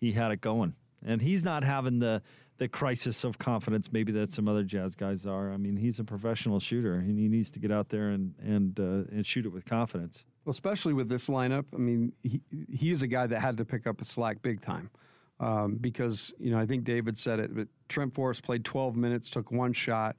he 0.00 0.12
had 0.12 0.32
it 0.32 0.40
going, 0.40 0.74
and 1.04 1.22
he's 1.22 1.44
not 1.44 1.64
having 1.64 1.98
the 1.98 2.22
the 2.56 2.68
crisis 2.68 3.24
of 3.24 3.36
confidence 3.38 3.90
maybe 3.90 4.12
that 4.12 4.32
some 4.32 4.46
other 4.46 4.62
jazz 4.62 4.94
guys 4.94 5.26
are. 5.26 5.50
I 5.50 5.56
mean, 5.56 5.76
he's 5.76 5.98
a 5.98 6.04
professional 6.04 6.60
shooter, 6.60 6.94
and 6.94 7.18
he 7.18 7.28
needs 7.28 7.50
to 7.52 7.58
get 7.58 7.72
out 7.72 7.88
there 7.88 8.10
and 8.10 8.34
and 8.42 8.78
uh, 8.78 9.14
and 9.14 9.26
shoot 9.26 9.46
it 9.46 9.50
with 9.50 9.64
confidence. 9.64 10.24
Well, 10.44 10.52
especially 10.52 10.92
with 10.92 11.08
this 11.08 11.28
lineup, 11.28 11.64
I 11.74 11.78
mean, 11.78 12.12
he 12.22 12.40
he 12.72 12.90
is 12.90 13.02
a 13.02 13.06
guy 13.06 13.26
that 13.26 13.40
had 13.40 13.56
to 13.58 13.64
pick 13.64 13.86
up 13.86 14.00
a 14.00 14.04
slack 14.04 14.42
big 14.42 14.60
time 14.60 14.90
um, 15.40 15.76
because 15.80 16.32
you 16.38 16.50
know 16.50 16.58
I 16.58 16.66
think 16.66 16.84
David 16.84 17.18
said 17.18 17.40
it, 17.40 17.54
but 17.54 17.68
Trent 17.88 18.14
Forrest 18.14 18.42
played 18.42 18.64
12 18.64 18.96
minutes, 18.96 19.30
took 19.30 19.50
one 19.50 19.72
shot. 19.72 20.16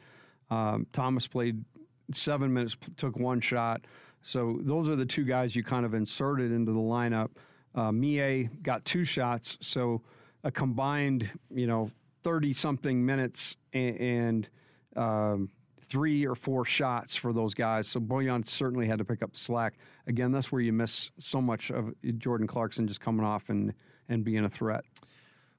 Um, 0.50 0.88
Thomas 0.94 1.28
played 1.28 1.64
seven 2.12 2.54
minutes, 2.54 2.76
took 2.98 3.18
one 3.18 3.40
shot. 3.40 3.86
So 4.22 4.60
those 4.62 4.90
are 4.90 4.96
the 4.96 5.06
two 5.06 5.24
guys 5.24 5.56
you 5.56 5.64
kind 5.64 5.86
of 5.86 5.94
inserted 5.94 6.52
into 6.52 6.72
the 6.72 6.80
lineup. 6.80 7.30
Uh, 7.74 7.92
Miye 7.92 8.50
got 8.64 8.86
two 8.86 9.04
shots, 9.04 9.58
so 9.62 10.02
a 10.46 10.52
combined 10.52 11.30
you 11.54 11.68
know 11.68 11.92
30 12.24 12.54
something 12.54 13.06
minutes 13.06 13.58
and, 13.74 14.00
and 14.00 14.50
um, 14.96 15.50
three 15.90 16.26
or 16.26 16.36
four 16.36 16.66
shots 16.66 17.16
for 17.16 17.34
those 17.34 17.54
guys. 17.54 17.88
So 17.88 18.00
Bojan 18.00 18.48
certainly 18.48 18.88
had 18.88 19.00
to 19.00 19.06
pick 19.06 19.22
up 19.22 19.32
slack. 19.36 19.74
Again, 20.08 20.32
that's 20.32 20.52
where 20.52 20.62
you 20.62 20.74
miss 20.74 21.12
so 21.20 21.42
much 21.42 21.70
of 21.72 21.94
Jordan 22.18 22.48
Clarkson 22.48 22.88
just 22.88 23.02
coming 23.02 23.26
off 23.26 23.50
and 23.50 23.74
and 24.08 24.24
being 24.24 24.46
a 24.46 24.50
threat. 24.50 24.86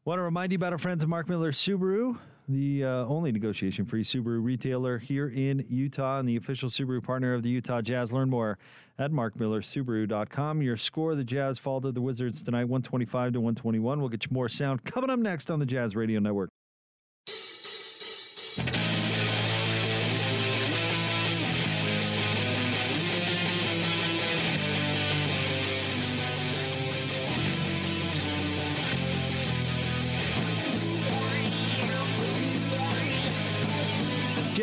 Want 0.05 0.19
to 0.19 0.23
remind 0.23 0.53
you 0.53 0.57
about 0.57 0.73
our 0.73 0.79
friends 0.79 1.03
at 1.03 1.09
Mark 1.09 1.29
Miller 1.29 1.51
Subaru, 1.51 2.17
the 2.49 2.85
uh, 2.85 2.89
only 3.07 3.33
negotiation 3.33 3.85
free 3.85 4.05
Subaru 4.05 4.43
retailer 4.43 4.99
here 4.99 5.29
in 5.29 5.65
Utah 5.69 6.19
and 6.19 6.29
the 6.29 6.37
official 6.37 6.69
Subaru 6.69 7.03
partner 7.03 7.35
of 7.35 7.43
the 7.43 7.49
Utah 7.49 7.81
Jazz. 7.81 8.13
Learn 8.13 8.31
more 8.31 8.59
at 8.99 9.13
markmillersubaru.com. 9.13 10.63
Your 10.63 10.77
score 10.77 11.15
the 11.15 11.25
Jazz 11.25 11.59
fall 11.59 11.81
to 11.81 11.93
the 11.93 12.01
Wizards 12.01 12.43
tonight, 12.43 12.65
125 12.65 13.35
to 13.35 13.41
121. 13.41 14.01
We'll 14.01 14.09
get 14.09 14.25
you 14.25 14.33
more 14.33 14.49
sound 14.49 14.85
coming 14.85 15.11
up 15.11 15.19
next 15.19 15.51
on 15.51 15.59
the 15.59 15.67
Jazz 15.67 15.97
Radio 15.97 16.21
Network. 16.21 16.51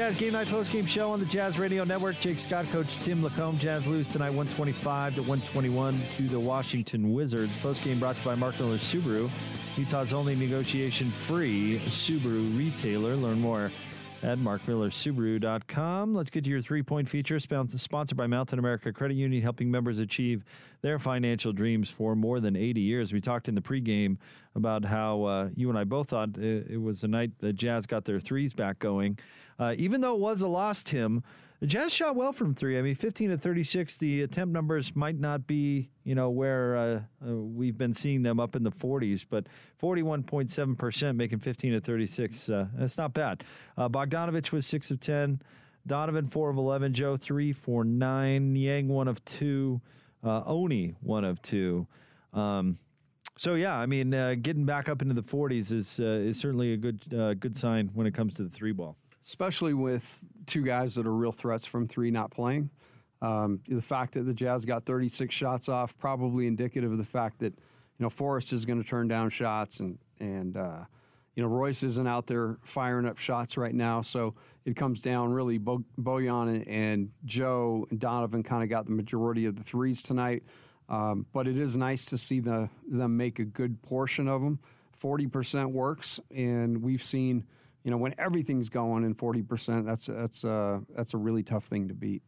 Jazz 0.04 0.18
Game 0.18 0.34
Night 0.34 0.50
Post 0.50 0.70
Game 0.70 0.86
Show 0.86 1.12
on 1.12 1.20
the 1.22 1.26
Jazz 1.26 1.58
Radio 1.58 1.86
Network. 1.86 2.20
Jake 2.20 2.38
Scott, 2.38 2.66
Coach 2.74 2.98
Tim 2.98 3.24
LaComb. 3.24 3.58
Jazz 3.58 3.88
lose 3.88 4.10
tonight 4.10 4.32
125 4.32 5.16
to 5.16 5.22
121 5.22 6.02
to 6.18 6.28
the 6.28 6.38
Washington 6.38 7.14
Wizards. 7.14 7.54
Post 7.62 7.86
game 7.86 8.00
brought 8.00 8.18
to 8.18 8.22
you 8.22 8.26
by 8.26 8.36
Mark 8.36 8.60
Miller 8.60 8.80
Subaru, 8.80 9.30
Utah's 9.78 10.12
only 10.12 10.36
negotiation 10.36 11.10
free 11.10 11.80
Subaru 11.86 12.58
retailer. 12.58 13.16
Learn 13.16 13.40
more 13.40 13.72
at 14.24 14.38
markmillersubaru.com. 14.38 16.16
Let's 16.16 16.30
get 16.30 16.46
to 16.46 16.50
your 16.50 16.62
three 16.62 16.82
point 16.82 17.10
feature, 17.10 17.40
sponsored 17.40 18.18
by 18.18 18.26
Mountain 18.26 18.58
America 18.58 18.94
Credit 18.94 19.16
Union, 19.16 19.42
helping 19.42 19.70
members 19.70 20.00
achieve 20.00 20.46
their 20.82 20.98
financial 20.98 21.52
dreams 21.52 21.90
for 21.90 22.16
more 22.16 22.40
than 22.40 22.56
80 22.56 22.82
years. 22.82 23.12
We 23.12 23.20
talked 23.20 23.50
in 23.50 23.56
the 23.56 23.62
pregame 23.62 24.18
about 24.56 24.86
how 24.86 25.24
uh, 25.24 25.50
you 25.56 25.70
and 25.70 25.78
I 25.78 25.84
both 25.84 26.10
thought 26.10 26.38
it, 26.38 26.68
it 26.72 26.82
was 26.82 27.04
a 27.04 27.08
night 27.08 27.32
the 27.40 27.52
Jazz 27.52 27.86
got 27.86 28.06
their 28.06 28.20
threes 28.20 28.54
back 28.54 28.80
going. 28.80 29.20
Uh, 29.60 29.76
even 29.78 30.02
though 30.02 30.16
it 30.16 30.20
was 30.20 30.42
a 30.42 30.48
loss, 30.48 30.84
Tim, 30.84 31.24
the 31.64 31.68
Jazz 31.68 31.94
shot 31.94 32.18
well 32.18 32.34
from 32.34 32.54
three. 32.54 32.78
I 32.78 32.82
mean, 32.82 32.94
15 32.94 33.30
to 33.30 33.38
36, 33.38 33.96
the 33.96 34.24
attempt 34.24 34.52
numbers 34.52 34.98
might 34.98 35.18
not 35.18 35.48
be, 35.48 35.92
you 36.04 36.14
know, 36.14 36.30
where 36.30 36.76
uh, 36.76 37.00
uh, 37.26 37.36
we've 37.38 37.78
been 37.78 37.94
seeing 37.94 38.22
them 38.22 38.38
up 38.38 38.58
in 38.58 38.64
the 38.64 38.72
40s, 38.72 39.26
but 39.30 39.48
41.7%, 39.82 41.16
making 41.16 41.40
15 41.40 41.72
to 41.72 41.80
36. 41.80 42.50
Uh, 42.50 42.68
that's 42.76 42.98
not 42.98 43.14
bad. 43.14 43.46
Uh, 43.78 43.88
Bogdanovic 43.88 44.52
was 44.52 44.66
6 44.66 44.92
of 44.92 45.00
10. 45.00 45.42
Donovan, 45.88 46.28
4 46.28 46.50
of 46.50 46.58
11. 46.58 46.94
Joe, 46.94 47.16
3 47.16 47.54
for 47.54 47.86
9. 47.86 48.52
Niang, 48.52 48.90
1 48.90 49.08
of 49.08 49.24
2. 49.24 49.80
Uh, 50.22 50.44
Oni, 50.46 50.98
1 51.00 51.24
of 51.24 51.42
2. 51.44 51.88
Um, 52.34 52.78
so 53.38 53.56
yeah, 53.56 53.78
I 53.78 53.86
mean, 53.86 54.10
getting 54.42 54.66
back 54.66 54.90
up 54.90 55.02
into 55.02 55.14
the 55.14 55.24
40s 55.24 55.72
is 55.72 55.98
is 55.98 56.38
certainly 56.38 56.74
a 56.74 56.78
good 56.78 57.00
good 57.40 57.56
sign 57.56 57.90
when 57.94 58.06
it 58.06 58.14
comes 58.14 58.36
to 58.36 58.44
the 58.44 58.50
three 58.50 58.74
ball 58.74 58.96
especially 59.24 59.74
with 59.74 60.04
two 60.46 60.64
guys 60.64 60.96
that 60.96 61.06
are 61.06 61.14
real 61.14 61.32
threats 61.32 61.66
from 61.66 61.88
three 61.88 62.12
not 62.12 62.32
playing. 62.32 62.70
Um, 63.22 63.62
the 63.68 63.82
fact 63.82 64.16
that 64.16 64.24
the 64.24 64.34
Jazz 64.34 64.66
got 64.66 64.86
36 64.86 65.34
shots 65.34 65.70
off, 65.70 65.98
probably 65.98 66.46
indicative 66.46 66.92
of 66.92 66.98
the 66.98 67.06
fact 67.06 67.40
that 67.40 67.54
you 67.54 68.04
know 68.04 68.10
Forrest 68.10 68.52
is 68.52 68.66
going 68.66 68.82
to 68.84 68.88
turn 68.88 69.08
down 69.08 69.30
shots, 69.30 69.80
and 69.80 69.98
and 70.20 70.58
uh, 70.58 70.84
you 71.36 71.42
know 71.42 71.50
Royce 71.50 71.84
isn't 71.84 72.08
out 72.08 72.28
there 72.28 72.58
firing 72.64 73.06
up 73.06 73.18
shots 73.18 73.56
right 73.56 73.74
now. 73.74 74.02
So 74.02 74.36
it 74.66 74.76
comes 74.76 75.00
down 75.00 75.32
really 75.32 75.58
Bo- 75.58 75.86
Bojan 76.00 76.56
and, 76.56 76.68
and 76.68 77.12
Joe 77.24 77.88
and 77.90 78.00
Donovan 78.00 78.44
kind 78.44 78.62
of 78.62 78.70
got 78.70 78.86
the 78.86 78.92
majority 78.92 79.46
of 79.46 79.56
the 79.56 79.64
threes 79.64 80.02
tonight. 80.02 80.44
Um, 80.90 81.26
but 81.32 81.48
it 81.48 81.58
is 81.58 81.78
nice 81.78 82.06
to 82.06 82.18
see 82.18 82.42
the 82.42 82.70
them 82.90 83.16
make 83.16 83.40
a 83.40 83.46
good 83.46 83.82
portion 83.82 84.28
of 84.28 84.42
them. 84.42 84.60
40% 85.02 85.72
works, 85.72 86.20
and 86.34 86.82
we've 86.82 87.04
seen 87.04 87.46
you 87.84 87.92
know, 87.92 87.98
when 87.98 88.16
everything's 88.18 88.70
going 88.70 89.04
in 89.04 89.14
40%, 89.16 89.86
that's 89.86 90.06
that's 90.08 90.46
uh, 90.46 90.80
that's 90.96 91.14
a 91.14 91.18
really 91.18 91.44
tough 91.44 91.66
thing 91.66 91.88
to 91.90 91.94
beat. 91.94 92.24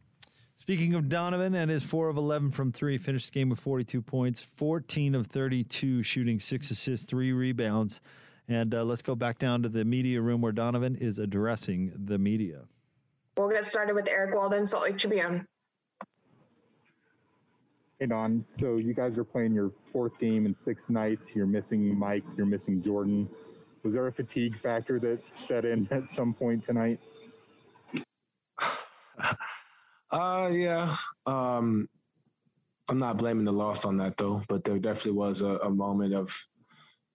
Speaking 0.56 0.94
of 0.94 1.08
Donovan 1.08 1.54
and 1.54 1.70
his 1.70 1.82
4 1.82 2.08
of 2.08 2.16
11 2.16 2.50
from 2.50 2.72
3, 2.72 2.98
finished 2.98 3.32
the 3.32 3.38
game 3.38 3.50
with 3.50 3.60
42 3.60 4.00
points, 4.02 4.40
14 4.40 5.14
of 5.14 5.26
32 5.26 6.02
shooting, 6.02 6.40
6 6.40 6.70
assists, 6.70 7.06
3 7.06 7.32
rebounds. 7.32 8.00
And 8.48 8.74
uh, 8.74 8.82
let's 8.84 9.02
go 9.02 9.14
back 9.14 9.38
down 9.38 9.62
to 9.62 9.68
the 9.68 9.84
media 9.84 10.20
room 10.20 10.40
where 10.40 10.52
Donovan 10.52 10.96
is 10.96 11.18
addressing 11.18 11.92
the 11.94 12.18
media. 12.18 12.62
We'll 13.36 13.48
get 13.48 13.64
started 13.64 13.94
with 13.94 14.08
Eric 14.08 14.34
Walden, 14.34 14.66
Salt 14.66 14.84
Lake 14.84 14.96
Tribune. 14.96 15.46
Hey 17.98 18.06
Don, 18.06 18.44
so 18.58 18.76
you 18.76 18.92
guys 18.92 19.16
are 19.16 19.24
playing 19.24 19.54
your 19.54 19.72
fourth 19.90 20.18
game 20.18 20.44
in 20.46 20.54
six 20.62 20.82
nights. 20.88 21.34
You're 21.34 21.46
missing 21.46 21.98
Mike, 21.98 22.24
you're 22.36 22.44
missing 22.44 22.82
Jordan. 22.82 23.28
Was 23.82 23.92
there 23.92 24.06
a 24.06 24.12
fatigue 24.12 24.58
factor 24.58 24.98
that 25.00 25.20
set 25.32 25.64
in 25.64 25.88
at 25.90 26.08
some 26.10 26.34
point 26.34 26.64
tonight? 26.64 27.00
Uh, 30.08 30.48
yeah. 30.52 30.94
Um, 31.26 31.88
I'm 32.88 32.98
not 32.98 33.16
blaming 33.16 33.44
the 33.44 33.52
loss 33.52 33.84
on 33.84 33.96
that 33.96 34.16
though, 34.16 34.42
but 34.48 34.62
there 34.62 34.78
definitely 34.78 35.12
was 35.12 35.40
a, 35.40 35.56
a 35.58 35.70
moment 35.70 36.14
of 36.14 36.46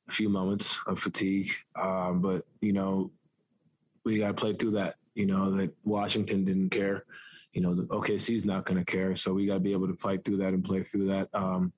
a 0.09 0.11
few 0.11 0.29
moments 0.29 0.81
of 0.87 0.99
fatigue. 0.99 1.51
Um, 1.75 2.21
but 2.21 2.45
you 2.59 2.73
know, 2.73 3.11
we 4.03 4.19
got 4.19 4.27
to 4.27 4.33
play 4.33 4.53
through 4.53 4.71
that. 4.71 4.95
You 5.15 5.25
know 5.25 5.55
that 5.55 5.73
Washington 5.83 6.43
didn't 6.43 6.69
care. 6.69 7.05
You 7.53 7.61
know, 7.61 7.75
the 7.75 7.83
OKC's 7.83 8.45
not 8.45 8.65
going 8.65 8.77
to 8.77 8.85
care, 8.85 9.15
so 9.15 9.33
we 9.33 9.45
got 9.45 9.55
to 9.55 9.59
be 9.59 9.73
able 9.73 9.87
to 9.87 9.97
fight 9.97 10.23
through 10.23 10.37
that 10.37 10.53
and 10.53 10.63
play 10.63 10.83
through 10.83 11.07
that. 11.07 11.29
Um, 11.33 11.73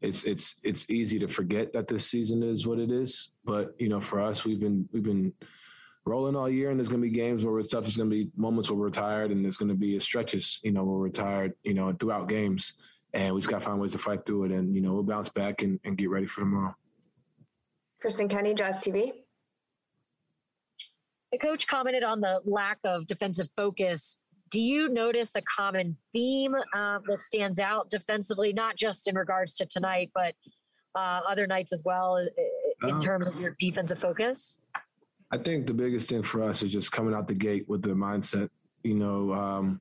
it's 0.00 0.24
it's 0.24 0.60
it's 0.62 0.88
easy 0.90 1.18
to 1.18 1.28
forget 1.28 1.72
that 1.72 1.86
this 1.86 2.06
season 2.06 2.42
is 2.42 2.66
what 2.66 2.78
it 2.78 2.90
is. 2.90 3.32
But 3.44 3.74
you 3.78 3.88
know, 3.88 4.00
for 4.00 4.20
us, 4.20 4.44
we've 4.44 4.60
been 4.60 4.88
we've 4.92 5.02
been 5.02 5.32
rolling 6.06 6.36
all 6.36 6.48
year, 6.48 6.70
and 6.70 6.78
there's 6.78 6.88
going 6.88 7.02
to 7.02 7.08
be 7.08 7.14
games 7.14 7.44
where 7.44 7.58
it's 7.58 7.70
tough. 7.70 7.82
There's 7.82 7.96
going 7.96 8.10
to 8.10 8.16
be 8.16 8.30
moments 8.36 8.70
where 8.70 8.78
we're 8.78 8.90
tired, 8.90 9.30
and 9.30 9.44
there's 9.44 9.58
going 9.58 9.68
to 9.68 9.74
be 9.74 9.98
stretches, 10.00 10.60
you 10.62 10.72
know, 10.72 10.84
where 10.84 10.98
we're 10.98 11.10
tired, 11.10 11.52
you 11.62 11.74
know, 11.74 11.92
throughout 11.92 12.28
games, 12.28 12.74
and 13.12 13.34
we 13.34 13.40
just 13.40 13.50
got 13.50 13.60
to 13.60 13.66
find 13.66 13.80
ways 13.80 13.92
to 13.92 13.98
fight 13.98 14.24
through 14.24 14.44
it, 14.44 14.52
and 14.52 14.74
you 14.74 14.80
know, 14.80 14.94
we'll 14.94 15.02
bounce 15.02 15.28
back 15.28 15.62
and, 15.62 15.78
and 15.84 15.98
get 15.98 16.08
ready 16.08 16.26
for 16.26 16.40
tomorrow. 16.40 16.74
Kristen 18.00 18.28
Kenney, 18.28 18.54
Jazz 18.54 18.78
TV. 18.78 19.12
The 21.32 21.38
coach 21.38 21.66
commented 21.66 22.02
on 22.02 22.20
the 22.20 22.40
lack 22.44 22.78
of 22.84 23.06
defensive 23.06 23.48
focus 23.56 24.16
do 24.50 24.60
you 24.60 24.88
notice 24.88 25.36
a 25.36 25.42
common 25.42 25.96
theme 26.12 26.54
uh, 26.74 26.98
that 27.06 27.22
stands 27.22 27.60
out 27.60 27.88
defensively, 27.88 28.52
not 28.52 28.76
just 28.76 29.08
in 29.08 29.16
regards 29.16 29.54
to 29.54 29.66
tonight, 29.66 30.10
but 30.14 30.34
uh, 30.94 31.20
other 31.28 31.46
nights 31.46 31.72
as 31.72 31.82
well, 31.84 32.16
in 32.16 32.94
uh, 32.94 33.00
terms 33.00 33.28
of 33.28 33.36
your 33.36 33.56
defensive 33.58 33.98
focus? 33.98 34.56
I 35.30 35.38
think 35.38 35.66
the 35.66 35.74
biggest 35.74 36.08
thing 36.08 36.22
for 36.22 36.42
us 36.42 36.62
is 36.62 36.72
just 36.72 36.90
coming 36.90 37.14
out 37.14 37.28
the 37.28 37.34
gate 37.34 37.68
with 37.68 37.82
the 37.82 37.90
mindset. 37.90 38.50
You 38.82 38.94
know, 38.94 39.32
um, 39.32 39.80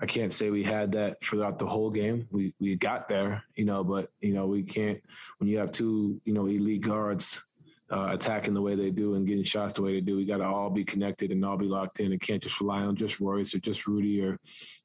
I 0.00 0.06
can't 0.06 0.32
say 0.32 0.48
we 0.50 0.62
had 0.62 0.92
that 0.92 1.22
throughout 1.22 1.58
the 1.58 1.66
whole 1.66 1.90
game. 1.90 2.26
We 2.30 2.54
we 2.58 2.76
got 2.76 3.08
there, 3.08 3.42
you 3.54 3.66
know, 3.66 3.84
but 3.84 4.10
you 4.20 4.32
know 4.32 4.46
we 4.46 4.62
can't 4.62 5.00
when 5.38 5.48
you 5.50 5.58
have 5.58 5.70
two 5.70 6.20
you 6.24 6.32
know 6.32 6.46
elite 6.46 6.82
guards 6.82 7.42
uh, 7.90 8.08
attacking 8.10 8.54
the 8.54 8.62
way 8.62 8.74
they 8.74 8.90
do 8.90 9.14
and 9.14 9.26
getting 9.26 9.44
shots 9.44 9.74
the 9.74 9.82
way 9.82 9.94
they 9.94 10.00
do. 10.00 10.16
We 10.16 10.24
got 10.24 10.38
to 10.38 10.44
all 10.44 10.70
be 10.70 10.84
connected 10.84 11.30
and 11.30 11.44
all 11.44 11.56
be 11.56 11.66
locked 11.66 12.00
in. 12.00 12.12
and 12.12 12.20
can't 12.20 12.42
just 12.42 12.60
rely 12.60 12.80
on 12.82 12.96
just 12.96 13.20
Royce 13.20 13.54
or 13.54 13.58
just 13.58 13.86
Rudy 13.86 14.22
or 14.22 14.38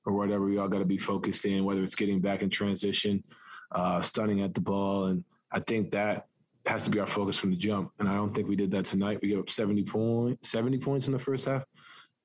or 0.05 0.13
whatever. 0.13 0.45
We 0.45 0.57
all 0.57 0.67
got 0.67 0.79
to 0.79 0.85
be 0.85 0.97
focused 0.97 1.45
in, 1.45 1.65
whether 1.65 1.83
it's 1.83 1.95
getting 1.95 2.19
back 2.19 2.41
in 2.41 2.49
transition, 2.49 3.23
uh, 3.71 4.01
stunning 4.01 4.41
at 4.41 4.53
the 4.53 4.61
ball, 4.61 5.05
and 5.05 5.23
I 5.51 5.59
think 5.59 5.91
that 5.91 6.27
has 6.67 6.83
to 6.83 6.91
be 6.91 6.99
our 6.99 7.07
focus 7.07 7.37
from 7.37 7.49
the 7.49 7.55
jump. 7.55 7.91
And 7.99 8.07
I 8.07 8.13
don't 8.15 8.33
think 8.33 8.47
we 8.47 8.55
did 8.55 8.71
that 8.71 8.85
tonight. 8.85 9.19
We 9.21 9.29
gave 9.29 9.39
up 9.39 9.49
70 9.49 9.83
point 9.83 10.45
70 10.45 10.77
points 10.77 11.07
in 11.07 11.13
the 11.13 11.19
first 11.19 11.45
half. 11.45 11.63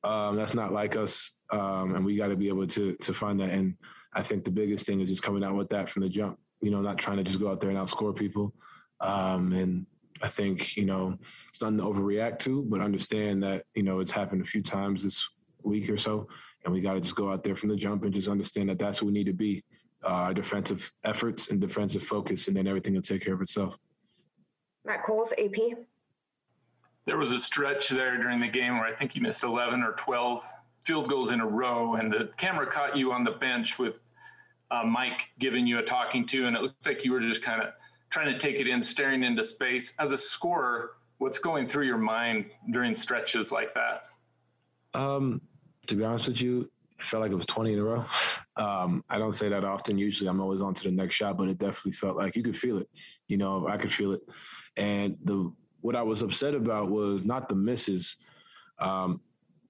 Um, 0.05 0.37
that's 0.37 0.55
not 0.55 0.73
like 0.73 0.95
us, 0.95 1.33
um, 1.51 1.95
and 1.95 2.05
we 2.05 2.17
got 2.17 2.29
to 2.29 2.37
be 2.37 2.49
able 2.49 2.67
to 2.67 2.95
to 2.97 3.15
find 3.15 3.41
that. 3.41 3.51
And 3.51 3.77
I 4.15 4.23
think 4.23 4.45
the 4.45 4.51
biggest 4.51 4.85
thing 4.85 5.01
is 5.01 5.09
just 5.09 5.23
coming 5.23 5.43
out 5.43 5.55
with 5.55 5.71
that 5.71 5.89
from 5.89 6.03
the 6.03 6.09
jump. 6.09 6.39
You 6.61 6.71
know, 6.71 6.83
not 6.83 6.99
trying 6.99 7.17
to 7.17 7.25
just 7.25 7.41
go 7.41 7.51
out 7.51 7.61
there 7.61 7.71
and 7.71 7.79
outscore 7.79 8.15
people. 8.15 8.55
Um, 9.01 9.53
and 9.53 9.87
I 10.23 10.29
think, 10.29 10.77
you 10.77 10.85
know, 10.85 11.19
it's 11.49 11.61
nothing 11.61 11.79
to 11.79 11.85
overreact 11.85 12.39
to, 12.41 12.63
but 12.63 12.81
understand 12.81 13.43
that, 13.43 13.65
you 13.75 13.83
know, 13.83 14.01
it's 14.01 14.11
happened 14.11 14.43
a 14.43 14.45
few 14.47 14.63
times 14.63 15.03
this 15.03 15.29
week 15.63 15.91
or 15.91 15.97
so. 15.97 16.29
And 16.65 16.73
we 16.73 16.81
got 16.81 16.95
to 16.95 17.01
just 17.01 17.17
go 17.17 17.31
out 17.31 17.45
there 17.45 17.57
from 17.57 17.69
the 17.69 17.77
jump 17.77 18.05
and 18.05 18.15
just 18.15 18.29
understand 18.29 18.69
that 18.69 18.79
that's 18.79 19.03
what 19.03 19.07
we 19.09 19.13
need 19.13 19.27
to 19.27 19.33
be 19.33 19.65
uh, 20.05 20.33
defensive 20.33 20.93
efforts 21.05 21.49
and 21.49 21.61
defensive 21.61 22.03
focus, 22.03 22.49
and 22.49 22.57
then 22.57 22.67
everything 22.67 22.95
will 22.95 23.03
take 23.03 23.25
care 23.25 23.35
of 23.35 23.41
itself. 23.41 23.77
Matt 24.85 25.03
Coles, 25.03 25.33
AP. 25.33 25.79
There 27.07 27.17
was 27.17 27.33
a 27.33 27.39
stretch 27.39 27.89
there 27.89 28.17
during 28.17 28.41
the 28.41 28.49
game 28.49 28.79
where 28.79 28.87
I 28.87 28.95
think 28.95 29.15
you 29.15 29.23
missed 29.23 29.43
11 29.43 29.83
or 29.83 29.93
12 29.93 30.45
field 30.85 31.09
goals 31.09 31.33
in 31.33 31.41
a 31.41 31.47
row, 31.47 31.95
and 31.95 32.13
the 32.13 32.31
camera 32.37 32.67
caught 32.67 32.97
you 32.97 33.13
on 33.13 33.25
the 33.25 33.33
bench 33.33 33.79
with 33.79 33.99
uh, 34.71 34.85
Mike 34.85 35.31
giving 35.39 35.67
you 35.67 35.79
a 35.79 35.83
talking 35.83 36.27
to, 36.27 36.47
and 36.47 36.57
it 36.57 36.63
looked 36.63 36.87
like 36.87 37.05
you 37.05 37.13
were 37.13 37.21
just 37.21 37.43
kind 37.43 37.63
of– 37.63 37.71
trying 38.11 38.33
to 38.33 38.39
take 38.39 38.59
it 38.61 38.67
in, 38.67 38.83
staring 38.83 39.23
into 39.23 39.45
space. 39.45 39.95
As 39.99 40.13
a 40.13 40.19
scorer, 40.19 40.93
what's 41.19 41.39
going 41.39 41.69
through 41.69 41.87
your 41.87 41.99
mind 41.99 42.47
during 42.71 42.97
stretches 42.97 43.53
like 43.53 43.75
that? 43.75 44.03
Um, 44.95 45.41
to 45.87 45.97
be 45.97 46.05
honest 46.05 46.29
with 46.29 46.41
you, 46.41 46.71
it 46.99 47.05
felt 47.05 47.23
like 47.23 47.33
it 47.33 47.37
was 47.37 47.47
20 47.47 47.73
in 47.73 47.79
a 47.79 47.85
row. 47.85 48.05
Um, 48.59 49.05
I 49.11 49.19
don't 49.19 49.35
say 49.35 49.51
that 49.51 49.67
often. 49.67 49.99
Usually 49.99 50.31
I'm 50.31 50.41
always 50.41 50.63
on 50.63 50.73
to 50.73 50.85
the 50.85 50.91
next 50.91 51.15
shot, 51.15 51.37
but 51.37 51.49
it 51.49 51.59
definitely 51.59 51.93
felt 51.93 52.17
like 52.17 52.37
you 52.37 52.43
could 52.43 52.57
feel 52.57 52.79
it. 52.79 52.89
You 53.29 53.37
know, 53.37 53.69
I 53.69 53.77
could 53.77 53.93
feel 53.93 54.13
it. 54.13 54.23
And 54.79 55.19
the 55.25 55.53
what 55.83 55.95
I 55.95 56.03
was 56.03 56.23
upset 56.23 56.55
about 56.55 56.89
was 56.89 57.23
not 57.23 57.51
the 57.51 57.55
misses. 57.55 58.17
Um, 58.79 59.21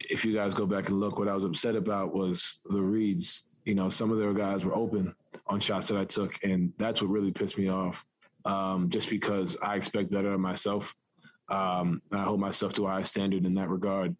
if 0.08 0.24
you 0.24 0.32
guys 0.32 0.54
go 0.54 0.66
back 0.66 0.88
and 0.88 1.00
look, 1.00 1.18
what 1.18 1.26
I 1.26 1.34
was 1.34 1.42
upset 1.42 1.74
about 1.74 2.14
was 2.14 2.60
the 2.66 2.80
reads. 2.80 3.48
You 3.64 3.74
know, 3.74 3.88
some 3.88 4.12
of 4.12 4.18
their 4.18 4.32
guys 4.32 4.64
were 4.64 4.74
open 4.74 5.12
on 5.48 5.58
shots 5.58 5.88
that 5.88 5.98
I 5.98 6.04
took, 6.04 6.38
and 6.44 6.72
that's 6.78 7.02
what 7.02 7.10
really 7.10 7.32
pissed 7.32 7.58
me 7.58 7.68
off. 7.68 8.04
Um, 8.46 8.88
just 8.88 9.10
because 9.10 9.56
I 9.60 9.74
expect 9.74 10.10
better 10.10 10.32
of 10.32 10.40
myself, 10.40 10.94
um, 11.48 12.00
and 12.10 12.20
I 12.20 12.24
hold 12.24 12.40
myself 12.40 12.74
to 12.74 12.86
a 12.86 12.90
high 12.90 13.02
standard 13.02 13.44
in 13.44 13.54
that 13.54 13.68
regard. 13.68 14.16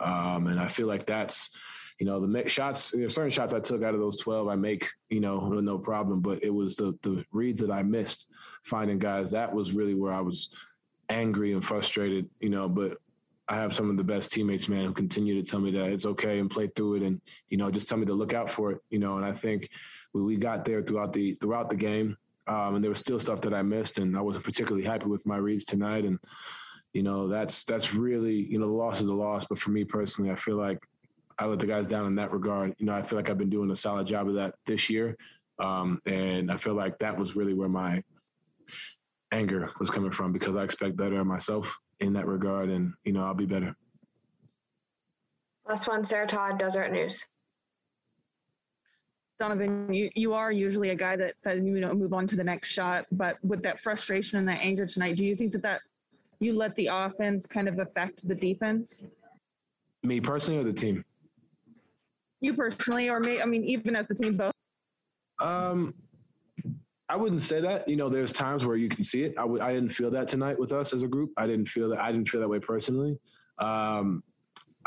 Um, 0.00 0.46
and 0.48 0.60
I 0.60 0.68
feel 0.68 0.86
like 0.86 1.06
that's, 1.06 1.50
you 1.98 2.06
know, 2.06 2.24
the 2.24 2.48
shots, 2.48 2.92
you 2.92 3.02
know, 3.02 3.08
certain 3.08 3.30
shots 3.30 3.54
I 3.54 3.60
took 3.60 3.82
out 3.82 3.94
of 3.94 4.00
those 4.00 4.20
12, 4.20 4.48
I 4.48 4.56
make, 4.56 4.88
you 5.10 5.20
know, 5.20 5.40
no 5.48 5.78
problem. 5.78 6.20
But 6.20 6.42
it 6.44 6.50
was 6.50 6.76
the, 6.76 6.96
the 7.02 7.24
reads 7.32 7.60
that 7.60 7.70
I 7.70 7.82
missed 7.82 8.26
finding 8.64 8.98
guys. 8.98 9.30
That 9.30 9.54
was 9.54 9.72
really 9.72 9.94
where 9.94 10.12
I 10.12 10.20
was 10.20 10.50
angry 11.08 11.52
and 11.52 11.64
frustrated, 11.64 12.28
you 12.40 12.50
know, 12.50 12.68
but 12.68 12.98
I 13.48 13.56
have 13.56 13.74
some 13.74 13.88
of 13.88 13.96
the 13.96 14.04
best 14.04 14.30
teammates, 14.30 14.68
man, 14.68 14.84
who 14.84 14.92
continue 14.92 15.42
to 15.42 15.50
tell 15.50 15.60
me 15.60 15.70
that 15.70 15.90
it's 15.90 16.04
okay 16.04 16.38
and 16.38 16.50
play 16.50 16.68
through 16.68 16.96
it, 16.96 17.02
and 17.02 17.20
you 17.48 17.56
know, 17.56 17.70
just 17.70 17.88
tell 17.88 17.96
me 17.96 18.04
to 18.06 18.12
look 18.12 18.34
out 18.34 18.50
for 18.50 18.72
it, 18.72 18.78
you 18.90 18.98
know. 18.98 19.16
And 19.16 19.24
I 19.24 19.32
think 19.32 19.70
we, 20.12 20.22
we 20.22 20.36
got 20.36 20.66
there 20.66 20.82
throughout 20.82 21.14
the 21.14 21.34
throughout 21.34 21.70
the 21.70 21.76
game, 21.76 22.18
um, 22.48 22.74
and 22.74 22.82
there 22.84 22.90
was 22.90 22.98
still 22.98 23.20
stuff 23.20 23.42
that 23.42 23.54
I 23.54 23.62
missed, 23.62 23.98
and 23.98 24.16
I 24.16 24.20
wasn't 24.20 24.44
particularly 24.44 24.86
happy 24.86 25.06
with 25.06 25.26
my 25.26 25.36
reads 25.36 25.64
tonight. 25.64 26.04
And 26.04 26.18
you 26.92 27.02
know, 27.02 27.28
that's 27.28 27.64
that's 27.64 27.94
really 27.94 28.34
you 28.34 28.58
know, 28.58 28.66
the 28.66 28.72
loss 28.72 29.00
is 29.00 29.06
a 29.06 29.14
loss. 29.14 29.46
But 29.46 29.58
for 29.58 29.70
me 29.70 29.84
personally, 29.84 30.30
I 30.30 30.34
feel 30.34 30.56
like 30.56 30.82
I 31.38 31.46
let 31.46 31.60
the 31.60 31.66
guys 31.66 31.86
down 31.86 32.06
in 32.06 32.14
that 32.16 32.32
regard. 32.32 32.74
You 32.78 32.86
know, 32.86 32.94
I 32.94 33.02
feel 33.02 33.18
like 33.18 33.28
I've 33.28 33.38
been 33.38 33.50
doing 33.50 33.70
a 33.70 33.76
solid 33.76 34.06
job 34.06 34.28
of 34.28 34.34
that 34.34 34.54
this 34.66 34.88
year, 34.88 35.16
um, 35.58 36.00
and 36.06 36.50
I 36.50 36.56
feel 36.56 36.74
like 36.74 36.98
that 37.00 37.18
was 37.18 37.36
really 37.36 37.54
where 37.54 37.68
my 37.68 38.02
anger 39.30 39.70
was 39.78 39.90
coming 39.90 40.10
from 40.10 40.32
because 40.32 40.56
I 40.56 40.64
expect 40.64 40.96
better 40.96 41.20
of 41.20 41.26
myself 41.26 41.78
in 42.00 42.14
that 42.14 42.26
regard, 42.26 42.70
and 42.70 42.94
you 43.04 43.12
know 43.12 43.24
I'll 43.24 43.34
be 43.34 43.46
better. 43.46 43.76
Last 45.68 45.86
one, 45.86 46.02
Sarah 46.02 46.26
Todd, 46.26 46.58
Deseret 46.58 46.92
News. 46.92 47.26
Donovan, 49.38 49.92
you, 49.92 50.10
you 50.14 50.34
are 50.34 50.50
usually 50.50 50.90
a 50.90 50.94
guy 50.94 51.16
that 51.16 51.40
says 51.40 51.62
you 51.62 51.80
know 51.80 51.94
move 51.94 52.12
on 52.12 52.26
to 52.26 52.36
the 52.36 52.42
next 52.42 52.72
shot, 52.72 53.06
but 53.12 53.36
with 53.44 53.62
that 53.62 53.78
frustration 53.78 54.38
and 54.38 54.48
that 54.48 54.58
anger 54.60 54.84
tonight, 54.84 55.16
do 55.16 55.24
you 55.24 55.36
think 55.36 55.52
that 55.52 55.62
that 55.62 55.80
you 56.40 56.56
let 56.56 56.74
the 56.74 56.88
offense 56.90 57.46
kind 57.46 57.68
of 57.68 57.78
affect 57.78 58.26
the 58.26 58.34
defense? 58.34 59.04
Me 60.02 60.20
personally, 60.20 60.60
or 60.60 60.64
the 60.64 60.72
team? 60.72 61.04
You 62.40 62.54
personally, 62.54 63.08
or 63.08 63.20
me? 63.20 63.40
I 63.40 63.44
mean, 63.44 63.64
even 63.64 63.94
as 63.94 64.06
the 64.06 64.14
team, 64.14 64.36
both. 64.36 64.52
Um, 65.40 65.94
I 67.08 67.16
wouldn't 67.16 67.42
say 67.42 67.60
that. 67.60 67.88
You 67.88 67.96
know, 67.96 68.08
there's 68.08 68.32
times 68.32 68.66
where 68.66 68.76
you 68.76 68.88
can 68.88 69.04
see 69.04 69.22
it. 69.22 69.34
I 69.38 69.42
w- 69.42 69.62
I 69.62 69.72
didn't 69.72 69.90
feel 69.90 70.10
that 70.10 70.26
tonight 70.26 70.58
with 70.58 70.72
us 70.72 70.92
as 70.92 71.04
a 71.04 71.08
group. 71.08 71.30
I 71.36 71.46
didn't 71.46 71.66
feel 71.66 71.88
that. 71.90 72.02
I 72.02 72.10
didn't 72.10 72.28
feel 72.28 72.40
that 72.40 72.48
way 72.48 72.58
personally. 72.58 73.18
Um, 73.58 74.22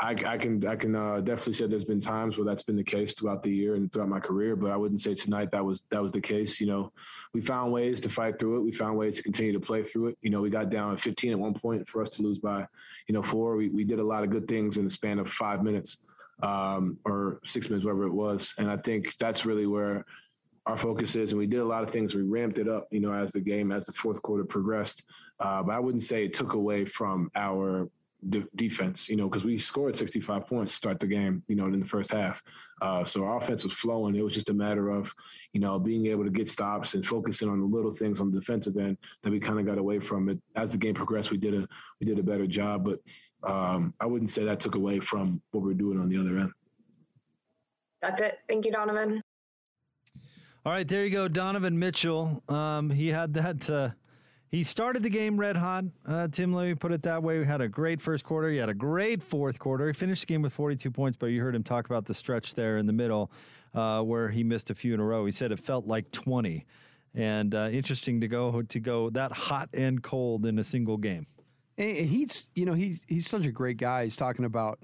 I, 0.02 0.16
I, 0.26 0.36
can 0.36 0.66
I 0.66 0.74
can 0.74 0.96
uh, 0.96 1.20
definitely 1.20 1.52
say 1.52 1.66
there's 1.68 1.84
been 1.84 2.00
times 2.00 2.36
where 2.36 2.44
that's 2.44 2.64
been 2.64 2.76
the 2.76 2.82
case 2.82 3.14
throughout 3.14 3.44
the 3.44 3.54
year 3.54 3.76
and 3.76 3.90
throughout 3.90 4.08
my 4.08 4.18
career, 4.18 4.56
but 4.56 4.72
I 4.72 4.76
wouldn't 4.76 5.00
say 5.00 5.14
tonight 5.14 5.52
that 5.52 5.64
was 5.64 5.84
that 5.90 6.02
was 6.02 6.10
the 6.10 6.20
case. 6.20 6.60
You 6.60 6.66
know, 6.66 6.92
we 7.32 7.40
found 7.40 7.72
ways 7.72 8.00
to 8.00 8.08
fight 8.08 8.36
through 8.36 8.56
it. 8.56 8.64
We 8.64 8.72
found 8.72 8.98
ways 8.98 9.16
to 9.16 9.22
continue 9.22 9.52
to 9.52 9.60
play 9.60 9.84
through 9.84 10.08
it. 10.08 10.18
You 10.20 10.30
know, 10.30 10.40
we 10.40 10.50
got 10.50 10.70
down 10.70 10.96
15 10.96 11.30
at 11.30 11.38
one 11.38 11.54
point 11.54 11.86
for 11.86 12.02
us 12.02 12.08
to 12.10 12.22
lose 12.22 12.40
by, 12.40 12.66
you 13.06 13.12
know, 13.12 13.22
four. 13.22 13.54
We 13.54 13.68
we 13.68 13.84
did 13.84 14.00
a 14.00 14.04
lot 14.04 14.24
of 14.24 14.30
good 14.30 14.48
things 14.48 14.76
in 14.76 14.82
the 14.82 14.90
span 14.90 15.20
of 15.20 15.30
five 15.30 15.62
minutes 15.62 16.04
um, 16.42 16.98
or 17.04 17.38
six 17.44 17.70
minutes, 17.70 17.86
whatever 17.86 18.06
it 18.08 18.12
was, 18.12 18.54
and 18.58 18.68
I 18.68 18.78
think 18.78 19.16
that's 19.18 19.46
really 19.46 19.68
where 19.68 20.04
our 20.66 20.76
focus 20.76 21.14
is, 21.14 21.30
and 21.30 21.38
we 21.38 21.46
did 21.46 21.60
a 21.60 21.64
lot 21.64 21.84
of 21.84 21.90
things. 21.90 22.14
We 22.14 22.22
ramped 22.22 22.58
it 22.58 22.68
up, 22.68 22.88
you 22.90 23.00
know, 23.00 23.12
as 23.12 23.30
the 23.30 23.40
game, 23.40 23.70
as 23.70 23.86
the 23.86 23.92
fourth 23.92 24.20
quarter 24.22 24.44
progressed. 24.44 25.04
Uh, 25.38 25.62
but 25.62 25.72
I 25.72 25.78
wouldn't 25.78 26.02
say 26.02 26.24
it 26.24 26.32
took 26.32 26.54
away 26.54 26.84
from 26.84 27.30
our 27.34 27.88
de- 28.28 28.46
defense, 28.54 29.08
you 29.08 29.16
know, 29.16 29.28
because 29.28 29.44
we 29.44 29.58
scored 29.58 29.96
65 29.96 30.46
points 30.46 30.72
to 30.72 30.76
start 30.76 31.00
the 31.00 31.06
game, 31.06 31.42
you 31.48 31.56
know, 31.56 31.66
in 31.66 31.80
the 31.80 31.86
first 31.86 32.12
half. 32.12 32.42
Uh, 32.80 33.04
so 33.04 33.24
our 33.24 33.36
offense 33.36 33.64
was 33.64 33.72
flowing. 33.72 34.14
It 34.14 34.24
was 34.24 34.34
just 34.34 34.50
a 34.50 34.54
matter 34.54 34.90
of, 34.90 35.14
you 35.52 35.60
know, 35.60 35.78
being 35.78 36.06
able 36.06 36.24
to 36.24 36.30
get 36.30 36.48
stops 36.48 36.94
and 36.94 37.04
focusing 37.04 37.48
on 37.48 37.60
the 37.60 37.66
little 37.66 37.92
things 37.92 38.20
on 38.20 38.30
the 38.30 38.38
defensive 38.38 38.76
end 38.76 38.98
that 39.22 39.30
we 39.30 39.40
kind 39.40 39.58
of 39.58 39.66
got 39.66 39.78
away 39.78 39.98
from 39.98 40.28
it. 40.28 40.38
As 40.56 40.72
the 40.72 40.78
game 40.78 40.94
progressed, 40.94 41.30
we 41.30 41.38
did 41.38 41.54
a 41.54 41.66
we 42.00 42.06
did 42.06 42.18
a 42.18 42.22
better 42.22 42.46
job, 42.46 42.84
but 42.84 43.00
um, 43.48 43.94
I 44.00 44.06
wouldn't 44.06 44.30
say 44.30 44.44
that 44.44 44.60
took 44.60 44.74
away 44.74 45.00
from 45.00 45.42
what 45.50 45.62
we're 45.62 45.74
doing 45.74 45.98
on 45.98 46.08
the 46.08 46.18
other 46.18 46.38
end. 46.38 46.52
That's 48.00 48.20
it. 48.20 48.38
Thank 48.48 48.64
you, 48.64 48.72
Donovan. 48.72 49.22
All 50.64 50.72
right, 50.72 50.86
there 50.86 51.04
you 51.04 51.10
go, 51.10 51.26
Donovan 51.26 51.78
Mitchell. 51.78 52.42
Um, 52.48 52.90
he 52.90 53.08
had 53.08 53.34
that. 53.34 53.68
Uh, 53.68 53.90
he 54.52 54.64
started 54.64 55.02
the 55.02 55.08
game 55.08 55.38
red 55.38 55.56
hot. 55.56 55.86
Uh, 56.06 56.28
Tim, 56.28 56.52
let 56.52 56.66
me 56.66 56.74
put 56.74 56.92
it 56.92 57.02
that 57.04 57.22
way. 57.22 57.38
We 57.38 57.46
had 57.46 57.62
a 57.62 57.68
great 57.68 58.02
first 58.02 58.22
quarter. 58.22 58.50
He 58.50 58.58
had 58.58 58.68
a 58.68 58.74
great 58.74 59.22
fourth 59.22 59.58
quarter. 59.58 59.86
He 59.86 59.94
finished 59.94 60.26
the 60.26 60.26
game 60.26 60.42
with 60.42 60.52
42 60.52 60.90
points, 60.90 61.16
but 61.16 61.26
you 61.26 61.40
heard 61.40 61.54
him 61.54 61.64
talk 61.64 61.86
about 61.86 62.04
the 62.04 62.12
stretch 62.12 62.54
there 62.54 62.76
in 62.76 62.84
the 62.84 62.92
middle 62.92 63.32
uh, 63.74 64.02
where 64.02 64.28
he 64.28 64.44
missed 64.44 64.68
a 64.68 64.74
few 64.74 64.92
in 64.92 65.00
a 65.00 65.04
row. 65.04 65.24
He 65.24 65.32
said 65.32 65.52
it 65.52 65.58
felt 65.58 65.86
like 65.86 66.10
20, 66.12 66.66
and 67.14 67.54
uh, 67.54 67.70
interesting 67.72 68.20
to 68.20 68.28
go 68.28 68.60
to 68.60 68.78
go 68.78 69.08
that 69.10 69.32
hot 69.32 69.70
and 69.72 70.02
cold 70.02 70.44
in 70.44 70.58
a 70.58 70.64
single 70.64 70.98
game. 70.98 71.26
And 71.78 72.06
he's, 72.06 72.46
you 72.54 72.66
know, 72.66 72.74
he's 72.74 73.06
he's 73.08 73.26
such 73.26 73.46
a 73.46 73.52
great 73.52 73.78
guy. 73.78 74.04
He's 74.04 74.16
talking 74.16 74.44
about, 74.44 74.80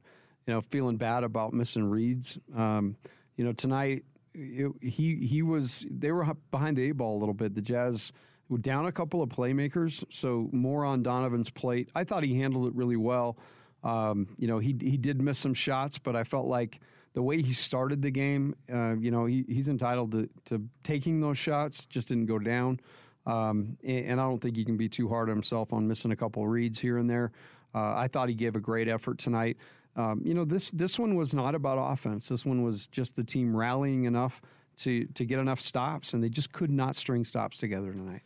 you 0.46 0.54
know, 0.54 0.62
feeling 0.62 0.96
bad 0.96 1.24
about 1.24 1.52
missing 1.52 1.84
reads. 1.84 2.38
Um, 2.56 2.96
you 3.36 3.44
know, 3.44 3.52
tonight 3.52 4.04
it, 4.32 4.72
he 4.80 5.16
he 5.16 5.42
was 5.42 5.84
they 5.90 6.10
were 6.10 6.26
behind 6.50 6.78
the 6.78 6.84
eight 6.84 6.92
ball 6.92 7.18
a 7.18 7.20
little 7.20 7.34
bit. 7.34 7.54
The 7.54 7.60
Jazz 7.60 8.14
down 8.57 8.86
a 8.86 8.92
couple 8.92 9.22
of 9.22 9.28
playmakers, 9.28 10.05
so 10.11 10.49
more 10.53 10.84
on 10.84 11.03
Donovan's 11.03 11.51
plate. 11.51 11.90
I 11.94 12.05
thought 12.05 12.22
he 12.22 12.38
handled 12.38 12.68
it 12.68 12.74
really 12.74 12.96
well. 12.96 13.36
Um, 13.84 14.28
you 14.38 14.49
know, 14.49 14.59
he 14.59 14.74
he 14.80 14.96
did 14.96 15.20
miss 15.20 15.38
some 15.38 15.55
shots, 15.55 15.99
but 15.99 16.16
I 16.16 16.24
felt 16.24 16.46
like 16.46 16.80
the 17.14 17.22
way 17.22 17.42
he 17.42 17.53
started 17.53 18.03
the 18.03 18.11
game, 18.11 18.55
uh, 18.72 18.94
you 18.94 19.11
know, 19.11 19.26
he, 19.26 19.44
he's 19.49 19.68
entitled 19.68 20.12
to, 20.12 20.28
to 20.46 20.62
taking 20.84 21.20
those 21.20 21.38
shots. 21.38 21.84
Just 21.84 22.09
didn't 22.09 22.26
go 22.26 22.38
down, 22.38 22.80
um, 23.26 23.76
and, 23.84 24.07
and, 24.07 24.20
I 24.20 24.24
don't 24.24 24.40
think 24.40 24.57
he 24.57 24.64
can 24.64 24.76
be 24.76 24.88
too 24.88 25.09
hard 25.09 25.28
on 25.28 25.36
himself 25.36 25.72
on 25.72 25.86
missing 25.86 26.12
a 26.12 26.16
couple 26.16 26.42
of 26.42 26.49
reads 26.49 26.78
here 26.78 26.99
and 26.99 27.09
there. 27.09 27.32
Uh, 27.74 27.94
I 27.94 28.09
thought 28.09 28.28
he 28.28 28.34
gave 28.34 28.57
a 28.57 28.61
great 28.61 28.88
effort 28.88 29.18
tonight. 29.18 29.57
Um, 29.96 30.22
you 30.24 30.32
know, 30.32 30.44
this 30.44 30.70
this 30.70 30.99
one 30.99 31.16
was 31.16 31.34
not 31.34 31.55
about 31.55 31.76
offense. 31.76 32.28
This 32.28 32.46
one 32.46 32.62
was 32.62 32.86
just 32.86 33.16
the 33.16 33.24
team 33.24 33.57
rallying 33.57 34.05
enough 34.05 34.40
to 34.78 35.07
to 35.07 35.24
get 35.24 35.38
enough 35.38 35.61
stops, 35.61 36.14
and 36.14 36.22
they 36.22 36.28
just 36.28 36.53
could 36.53 36.70
not 36.70 36.96
string 36.96 37.24
stops 37.24 37.59
together 37.59 37.92
tonight. 37.92 38.22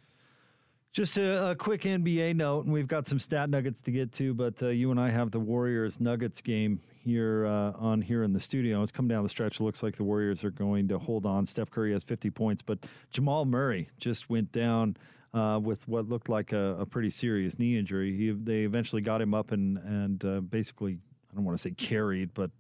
Just 0.92 1.16
a, 1.16 1.52
a, 1.52 1.54
quick 1.54 1.82
NBA 1.82 2.36
note, 2.36 2.66
and 2.66 2.72
we've 2.72 2.86
got 2.86 3.08
some 3.08 3.18
stat 3.18 3.48
nuggets 3.48 3.80
to 3.80 3.90
get 3.90 4.12
to, 4.12 4.34
but 4.34 4.62
uh, 4.62 4.68
you 4.68 4.90
and 4.90 5.00
I 5.00 5.08
have 5.08 5.30
the 5.30 5.40
Warriors 5.40 5.98
Nuggets 5.98 6.42
game 6.42 6.80
here 6.98 7.46
uh, 7.46 7.72
on 7.78 8.02
here 8.02 8.22
in 8.22 8.34
the 8.34 8.40
studio. 8.40 8.82
It's 8.82 8.92
come 8.92 9.08
down 9.08 9.22
the 9.22 9.30
stretch. 9.30 9.58
It 9.58 9.64
looks 9.64 9.82
like 9.82 9.96
the 9.96 10.04
Warriors 10.04 10.44
are 10.44 10.50
going 10.50 10.88
to 10.88 10.98
hold 10.98 11.24
on. 11.24 11.46
Steph 11.46 11.70
Curry 11.70 11.92
has 11.92 12.02
50 12.02 12.28
points, 12.28 12.60
but 12.60 12.78
Jamal 13.10 13.46
Murray 13.46 13.88
just 13.98 14.28
went 14.28 14.52
down 14.52 14.98
uh, 15.32 15.58
with 15.62 15.88
what 15.88 16.10
looked 16.10 16.28
like 16.28 16.52
a, 16.52 16.76
a, 16.80 16.84
pretty 16.84 17.08
serious 17.08 17.58
knee 17.58 17.78
injury. 17.78 18.14
He, 18.14 18.30
they 18.30 18.64
eventually 18.64 19.00
got 19.00 19.22
him 19.22 19.32
up 19.32 19.50
and 19.50 19.78
and 19.78 20.22
uh, 20.22 20.40
basically 20.40 20.98
I 21.32 21.36
don't 21.36 21.44
want 21.44 21.56
to 21.56 21.62
say 21.62 21.70
carried, 21.70 22.34
but 22.34 22.50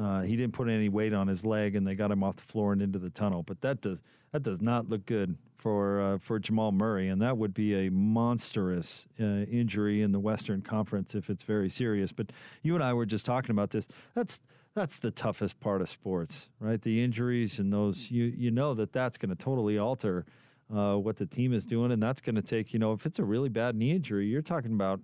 uh, 0.00 0.22
he 0.22 0.36
didn't 0.36 0.54
put 0.54 0.68
any 0.68 0.88
weight 0.88 1.12
on 1.12 1.28
his 1.28 1.44
leg, 1.44 1.76
and 1.76 1.86
they 1.86 1.94
got 1.94 2.10
him 2.10 2.24
off 2.24 2.36
the 2.36 2.42
floor 2.42 2.72
and 2.72 2.80
into 2.80 2.98
the 2.98 3.10
tunnel. 3.10 3.42
But 3.42 3.60
that 3.60 3.80
does 3.80 4.02
that 4.32 4.42
does 4.42 4.62
not 4.62 4.88
look 4.88 5.04
good 5.04 5.36
for 5.58 6.00
uh, 6.00 6.18
for 6.18 6.38
Jamal 6.38 6.72
Murray, 6.72 7.08
and 7.08 7.20
that 7.20 7.36
would 7.36 7.52
be 7.52 7.86
a 7.86 7.90
monstrous 7.90 9.06
uh, 9.20 9.24
injury 9.24 10.00
in 10.00 10.12
the 10.12 10.20
Western 10.20 10.62
Conference 10.62 11.14
if 11.14 11.28
it's 11.28 11.42
very 11.42 11.68
serious. 11.68 12.10
But 12.10 12.32
you 12.62 12.74
and 12.74 12.82
I 12.82 12.94
were 12.94 13.06
just 13.06 13.26
talking 13.26 13.50
about 13.50 13.70
this. 13.70 13.86
That's 14.14 14.40
that's 14.74 14.98
the 14.98 15.10
toughest 15.10 15.60
part 15.60 15.82
of 15.82 15.90
sports, 15.90 16.48
right? 16.58 16.80
The 16.80 17.04
injuries 17.04 17.58
and 17.58 17.70
those 17.72 18.10
you 18.10 18.24
you 18.24 18.50
know 18.50 18.72
that 18.74 18.92
that's 18.92 19.18
going 19.18 19.30
to 19.30 19.36
totally 19.36 19.78
alter. 19.78 20.24
Uh, 20.72 20.96
what 20.96 21.18
the 21.18 21.26
team 21.26 21.52
is 21.52 21.66
doing, 21.66 21.92
and 21.92 22.02
that's 22.02 22.22
going 22.22 22.34
to 22.34 22.40
take, 22.40 22.72
you 22.72 22.78
know, 22.78 22.94
if 22.94 23.04
it's 23.04 23.18
a 23.18 23.24
really 23.24 23.50
bad 23.50 23.76
knee 23.76 23.90
injury, 23.90 24.26
you're 24.26 24.40
talking 24.40 24.72
about, 24.72 25.00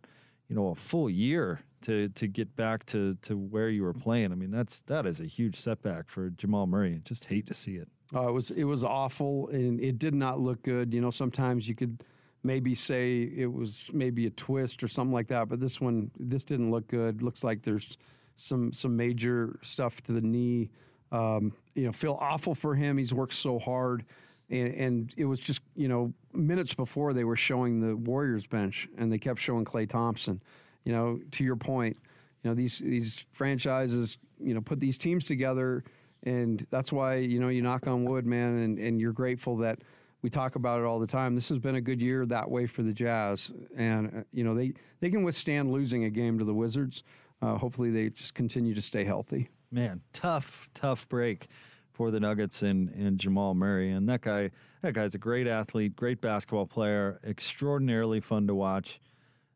you 0.48 0.56
know, 0.56 0.68
a 0.68 0.74
full 0.74 1.10
year 1.10 1.60
to 1.82 2.08
to 2.10 2.26
get 2.26 2.56
back 2.56 2.86
to 2.86 3.16
to 3.22 3.36
where 3.36 3.68
you 3.68 3.82
were 3.82 3.94
playing. 3.94 4.32
I 4.32 4.34
mean, 4.34 4.50
that's 4.50 4.80
that 4.82 5.06
is 5.06 5.20
a 5.20 5.26
huge 5.26 5.56
setback 5.56 6.08
for 6.08 6.30
Jamal 6.30 6.66
Murray. 6.66 7.00
Just 7.04 7.26
hate 7.26 7.46
to 7.46 7.54
see 7.54 7.76
it. 7.76 7.88
Uh, 8.14 8.28
it 8.28 8.32
was 8.32 8.50
it 8.50 8.64
was 8.64 8.84
awful, 8.84 9.48
and 9.48 9.80
it 9.80 9.98
did 9.98 10.14
not 10.14 10.40
look 10.40 10.62
good. 10.62 10.94
You 10.94 11.00
know, 11.00 11.10
sometimes 11.10 11.68
you 11.68 11.74
could 11.74 12.02
maybe 12.42 12.74
say 12.74 13.22
it 13.22 13.52
was 13.52 13.90
maybe 13.92 14.26
a 14.26 14.30
twist 14.30 14.82
or 14.82 14.88
something 14.88 15.12
like 15.12 15.28
that, 15.28 15.48
but 15.48 15.60
this 15.60 15.80
one 15.80 16.10
this 16.18 16.44
didn't 16.44 16.70
look 16.70 16.88
good. 16.88 17.22
Looks 17.22 17.44
like 17.44 17.62
there's 17.62 17.98
some 18.36 18.72
some 18.72 18.96
major 18.96 19.58
stuff 19.62 20.00
to 20.02 20.12
the 20.12 20.20
knee. 20.20 20.70
Um, 21.12 21.52
you 21.74 21.86
know, 21.86 21.92
feel 21.92 22.18
awful 22.20 22.54
for 22.54 22.74
him. 22.74 22.98
He's 22.98 23.14
worked 23.14 23.34
so 23.34 23.58
hard. 23.58 24.04
And, 24.50 24.74
and, 24.74 25.14
it 25.16 25.24
was 25.26 25.40
just 25.40 25.60
you 25.76 25.88
know 25.88 26.14
minutes 26.32 26.72
before 26.72 27.12
they 27.12 27.24
were 27.24 27.36
showing 27.36 27.80
the 27.80 27.94
Warriors 27.94 28.46
bench, 28.46 28.88
and 28.96 29.12
they 29.12 29.18
kept 29.18 29.40
showing 29.40 29.66
Klay 29.66 29.88
Thompson 29.88 30.40
you 30.88 30.94
know, 30.94 31.20
to 31.32 31.44
your 31.44 31.56
point, 31.56 31.98
you 32.42 32.48
know, 32.48 32.54
these 32.54 32.78
these 32.78 33.26
franchises, 33.32 34.16
you 34.42 34.54
know, 34.54 34.62
put 34.62 34.80
these 34.80 34.96
teams 34.96 35.26
together, 35.26 35.84
and 36.22 36.66
that's 36.70 36.90
why 36.90 37.16
you 37.16 37.38
know 37.38 37.48
you 37.48 37.60
knock 37.60 37.86
on 37.86 38.06
wood, 38.06 38.24
man, 38.24 38.56
and, 38.60 38.78
and 38.78 38.98
you're 38.98 39.12
grateful 39.12 39.58
that 39.58 39.80
we 40.22 40.30
talk 40.30 40.56
about 40.56 40.80
it 40.80 40.86
all 40.86 40.98
the 40.98 41.06
time. 41.06 41.34
This 41.34 41.50
has 41.50 41.58
been 41.58 41.74
a 41.74 41.82
good 41.82 42.00
year 42.00 42.24
that 42.24 42.50
way 42.50 42.66
for 42.66 42.82
the 42.82 42.94
Jazz, 42.94 43.52
and 43.76 44.06
uh, 44.06 44.20
you 44.32 44.44
know 44.44 44.54
they 44.54 44.72
they 45.00 45.10
can 45.10 45.24
withstand 45.24 45.70
losing 45.70 46.04
a 46.04 46.10
game 46.10 46.38
to 46.38 46.44
the 46.46 46.54
Wizards. 46.54 47.02
Uh, 47.42 47.58
hopefully, 47.58 47.90
they 47.90 48.08
just 48.08 48.32
continue 48.32 48.74
to 48.74 48.80
stay 48.80 49.04
healthy. 49.04 49.50
Man, 49.70 50.00
tough, 50.14 50.70
tough 50.72 51.06
break 51.10 51.48
for 51.92 52.10
the 52.10 52.18
Nuggets 52.18 52.62
and, 52.62 52.88
and 52.94 53.18
Jamal 53.18 53.54
Murray. 53.54 53.90
And 53.90 54.08
that 54.08 54.22
guy, 54.22 54.52
that 54.80 54.94
guy's 54.94 55.14
a 55.14 55.18
great 55.18 55.46
athlete, 55.46 55.94
great 55.96 56.22
basketball 56.22 56.66
player, 56.66 57.20
extraordinarily 57.22 58.20
fun 58.20 58.46
to 58.46 58.54
watch. 58.54 59.00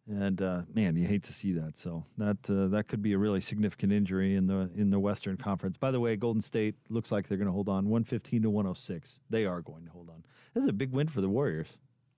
And 0.09 0.43
uh, 0.43 0.63
man, 0.75 0.97
you 0.97 1.07
hate 1.07 1.23
to 1.25 1.33
see 1.33 1.53
that. 1.53 1.77
So 1.77 2.05
that 2.19 2.39
uh, 2.51 2.67
that 2.69 2.89
could 2.89 3.03
be 3.03 3.13
a 3.13 3.19
really 3.19 3.41
significant 3.41 3.93
injury 3.93 4.35
in 4.35 4.47
the 4.47 4.71
in 4.75 4.91
the 4.91 4.99
Western 4.99 5.37
Conference. 5.37 5.77
By 5.77 5.93
the 5.93 6.01
way, 6.01 6.17
Golden 6.17 6.43
State 6.43 6.75
looks 6.89 7.13
like 7.13 7.29
they're 7.29 7.39
going 7.39 7.47
to 7.47 7.53
hold 7.53 7.69
on, 7.69 7.89
one 7.89 8.03
fifteen 8.03 8.43
to 8.43 8.51
one 8.51 8.65
hundred 8.65 8.79
six. 8.79 9.21
They 9.31 9.47
are 9.47 9.61
going 9.61 9.85
to 9.85 9.93
hold 9.93 10.09
on. 10.11 10.25
This 10.55 10.63
is 10.63 10.69
a 10.69 10.73
big 10.73 10.91
win 10.91 11.09
for 11.09 11.21
the 11.21 11.29
Warriors. 11.29 11.69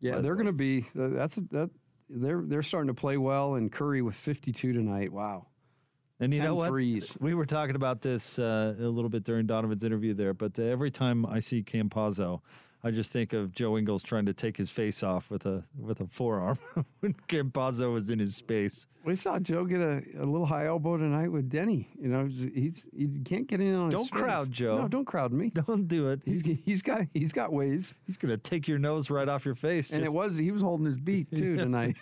Yeah, 0.00 0.20
they're 0.20 0.34
going 0.34 0.46
to 0.46 0.52
be. 0.52 0.86
That's 0.94 1.36
a, 1.36 1.42
that. 1.52 1.70
They're 2.08 2.42
they're 2.44 2.62
starting 2.62 2.88
to 2.88 2.94
play 2.94 3.16
well, 3.16 3.54
and 3.54 3.70
Curry 3.70 4.02
with 4.02 4.14
52 4.14 4.72
tonight. 4.72 5.12
Wow. 5.12 5.46
And 6.20 6.32
you 6.32 6.40
10 6.40 6.48
know 6.48 6.54
what? 6.54 6.68
threes. 6.68 7.16
We 7.20 7.34
were 7.34 7.46
talking 7.46 7.74
about 7.74 8.00
this 8.00 8.38
uh, 8.38 8.74
a 8.78 8.82
little 8.82 9.10
bit 9.10 9.24
during 9.24 9.46
Donovan's 9.46 9.82
interview 9.82 10.14
there, 10.14 10.32
but 10.32 10.58
uh, 10.58 10.62
every 10.62 10.90
time 10.90 11.26
I 11.26 11.40
see 11.40 11.62
Campazzo, 11.62 12.40
I 12.86 12.90
just 12.90 13.10
think 13.10 13.32
of 13.32 13.52
Joe 13.52 13.78
Ingles 13.78 14.02
trying 14.02 14.26
to 14.26 14.34
take 14.34 14.58
his 14.58 14.70
face 14.70 15.02
off 15.02 15.30
with 15.30 15.46
a 15.46 15.64
with 15.78 16.00
a 16.00 16.06
forearm 16.06 16.58
when 17.00 17.14
Campazzo 17.28 17.92
was 17.92 18.10
in 18.10 18.18
his 18.18 18.36
space. 18.36 18.86
We 19.06 19.16
saw 19.16 19.38
Joe 19.38 19.64
get 19.64 19.80
a, 19.80 20.02
a 20.18 20.24
little 20.26 20.44
high 20.46 20.66
elbow 20.66 20.96
tonight 20.98 21.28
with 21.32 21.50
Deni. 21.50 21.86
You 22.00 22.08
know, 22.08 22.26
he's 22.26 22.84
you 22.92 23.20
can't 23.24 23.46
get 23.46 23.60
in 23.60 23.74
on. 23.74 23.86
his 23.86 23.94
Don't 23.94 24.10
crowd 24.10 24.48
face. 24.48 24.56
Joe. 24.56 24.78
No, 24.82 24.88
don't 24.88 25.04
crowd 25.06 25.32
me. 25.32 25.50
Don't 25.66 25.88
do 25.88 26.10
it. 26.10 26.20
He's 26.26 26.44
he's 26.44 26.82
got 26.82 27.02
he's 27.14 27.32
got 27.32 27.52
ways. 27.54 27.94
He's 28.06 28.18
gonna 28.18 28.36
take 28.36 28.68
your 28.68 28.78
nose 28.78 29.08
right 29.08 29.28
off 29.28 29.46
your 29.46 29.54
face. 29.54 29.90
And 29.90 30.04
it 30.04 30.12
was 30.12 30.36
he 30.36 30.50
was 30.50 30.60
holding 30.60 30.84
his 30.86 31.00
beat 31.00 31.30
too 31.34 31.52
Yeah. 31.56 31.64
tonight. 31.64 31.96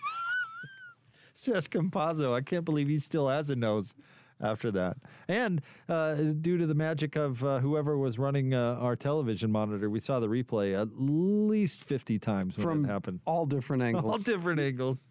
Just 1.41 1.71
Campazzo. 1.71 2.35
I 2.35 2.41
can't 2.41 2.65
believe 2.65 2.89
he 2.89 2.99
still 2.99 3.29
has 3.29 3.51
a 3.51 3.57
nose 3.57 3.95
after 4.43 4.71
that. 4.73 4.97
And 5.29 5.63
uh, 5.89 6.15
due 6.15 6.59
to 6.59 6.67
the 6.67 6.75
magic 6.75 7.17
of 7.17 7.43
uh, 7.45 7.61
whoever 7.61 7.97
was 7.97 8.19
running 8.19 8.53
uh, 8.55 8.77
our 8.81 8.97
television 8.97 9.51
monitor, 9.51 9.89
we 9.89 10.01
saw 10.01 10.21
the 10.21 10.29
replay 10.29 10.79
at 10.79 10.89
least 11.01 11.85
50 11.85 12.19
times 12.19 12.59
when 12.59 12.67
From 12.67 12.85
it 12.85 12.89
happened. 12.89 13.21
all 13.25 13.47
different 13.47 13.83
angles. 13.85 14.05
All 14.13 14.19
different 14.19 14.61
angles. 14.61 15.05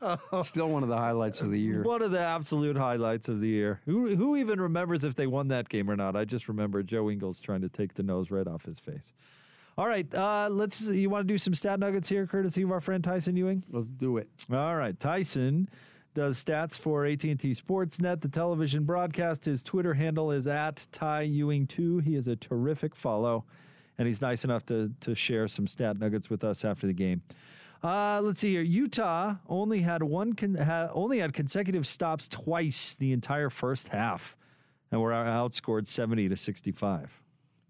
Still 0.44 0.68
one 0.68 0.82
of 0.82 0.88
the 0.88 0.96
highlights 0.96 1.40
of 1.40 1.50
the 1.50 1.58
year. 1.58 1.82
One 1.82 2.00
of 2.02 2.12
the 2.12 2.20
absolute 2.20 2.76
highlights 2.76 3.28
of 3.28 3.40
the 3.40 3.48
year. 3.48 3.80
Who, 3.86 4.14
who 4.14 4.36
even 4.36 4.60
remembers 4.60 5.04
if 5.04 5.14
they 5.16 5.26
won 5.26 5.48
that 5.48 5.68
game 5.68 5.90
or 5.90 5.96
not? 5.96 6.16
I 6.16 6.24
just 6.24 6.48
remember 6.48 6.82
Joe 6.82 7.10
Ingles 7.10 7.40
trying 7.40 7.62
to 7.62 7.68
take 7.68 7.94
the 7.94 8.02
nose 8.02 8.30
right 8.30 8.46
off 8.46 8.64
his 8.64 8.78
face. 8.78 9.12
All 9.78 9.86
right, 9.86 10.06
uh, 10.14 10.48
let's. 10.50 10.88
You 10.88 11.10
want 11.10 11.28
to 11.28 11.34
do 11.34 11.36
some 11.36 11.54
stat 11.54 11.78
nuggets 11.78 12.08
here, 12.08 12.26
courtesy 12.26 12.62
of 12.62 12.72
our 12.72 12.80
friend 12.80 13.04
Tyson 13.04 13.36
Ewing? 13.36 13.62
Let's 13.70 13.88
do 13.88 14.16
it. 14.16 14.28
All 14.50 14.74
right, 14.74 14.98
Tyson 14.98 15.68
does 16.16 16.42
stats 16.42 16.78
for 16.78 17.04
AT&T 17.04 17.36
Sportsnet, 17.36 18.22
the 18.22 18.28
television 18.28 18.84
broadcast. 18.84 19.44
His 19.44 19.62
Twitter 19.62 19.92
handle 19.92 20.32
is 20.32 20.46
at 20.46 20.86
Ty 20.90 21.20
Ewing 21.22 21.66
two. 21.66 21.98
He 21.98 22.16
is 22.16 22.26
a 22.26 22.34
terrific 22.34 22.96
follow, 22.96 23.44
and 23.98 24.08
he's 24.08 24.22
nice 24.22 24.42
enough 24.42 24.64
to 24.66 24.90
to 25.00 25.14
share 25.14 25.46
some 25.46 25.66
stat 25.66 25.98
nuggets 25.98 26.30
with 26.30 26.42
us 26.42 26.64
after 26.64 26.86
the 26.86 26.94
game. 26.94 27.20
Uh, 27.82 28.22
let's 28.24 28.40
see 28.40 28.52
here. 28.52 28.62
Utah 28.62 29.34
only 29.46 29.82
had 29.82 30.02
one 30.02 30.32
con- 30.32 30.54
ha- 30.54 30.88
only 30.94 31.18
had 31.18 31.34
consecutive 31.34 31.86
stops 31.86 32.28
twice 32.28 32.94
the 32.94 33.12
entire 33.12 33.50
first 33.50 33.88
half, 33.88 34.34
and 34.90 35.02
were 35.02 35.10
outscored 35.10 35.86
seventy 35.86 36.30
to 36.30 36.36
sixty 36.36 36.72
five. 36.72 37.20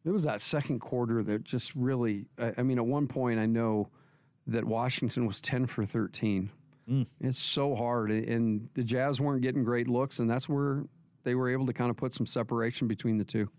It 0.05 0.11
was 0.11 0.23
that 0.23 0.41
second 0.41 0.79
quarter 0.79 1.21
that 1.25 1.43
just 1.43 1.75
really. 1.75 2.27
I, 2.39 2.55
I 2.59 2.63
mean, 2.63 2.79
at 2.79 2.87
one 2.87 3.09
point, 3.09 3.41
I 3.41 3.47
know 3.47 3.89
that 4.47 4.65
Washington 4.65 5.27
was 5.27 5.41
ten 5.41 5.67
for 5.67 5.85
thirteen. 5.85 6.51
It's 7.21 7.39
so 7.39 7.75
hard, 7.75 8.11
and 8.11 8.69
the 8.75 8.85
Jazz 8.85 9.21
weren't 9.21 9.43
getting 9.43 9.65
great 9.65 9.89
looks, 9.89 10.19
and 10.19 10.31
that's 10.31 10.49
where 10.49 10.85
they 11.25 11.35
were 11.35 11.51
able 11.51 11.67
to 11.67 11.73
kind 11.73 11.91
of 11.91 11.97
put 11.97 12.15
some 12.15 12.27
separation 12.27 12.87
between 12.87 13.19
the 13.19 13.25
two. 13.25 13.51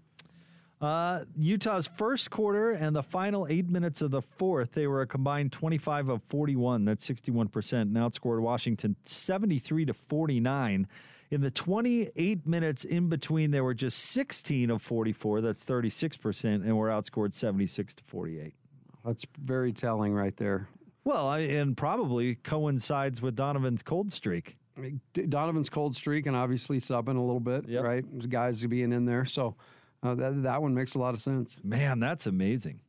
Uh, 0.79 1.25
Utah's 1.35 1.87
first 1.87 2.29
quarter 2.29 2.71
and 2.71 2.95
the 2.95 3.01
final 3.01 3.47
eight 3.49 3.67
minutes 3.67 4.01
of 4.01 4.11
the 4.11 4.21
fourth, 4.21 4.73
they 4.73 4.85
were 4.85 5.01
a 5.01 5.07
combined 5.07 5.51
25 5.51 6.09
of 6.09 6.21
41. 6.29 6.85
That's 6.85 7.09
61%. 7.09 7.81
And 7.81 7.95
outscored 7.95 8.41
Washington 8.41 8.95
73 9.05 9.85
to 9.85 9.93
49. 9.93 10.87
In 11.29 11.41
the 11.41 11.51
28 11.51 12.45
minutes 12.45 12.85
in 12.85 13.09
between, 13.09 13.51
they 13.51 13.59
were 13.59 13.73
just 13.73 13.97
16 13.97 14.69
of 14.69 14.81
44. 14.81 15.41
That's 15.41 15.65
36%. 15.65 16.45
And 16.45 16.77
were 16.77 16.89
outscored 16.89 17.33
76 17.33 17.95
to 17.95 18.03
48. 18.03 18.53
That's 19.03 19.25
very 19.43 19.73
telling 19.73 20.13
right 20.13 20.37
there. 20.37 20.69
Well, 21.07 21.29
I, 21.29 21.39
and 21.39 21.77
probably 21.77 22.35
coincides 22.35 23.21
with 23.21 23.37
Donovan's 23.37 23.81
cold 23.81 24.11
streak. 24.11 24.57
Donovan's 25.13 25.69
cold 25.69 25.95
streak 25.95 26.25
and 26.25 26.35
obviously 26.35 26.81
subbing 26.81 27.15
a 27.15 27.21
little 27.21 27.39
bit, 27.39 27.63
right? 27.81 28.29
Guys 28.29 28.65
being 28.65 28.91
in 28.91 29.05
there, 29.05 29.23
so 29.23 29.55
uh, 30.03 30.15
that 30.15 30.43
that 30.43 30.61
one 30.61 30.73
makes 30.73 30.95
a 30.95 30.99
lot 30.99 31.13
of 31.13 31.21
sense. 31.21 31.61
Man, 31.63 32.01
that's 32.01 32.25
amazing. 32.25 32.81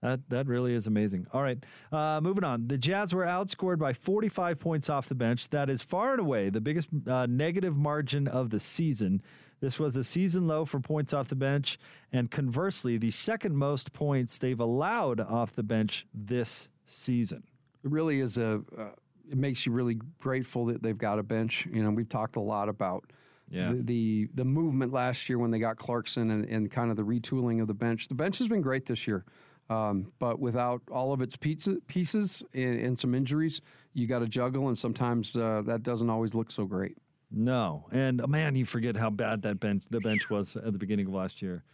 That 0.00 0.30
that 0.30 0.46
really 0.46 0.72
is 0.72 0.86
amazing. 0.86 1.26
All 1.34 1.42
right, 1.42 1.62
uh, 1.92 2.18
moving 2.22 2.44
on. 2.44 2.66
The 2.66 2.78
Jazz 2.78 3.12
were 3.12 3.26
outscored 3.26 3.78
by 3.78 3.92
45 3.92 4.58
points 4.58 4.88
off 4.88 5.10
the 5.10 5.14
bench. 5.14 5.50
That 5.50 5.68
is 5.68 5.82
far 5.82 6.12
and 6.12 6.20
away 6.20 6.48
the 6.48 6.62
biggest 6.62 6.88
uh, 7.06 7.26
negative 7.26 7.76
margin 7.76 8.26
of 8.26 8.48
the 8.48 8.58
season. 8.58 9.20
This 9.60 9.78
was 9.78 9.96
a 9.96 10.04
season 10.04 10.46
low 10.46 10.64
for 10.64 10.80
points 10.80 11.12
off 11.12 11.28
the 11.28 11.36
bench, 11.36 11.78
and 12.10 12.30
conversely, 12.30 12.96
the 12.96 13.10
second 13.10 13.54
most 13.54 13.92
points 13.92 14.38
they've 14.38 14.58
allowed 14.58 15.20
off 15.20 15.52
the 15.52 15.62
bench 15.62 16.06
this 16.14 16.70
season. 16.86 17.42
It 17.84 17.90
really 17.90 18.20
is 18.20 18.36
a. 18.38 18.62
Uh, 18.76 18.88
it 19.30 19.38
makes 19.38 19.64
you 19.64 19.72
really 19.72 19.98
grateful 20.20 20.66
that 20.66 20.82
they've 20.82 20.98
got 20.98 21.18
a 21.18 21.22
bench. 21.22 21.66
You 21.72 21.82
know, 21.82 21.90
we've 21.90 22.08
talked 22.08 22.36
a 22.36 22.40
lot 22.40 22.68
about 22.68 23.04
Yeah. 23.50 23.72
the, 23.72 23.82
the 23.82 24.28
the 24.34 24.44
movement 24.44 24.92
last 24.92 25.28
year 25.28 25.38
when 25.38 25.50
they 25.50 25.58
got 25.58 25.76
Clarkson 25.76 26.30
and, 26.30 26.44
and 26.44 26.70
kind 26.70 26.90
of 26.90 26.96
the 26.96 27.04
retooling 27.04 27.60
of 27.62 27.66
the 27.66 27.74
bench. 27.74 28.08
The 28.08 28.14
bench 28.14 28.38
has 28.38 28.48
been 28.48 28.60
great 28.60 28.84
this 28.86 29.06
year, 29.06 29.24
um, 29.70 30.12
but 30.18 30.38
without 30.40 30.82
all 30.90 31.12
of 31.14 31.22
its 31.22 31.36
pizza, 31.36 31.76
pieces 31.86 32.42
and, 32.52 32.78
and 32.78 32.98
some 32.98 33.14
injuries, 33.14 33.62
you 33.94 34.06
got 34.06 34.18
to 34.18 34.28
juggle, 34.28 34.68
and 34.68 34.76
sometimes 34.76 35.36
uh, 35.36 35.62
that 35.64 35.82
doesn't 35.82 36.10
always 36.10 36.34
look 36.34 36.50
so 36.52 36.66
great. 36.66 36.96
No, 37.30 37.86
and 37.92 38.20
uh, 38.20 38.26
man, 38.26 38.54
you 38.56 38.66
forget 38.66 38.94
how 38.96 39.08
bad 39.10 39.42
that 39.42 39.58
bench 39.58 39.84
the 39.90 40.00
bench 40.00 40.28
was 40.30 40.54
at 40.56 40.72
the 40.72 40.78
beginning 40.78 41.06
of 41.06 41.14
last 41.14 41.40
year. 41.42 41.64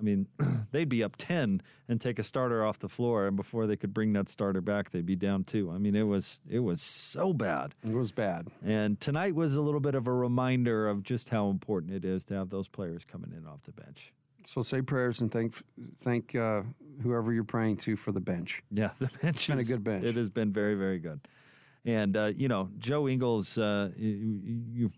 I 0.00 0.02
mean, 0.02 0.26
they'd 0.72 0.88
be 0.88 1.04
up 1.04 1.16
ten 1.16 1.62
and 1.88 2.00
take 2.00 2.18
a 2.18 2.24
starter 2.24 2.64
off 2.64 2.78
the 2.78 2.88
floor, 2.88 3.26
and 3.26 3.36
before 3.36 3.66
they 3.66 3.76
could 3.76 3.92
bring 3.92 4.12
that 4.14 4.28
starter 4.28 4.60
back, 4.60 4.90
they'd 4.90 5.06
be 5.06 5.16
down 5.16 5.44
two. 5.44 5.70
I 5.70 5.78
mean, 5.78 5.94
it 5.94 6.04
was 6.04 6.40
it 6.48 6.60
was 6.60 6.80
so 6.80 7.32
bad. 7.32 7.74
It 7.84 7.94
was 7.94 8.12
bad. 8.12 8.48
And 8.64 9.00
tonight 9.00 9.34
was 9.34 9.56
a 9.56 9.60
little 9.60 9.80
bit 9.80 9.94
of 9.94 10.06
a 10.06 10.12
reminder 10.12 10.88
of 10.88 11.02
just 11.02 11.28
how 11.28 11.50
important 11.50 11.92
it 11.92 12.04
is 12.04 12.24
to 12.24 12.34
have 12.34 12.50
those 12.50 12.68
players 12.68 13.04
coming 13.04 13.32
in 13.36 13.46
off 13.46 13.62
the 13.64 13.72
bench. 13.72 14.12
So 14.46 14.62
say 14.62 14.82
prayers 14.82 15.20
and 15.20 15.30
thank 15.30 15.62
thank 16.02 16.34
uh, 16.34 16.62
whoever 17.02 17.32
you're 17.32 17.44
praying 17.44 17.76
to 17.78 17.96
for 17.96 18.12
the 18.12 18.20
bench. 18.20 18.62
Yeah, 18.70 18.90
the 18.98 19.10
bench 19.22 19.36
It's 19.36 19.46
been 19.46 19.58
a 19.58 19.64
good 19.64 19.84
bench. 19.84 20.04
It 20.04 20.16
has 20.16 20.30
been 20.30 20.52
very, 20.52 20.74
very 20.74 20.98
good. 20.98 21.20
And 21.84 22.16
uh, 22.16 22.32
you 22.34 22.48
know, 22.48 22.70
Joe 22.78 23.08
Ingles, 23.08 23.58
uh, 23.58 23.90
you, 23.96 24.40
you, 24.72 24.92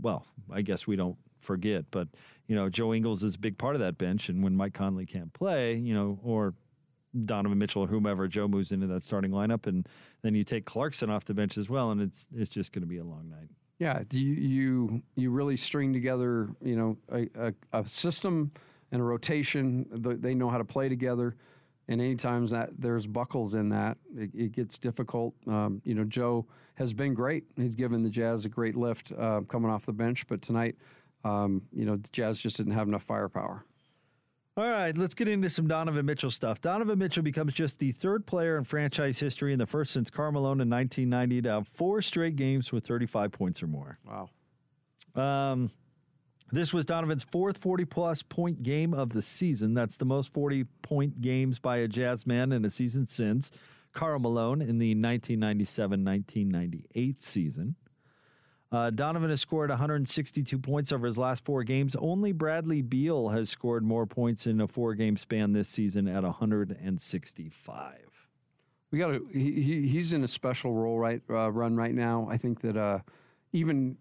well, 0.00 0.26
I 0.52 0.62
guess 0.62 0.86
we 0.86 0.96
don't 0.96 1.16
forget, 1.38 1.84
but 1.90 2.08
you 2.46 2.54
know, 2.54 2.68
Joe 2.68 2.92
Ingles 2.92 3.22
is 3.22 3.34
a 3.34 3.38
big 3.38 3.58
part 3.58 3.74
of 3.74 3.80
that 3.80 3.98
bench. 3.98 4.28
And 4.28 4.42
when 4.42 4.56
Mike 4.56 4.74
Conley 4.74 5.06
can't 5.06 5.32
play, 5.32 5.76
you 5.76 5.94
know, 5.94 6.18
or 6.22 6.54
Donovan 7.24 7.58
Mitchell 7.58 7.82
or 7.82 7.86
whomever, 7.86 8.26
Joe 8.28 8.48
moves 8.48 8.72
into 8.72 8.86
that 8.88 9.02
starting 9.02 9.30
lineup, 9.30 9.66
and 9.66 9.88
then 10.22 10.34
you 10.34 10.44
take 10.44 10.64
Clarkson 10.64 11.10
off 11.10 11.24
the 11.24 11.34
bench 11.34 11.56
as 11.56 11.68
well, 11.68 11.90
and 11.90 12.00
it's 12.00 12.26
it's 12.34 12.50
just 12.50 12.72
going 12.72 12.82
to 12.82 12.88
be 12.88 12.98
a 12.98 13.04
long 13.04 13.28
night. 13.30 13.48
Yeah, 13.78 14.02
you 14.10 14.20
you 14.20 15.02
you 15.16 15.30
really 15.30 15.56
string 15.56 15.92
together, 15.92 16.48
you 16.62 16.76
know, 16.76 16.96
a, 17.12 17.28
a, 17.48 17.54
a 17.72 17.88
system 17.88 18.52
and 18.90 19.00
a 19.00 19.04
rotation. 19.04 19.86
They 19.92 20.34
know 20.34 20.50
how 20.50 20.58
to 20.58 20.64
play 20.64 20.88
together, 20.88 21.36
and 21.88 22.00
anytime 22.00 22.46
that 22.48 22.70
there's 22.78 23.06
buckles 23.06 23.54
in 23.54 23.68
that, 23.70 23.96
it, 24.16 24.30
it 24.34 24.52
gets 24.52 24.78
difficult. 24.78 25.34
Um, 25.46 25.82
you 25.84 25.94
know, 25.94 26.04
Joe 26.04 26.46
has 26.74 26.92
been 26.92 27.14
great. 27.14 27.44
He's 27.56 27.74
given 27.74 28.02
the 28.02 28.10
Jazz 28.10 28.44
a 28.44 28.48
great 28.48 28.76
lift 28.76 29.12
uh, 29.16 29.42
coming 29.42 29.70
off 29.70 29.86
the 29.86 29.92
bench, 29.92 30.26
but 30.26 30.42
tonight, 30.42 30.76
um, 31.24 31.62
you 31.72 31.84
know, 31.84 31.96
the 31.96 32.08
Jazz 32.12 32.38
just 32.38 32.56
didn't 32.56 32.72
have 32.72 32.88
enough 32.88 33.02
firepower. 33.02 33.64
All 34.56 34.64
right, 34.64 34.96
let's 34.96 35.14
get 35.14 35.26
into 35.26 35.50
some 35.50 35.66
Donovan 35.66 36.06
Mitchell 36.06 36.30
stuff. 36.30 36.60
Donovan 36.60 36.96
Mitchell 36.96 37.24
becomes 37.24 37.54
just 37.54 37.80
the 37.80 37.90
third 37.90 38.24
player 38.24 38.56
in 38.56 38.62
franchise 38.62 39.18
history 39.18 39.50
and 39.50 39.60
the 39.60 39.66
first 39.66 39.92
since 39.92 40.10
Karl 40.10 40.30
Malone 40.30 40.60
in 40.60 40.70
1990 40.70 41.42
to 41.42 41.50
have 41.50 41.68
four 41.68 42.00
straight 42.00 42.36
games 42.36 42.70
with 42.70 42.86
35 42.86 43.32
points 43.32 43.64
or 43.64 43.66
more. 43.66 43.98
Wow. 44.06 44.30
Um, 45.16 45.72
this 46.52 46.72
was 46.72 46.84
Donovan's 46.84 47.24
fourth 47.24 47.58
40 47.58 47.84
plus 47.86 48.22
point 48.22 48.62
game 48.62 48.94
of 48.94 49.10
the 49.10 49.22
season. 49.22 49.74
That's 49.74 49.96
the 49.96 50.04
most 50.04 50.32
40 50.32 50.66
point 50.82 51.20
games 51.20 51.58
by 51.58 51.78
a 51.78 51.88
Jazz 51.88 52.24
man 52.24 52.52
in 52.52 52.64
a 52.64 52.70
season 52.70 53.06
since 53.06 53.50
Karl 53.92 54.20
Malone 54.20 54.60
in 54.60 54.78
the 54.78 54.94
1997 54.94 56.04
1998 56.04 57.22
season. 57.22 57.74
Uh, 58.74 58.90
Donovan 58.90 59.30
has 59.30 59.40
scored 59.40 59.70
162 59.70 60.58
points 60.58 60.90
over 60.90 61.06
his 61.06 61.16
last 61.16 61.44
four 61.44 61.62
games. 61.62 61.94
Only 61.94 62.32
Bradley 62.32 62.82
Beal 62.82 63.28
has 63.28 63.48
scored 63.48 63.84
more 63.84 64.04
points 64.04 64.48
in 64.48 64.60
a 64.60 64.66
four 64.66 64.94
game 64.94 65.16
span 65.16 65.52
this 65.52 65.68
season 65.68 66.08
at 66.08 66.24
165. 66.24 67.94
We 68.90 68.98
got. 68.98 69.20
He, 69.32 69.62
he, 69.62 69.86
he's 69.86 70.12
in 70.12 70.24
a 70.24 70.28
special 70.28 70.72
role 70.72 70.98
right 70.98 71.22
uh, 71.30 71.52
run 71.52 71.76
right 71.76 71.94
now. 71.94 72.26
I 72.28 72.36
think 72.36 72.62
that 72.62 72.76
uh, 72.76 72.98
even 73.52 73.96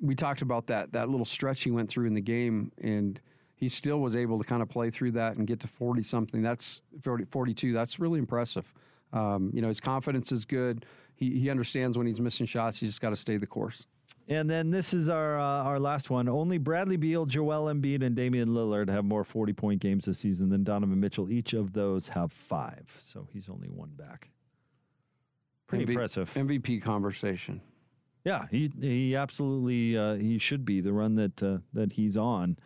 we 0.00 0.16
talked 0.16 0.42
about 0.42 0.66
that 0.66 0.92
that 0.92 1.08
little 1.08 1.24
stretch 1.24 1.62
he 1.62 1.70
went 1.70 1.88
through 1.88 2.08
in 2.08 2.14
the 2.14 2.20
game, 2.20 2.72
and 2.82 3.20
he 3.54 3.68
still 3.68 4.00
was 4.00 4.16
able 4.16 4.38
to 4.38 4.44
kind 4.44 4.60
of 4.60 4.68
play 4.68 4.90
through 4.90 5.12
that 5.12 5.36
and 5.36 5.46
get 5.46 5.60
to 5.60 5.68
40 5.68 6.02
something. 6.02 6.42
That's 6.42 6.82
40, 7.02 7.26
42. 7.26 7.72
That's 7.72 8.00
really 8.00 8.18
impressive. 8.18 8.74
Um, 9.12 9.52
you 9.54 9.62
know, 9.62 9.68
his 9.68 9.78
confidence 9.78 10.32
is 10.32 10.44
good. 10.44 10.84
He, 11.14 11.38
he 11.38 11.50
understands 11.50 11.96
when 11.98 12.08
he's 12.08 12.20
missing 12.20 12.46
shots. 12.46 12.82
You 12.82 12.88
just 12.88 13.00
got 13.00 13.10
to 13.10 13.16
stay 13.16 13.36
the 13.36 13.46
course. 13.46 13.86
And 14.30 14.48
then 14.48 14.70
this 14.70 14.94
is 14.94 15.08
our 15.08 15.38
uh, 15.38 15.64
our 15.64 15.80
last 15.80 16.08
one. 16.08 16.28
Only 16.28 16.56
Bradley 16.56 16.96
Beal, 16.96 17.26
Joel 17.26 17.64
Embiid, 17.64 18.04
and 18.04 18.14
Damian 18.14 18.50
Lillard 18.50 18.88
have 18.88 19.04
more 19.04 19.24
40 19.24 19.52
point 19.52 19.80
games 19.80 20.04
this 20.04 20.20
season 20.20 20.50
than 20.50 20.62
Donovan 20.62 21.00
Mitchell. 21.00 21.30
Each 21.30 21.52
of 21.52 21.72
those 21.72 22.08
have 22.08 22.30
five. 22.30 22.86
So 23.02 23.26
he's 23.32 23.48
only 23.48 23.68
one 23.68 23.90
back. 23.96 24.30
Pretty 25.66 25.84
MV 25.84 25.88
impressive. 25.88 26.32
MVP 26.34 26.80
conversation. 26.80 27.60
Yeah, 28.24 28.46
he 28.52 28.70
he 28.80 29.16
absolutely 29.16 29.98
uh, 29.98 30.14
he 30.14 30.38
should 30.38 30.64
be 30.64 30.80
the 30.80 30.92
run 30.92 31.16
that 31.16 31.42
uh, 31.42 31.58
that 31.72 31.94
he's 31.94 32.16
on, 32.16 32.56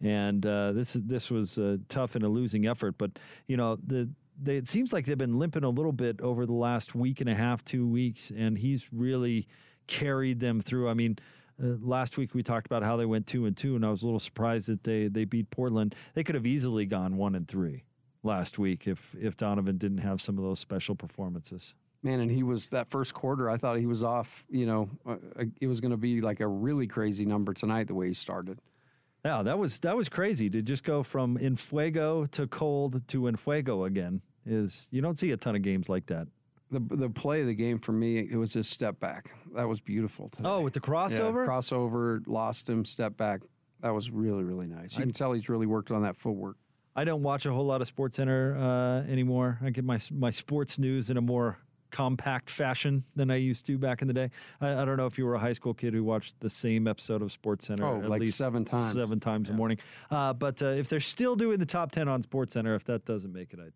and 0.00 0.46
uh, 0.46 0.72
this 0.72 0.96
is 0.96 1.02
this 1.02 1.30
was 1.30 1.58
uh, 1.58 1.76
tough 1.90 2.14
and 2.14 2.24
a 2.24 2.28
losing 2.28 2.66
effort. 2.66 2.96
But 2.96 3.18
you 3.46 3.58
know 3.58 3.76
the 3.84 4.08
they, 4.40 4.56
it 4.56 4.68
seems 4.68 4.90
like 4.92 5.04
they've 5.04 5.18
been 5.18 5.38
limping 5.38 5.64
a 5.64 5.68
little 5.68 5.92
bit 5.92 6.20
over 6.22 6.46
the 6.46 6.52
last 6.54 6.94
week 6.94 7.20
and 7.20 7.28
a 7.28 7.34
half, 7.34 7.62
two 7.62 7.86
weeks, 7.86 8.32
and 8.34 8.56
he's 8.56 8.88
really 8.90 9.46
carried 9.86 10.40
them 10.40 10.60
through. 10.60 10.88
I 10.88 10.94
mean. 10.94 11.18
Uh, 11.62 11.76
last 11.82 12.16
week 12.16 12.34
we 12.34 12.42
talked 12.42 12.66
about 12.66 12.82
how 12.82 12.96
they 12.96 13.06
went 13.06 13.28
two 13.28 13.46
and 13.46 13.56
two, 13.56 13.76
and 13.76 13.86
I 13.86 13.90
was 13.92 14.02
a 14.02 14.06
little 14.06 14.18
surprised 14.18 14.66
that 14.66 14.82
they 14.82 15.06
they 15.06 15.24
beat 15.24 15.50
Portland. 15.50 15.94
They 16.14 16.24
could 16.24 16.34
have 16.34 16.46
easily 16.46 16.84
gone 16.84 17.16
one 17.16 17.36
and 17.36 17.46
three 17.46 17.84
last 18.24 18.58
week 18.58 18.88
if 18.88 19.14
if 19.20 19.36
Donovan 19.36 19.78
didn't 19.78 19.98
have 19.98 20.20
some 20.20 20.36
of 20.36 20.42
those 20.42 20.58
special 20.58 20.96
performances. 20.96 21.74
Man, 22.02 22.20
and 22.20 22.30
he 22.30 22.42
was 22.42 22.68
that 22.68 22.90
first 22.90 23.14
quarter. 23.14 23.48
I 23.48 23.56
thought 23.56 23.78
he 23.78 23.86
was 23.86 24.02
off. 24.02 24.44
You 24.50 24.66
know, 24.66 24.90
uh, 25.06 25.16
it 25.60 25.68
was 25.68 25.80
going 25.80 25.92
to 25.92 25.96
be 25.96 26.20
like 26.20 26.40
a 26.40 26.46
really 26.46 26.86
crazy 26.86 27.24
number 27.24 27.54
tonight 27.54 27.86
the 27.86 27.94
way 27.94 28.08
he 28.08 28.14
started. 28.14 28.58
Yeah, 29.24 29.42
that 29.42 29.58
was 29.58 29.78
that 29.80 29.96
was 29.96 30.08
crazy 30.10 30.50
to 30.50 30.60
just 30.60 30.84
go 30.84 31.02
from 31.02 31.38
in 31.38 31.56
fuego 31.56 32.26
to 32.26 32.46
cold 32.46 33.06
to 33.08 33.26
in 33.26 33.36
fuego 33.36 33.84
again. 33.84 34.20
Is 34.44 34.88
you 34.90 35.00
don't 35.00 35.18
see 35.18 35.32
a 35.32 35.38
ton 35.38 35.56
of 35.56 35.62
games 35.62 35.88
like 35.88 36.06
that. 36.06 36.26
The 36.74 36.96
the 36.96 37.10
play 37.10 37.40
of 37.40 37.46
the 37.46 37.54
game 37.54 37.78
for 37.78 37.92
me, 37.92 38.18
it 38.18 38.36
was 38.36 38.52
his 38.52 38.68
step 38.68 38.98
back. 39.00 39.30
That 39.54 39.68
was 39.68 39.80
beautiful. 39.80 40.28
Today. 40.30 40.48
Oh, 40.48 40.60
with 40.60 40.74
the 40.74 40.80
crossover, 40.80 41.46
yeah, 41.46 41.52
crossover, 41.52 42.22
lost 42.26 42.68
him, 42.68 42.84
step 42.84 43.16
back. 43.16 43.40
That 43.80 43.94
was 43.94 44.10
really 44.10 44.44
really 44.44 44.66
nice. 44.66 44.96
You 44.96 45.00
I, 45.00 45.02
can 45.02 45.12
tell 45.12 45.32
he's 45.32 45.48
really 45.48 45.66
worked 45.66 45.90
on 45.90 46.02
that 46.02 46.16
footwork. 46.16 46.56
I 46.96 47.04
don't 47.04 47.22
watch 47.22 47.44
a 47.46 47.52
whole 47.52 47.64
lot 47.64 47.80
of 47.80 47.86
Sports 47.86 48.16
Center 48.16 48.56
uh, 48.56 49.10
anymore. 49.10 49.58
I 49.62 49.70
get 49.70 49.84
my 49.84 49.98
my 50.12 50.30
sports 50.30 50.78
news 50.78 51.10
in 51.10 51.16
a 51.16 51.20
more 51.20 51.58
compact 51.94 52.50
fashion 52.50 53.04
than 53.14 53.30
I 53.30 53.36
used 53.36 53.64
to 53.66 53.78
back 53.78 54.02
in 54.02 54.08
the 54.08 54.14
day. 54.14 54.28
I, 54.60 54.82
I, 54.82 54.84
don't 54.84 54.96
know 54.96 55.06
if 55.06 55.16
you 55.16 55.24
were 55.24 55.36
a 55.36 55.38
high 55.38 55.52
school 55.52 55.72
kid 55.72 55.94
who 55.94 56.02
watched 56.02 56.34
the 56.40 56.50
same 56.50 56.88
episode 56.88 57.22
of 57.22 57.30
Sports 57.30 57.68
Center 57.68 57.86
oh, 57.86 58.02
at 58.02 58.10
like 58.10 58.20
least 58.22 58.36
seven 58.36 58.64
times, 58.64 58.94
seven 58.94 59.20
times 59.20 59.48
yeah. 59.48 59.54
a 59.54 59.56
morning. 59.56 59.78
Uh, 60.10 60.32
but 60.32 60.60
uh, 60.60 60.66
if 60.66 60.88
they're 60.88 60.98
still 60.98 61.36
doing 61.36 61.60
the 61.60 61.66
top 61.66 61.92
ten 61.92 62.08
on 62.08 62.20
Sports 62.20 62.54
Center, 62.54 62.74
if 62.74 62.82
that 62.86 63.04
doesn't 63.04 63.32
make 63.32 63.52
it, 63.52 63.60
I 63.60 63.68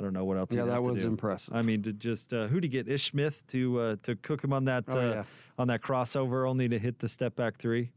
I 0.00 0.02
don't 0.02 0.14
know 0.14 0.24
what 0.24 0.38
else. 0.38 0.48
Yeah, 0.50 0.64
that 0.64 0.82
was 0.82 1.04
impressive. 1.04 1.54
I 1.54 1.60
mean, 1.60 1.82
to 1.82 1.92
just 1.92 2.32
uh, 2.32 2.46
who 2.46 2.58
to 2.58 2.68
get 2.68 2.88
Ish 2.88 3.10
Smith 3.10 3.46
to 3.48 3.80
uh, 3.80 3.96
to 4.04 4.16
cook 4.16 4.42
him 4.42 4.52
on 4.52 4.64
that 4.64 4.84
oh, 4.88 4.98
uh, 4.98 5.02
yeah. 5.02 5.24
on 5.58 5.68
that 5.68 5.82
crossover, 5.82 6.48
only 6.48 6.68
to 6.70 6.78
hit 6.78 6.98
the 6.98 7.08
step 7.08 7.36
back 7.36 7.58
three. 7.58 7.90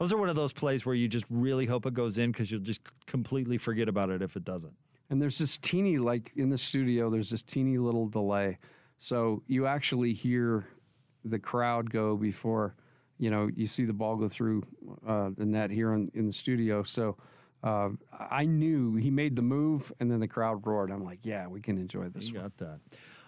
Those 0.00 0.12
are 0.12 0.16
one 0.16 0.30
of 0.30 0.36
those 0.36 0.54
plays 0.54 0.86
where 0.86 0.94
you 0.94 1.06
just 1.06 1.26
really 1.28 1.66
hope 1.66 1.84
it 1.84 1.92
goes 1.92 2.16
in 2.16 2.32
because 2.32 2.50
you'll 2.50 2.60
just 2.60 2.80
completely 3.06 3.58
forget 3.58 3.88
about 3.88 4.08
it 4.08 4.22
if 4.22 4.36
it 4.36 4.44
doesn't. 4.44 4.72
And 5.10 5.20
there's 5.20 5.38
this 5.38 5.58
teeny, 5.58 5.98
like 5.98 6.32
in 6.34 6.48
the 6.48 6.58
studio, 6.58 7.10
there's 7.10 7.30
this 7.30 7.42
teeny 7.42 7.76
little 7.78 8.08
delay. 8.08 8.58
So 8.98 9.42
you 9.46 9.66
actually 9.66 10.14
hear 10.14 10.66
the 11.24 11.38
crowd 11.38 11.90
go 11.90 12.16
before, 12.16 12.74
you 13.18 13.30
know, 13.30 13.50
you 13.54 13.68
see 13.68 13.84
the 13.84 13.92
ball 13.92 14.16
go 14.16 14.28
through 14.28 14.64
uh, 15.06 15.30
the 15.36 15.44
net 15.44 15.70
here 15.70 15.92
in, 15.92 16.10
in 16.14 16.26
the 16.26 16.32
studio. 16.32 16.82
So 16.82 17.16
uh, 17.64 17.88
I 18.30 18.44
knew 18.44 18.94
he 18.94 19.10
made 19.10 19.36
the 19.36 19.42
move, 19.42 19.90
and 19.98 20.10
then 20.10 20.20
the 20.20 20.28
crowd 20.28 20.66
roared. 20.66 20.90
I'm 20.90 21.02
like, 21.02 21.20
yeah, 21.22 21.48
we 21.48 21.60
can 21.60 21.78
enjoy 21.78 22.10
this. 22.10 22.28
You 22.28 22.34
one. 22.34 22.42
got 22.44 22.56
that. 22.58 22.78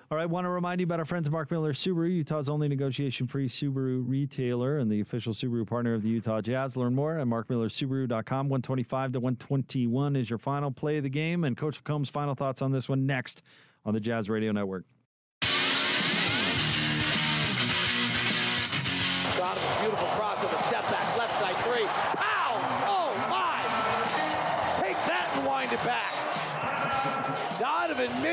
All 0.09 0.17
right, 0.17 0.29
want 0.31 0.45
to 0.45 0.51
remind 0.51 0.81
you 0.81 0.85
about 0.85 1.01
our 1.01 1.05
friends 1.05 1.29
Mark 1.29 1.51
Miller 1.51 1.73
Subaru, 1.73 2.15
Utah's 2.15 2.49
only 2.49 2.69
negotiation-free 2.69 3.49
Subaru 3.49 4.05
retailer 4.07 4.79
and 4.79 4.93
the 4.93 5.01
official 5.01 5.33
Subaru 5.33 5.67
partner 5.67 5.95
of 5.95 6.03
the 6.03 6.09
Utah 6.09 6.41
Jazz. 6.41 6.77
Learn 6.77 6.95
more 6.95 7.19
at 7.19 7.27
markmillersubaru.com. 7.27 8.49
125 8.49 9.13
to 9.13 9.19
121 9.19 10.15
is 10.15 10.31
your 10.31 10.39
final 10.39 10.71
play 10.71 10.99
of 10.99 11.03
the 11.03 11.11
game, 11.11 11.43
and 11.43 11.57
Coach 11.57 11.83
Combs' 11.83 12.09
final 12.09 12.35
thoughts 12.35 12.63
on 12.63 12.71
this 12.71 12.89
one 12.89 13.05
next 13.05 13.43
on 13.85 13.95
the 13.95 14.01
Jazz 14.01 14.29
Radio 14.29 14.53
Network. 14.53 14.85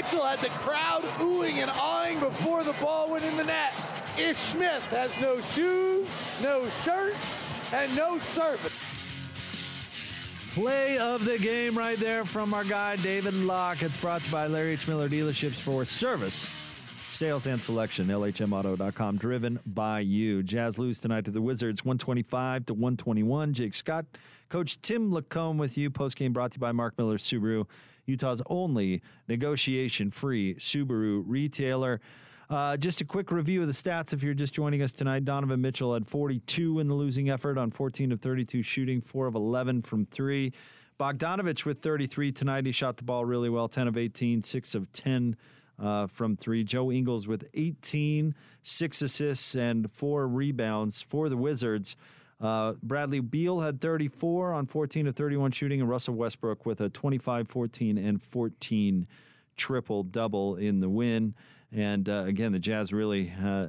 Mitchell 0.04 0.26
had 0.26 0.40
the 0.40 0.50
crowd 0.50 1.02
oohing 1.20 1.62
and 1.62 1.72
awing 1.72 2.20
before 2.20 2.64
the 2.66 2.74
ball 2.74 3.10
went 3.10 3.24
in 3.24 3.38
the 3.38 3.44
net. 3.44 3.74
Ish 4.18 4.36
Smith 4.36 4.82
has 4.90 5.16
no 5.22 5.40
shoes, 5.40 6.10
no 6.42 6.68
shirt, 6.84 7.16
and 7.72 7.96
no 7.96 8.18
service. 8.18 8.74
Play 10.54 10.98
of 10.98 11.24
the 11.24 11.40
game 11.40 11.78
right 11.78 11.98
there 11.98 12.26
from 12.26 12.54
our 12.54 12.66
guy 12.66 12.98
David 12.98 13.34
Locke. 13.34 13.82
It's 13.82 13.96
brought 13.98 14.22
to 14.22 14.28
you 14.28 14.32
by 14.34 14.48
Larry 14.48 14.74
H. 14.74 14.88
Miller 14.90 15.08
Dealerships 15.08 15.54
for 15.56 15.86
service 15.86 16.48
Sales 17.14 17.46
and 17.46 17.62
selection, 17.62 18.08
LHMauto.com, 18.08 19.18
driven 19.18 19.60
by 19.68 20.00
you. 20.00 20.42
Jazz 20.42 20.80
lose 20.80 20.98
tonight 20.98 21.26
to 21.26 21.32
the 21.32 21.42
Wizards, 21.42 21.86
125 21.86 22.66
to 22.66 22.74
121. 22.74 23.54
Jake 23.54 23.76
Scott, 23.76 24.06
Coach 24.50 24.82
Tim 24.82 25.12
LaComb 25.12 25.58
with 25.58 25.78
you. 25.78 25.92
Post 25.92 26.18
game 26.18 26.34
brought 26.34 26.52
to 26.54 26.56
you 26.56 26.62
by 26.62 26.72
Mark 26.72 26.98
Miller 26.98 27.20
Subaru, 27.20 27.68
Utah's 28.06 28.42
only 28.48 29.02
negotiation 29.28 30.12
free 30.12 30.56
Subaru 30.56 31.24
retailer. 31.26 32.02
Uh, 32.50 32.78
just 32.78 33.02
a 33.02 33.06
quick 33.06 33.32
review 33.32 33.62
of 33.62 33.68
the 33.68 33.74
stats 33.74 34.14
if 34.14 34.22
you're 34.22 34.34
just 34.34 34.54
joining 34.54 34.82
us 34.82 34.94
tonight. 34.94 35.26
Donovan 35.26 35.62
Mitchell 35.62 35.94
had 35.94 36.08
42 36.08 36.80
in 36.80 36.88
the 36.88 36.94
losing 36.94 37.30
effort 37.30 37.58
on 37.58 37.72
14 37.72 38.12
of 38.12 38.22
32 38.22 38.62
shooting, 38.62 39.02
4 39.02 39.28
of 39.28 39.36
11 39.36 39.82
from 39.82 40.06
3. 40.06 40.52
Bogdanovic 41.00 41.66
with 41.66 41.82
33 41.82 42.32
tonight. 42.32 42.66
He 42.66 42.72
shot 42.72 42.98
the 42.98 43.04
ball 43.04 43.26
really 43.26 43.50
well, 43.50 43.68
10 43.68 43.88
of 43.88 43.98
18, 43.98 44.44
6 44.44 44.76
of 44.76 44.92
10 44.92 45.36
uh, 45.80 46.08
from 46.08 46.36
three. 46.36 46.64
Joe 46.64 46.92
Ingles 46.92 47.28
with 47.28 47.46
18, 47.54 48.36
six 48.62 49.02
assists, 49.02 49.56
and 49.56 49.92
four 49.92 50.28
rebounds 50.28 51.02
for 51.02 51.30
the 51.30 51.38
Wizards. 51.38 51.96
Uh, 52.44 52.74
Bradley 52.84 53.22
Beal 53.22 53.62
had 53.62 53.80
34 53.80 54.52
on 54.52 54.68
14 54.68 55.08
of 55.08 55.16
31 55.16 55.52
shooting, 55.52 55.80
and 55.80 55.90
Russell 55.90 56.16
Westbrook 56.16 56.66
with 56.66 56.82
a 56.82 56.90
25, 56.90 57.48
14, 57.48 57.98
and 57.98 58.22
14 58.22 59.08
triple 59.56 60.04
double 60.04 60.58
in 60.58 60.82
the 60.82 60.90
win. 60.90 61.36
And 61.72 62.08
uh, 62.10 62.26
again, 62.28 62.52
the 62.52 62.60
Jazz 62.60 62.92
really 62.92 63.34
uh, 63.42 63.68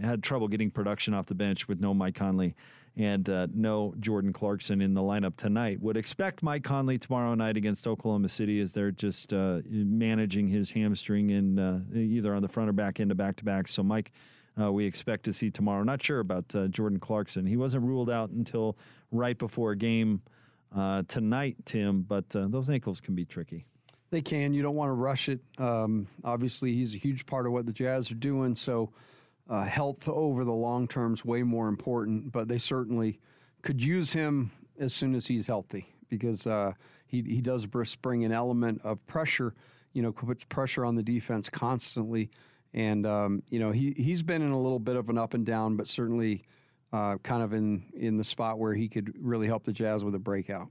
had 0.00 0.22
trouble 0.22 0.46
getting 0.46 0.70
production 0.70 1.14
off 1.14 1.26
the 1.26 1.34
bench 1.34 1.66
with 1.66 1.80
no 1.80 1.92
Mike 1.92 2.14
Conley 2.14 2.54
and 2.96 3.28
uh, 3.28 3.48
no 3.52 3.92
Jordan 4.00 4.32
Clarkson 4.32 4.80
in 4.80 4.94
the 4.94 5.02
lineup 5.02 5.36
tonight. 5.36 5.82
Would 5.82 5.96
expect 5.96 6.42
Mike 6.42 6.62
Conley 6.62 6.98
tomorrow 6.98 7.34
night 7.34 7.56
against 7.56 7.86
Oklahoma 7.86 8.28
City 8.28 8.60
as 8.60 8.72
they're 8.72 8.92
just 8.92 9.32
uh, 9.32 9.60
managing 9.68 10.48
his 10.48 10.70
hamstring 10.70 11.30
in 11.30 11.58
uh, 11.58 11.80
either 11.92 12.34
on 12.34 12.40
the 12.40 12.48
front 12.48 12.70
or 12.70 12.72
back 12.72 13.00
end 13.00 13.10
of 13.10 13.16
back 13.16 13.36
to 13.36 13.44
back. 13.44 13.66
So 13.66 13.82
Mike. 13.82 14.12
Uh, 14.58 14.72
we 14.72 14.86
expect 14.86 15.24
to 15.24 15.32
see 15.32 15.50
tomorrow. 15.50 15.82
Not 15.82 16.02
sure 16.02 16.20
about 16.20 16.54
uh, 16.54 16.68
Jordan 16.68 16.98
Clarkson. 16.98 17.46
He 17.46 17.56
wasn't 17.56 17.84
ruled 17.84 18.10
out 18.10 18.30
until 18.30 18.76
right 19.10 19.36
before 19.36 19.72
a 19.72 19.76
game 19.76 20.22
uh, 20.74 21.02
tonight, 21.08 21.56
Tim, 21.64 22.02
but 22.02 22.30
those 22.30 22.70
ankles 22.70 23.00
can 23.00 23.14
be 23.14 23.24
tricky. 23.24 23.66
They 24.10 24.22
can. 24.22 24.54
You 24.54 24.62
don't 24.62 24.76
want 24.76 24.88
to 24.88 24.94
rush 24.94 25.28
it. 25.28 25.40
Um, 25.58 26.06
obviously, 26.24 26.74
he's 26.74 26.94
a 26.94 26.98
huge 26.98 27.26
part 27.26 27.46
of 27.46 27.52
what 27.52 27.66
the 27.66 27.72
Jazz 27.72 28.10
are 28.10 28.16
doing. 28.16 28.54
So 28.54 28.92
uh, 29.48 29.64
health 29.64 30.08
over 30.08 30.44
the 30.44 30.52
long 30.52 30.88
term 30.88 31.14
is 31.14 31.24
way 31.24 31.42
more 31.42 31.68
important, 31.68 32.32
but 32.32 32.48
they 32.48 32.58
certainly 32.58 33.20
could 33.62 33.82
use 33.82 34.12
him 34.12 34.52
as 34.78 34.94
soon 34.94 35.14
as 35.14 35.26
he's 35.26 35.46
healthy 35.46 35.94
because 36.08 36.46
uh, 36.46 36.72
he, 37.06 37.22
he 37.22 37.40
does 37.40 37.66
bring 37.66 38.24
an 38.24 38.32
element 38.32 38.80
of 38.84 39.04
pressure, 39.06 39.54
you 39.92 40.02
know, 40.02 40.12
puts 40.12 40.44
pressure 40.44 40.84
on 40.84 40.94
the 40.94 41.02
defense 41.02 41.48
constantly. 41.48 42.30
And, 42.76 43.06
um, 43.06 43.42
you 43.48 43.58
know, 43.58 43.72
he, 43.72 43.94
he's 43.96 44.22
been 44.22 44.42
in 44.42 44.50
a 44.50 44.60
little 44.60 44.78
bit 44.78 44.96
of 44.96 45.08
an 45.08 45.16
up 45.16 45.32
and 45.32 45.46
down, 45.46 45.76
but 45.76 45.88
certainly 45.88 46.44
uh, 46.92 47.16
kind 47.22 47.42
of 47.42 47.54
in, 47.54 47.86
in 47.94 48.18
the 48.18 48.24
spot 48.24 48.58
where 48.58 48.74
he 48.74 48.88
could 48.88 49.14
really 49.18 49.46
help 49.46 49.64
the 49.64 49.72
Jazz 49.72 50.04
with 50.04 50.14
a 50.14 50.18
breakout. 50.18 50.68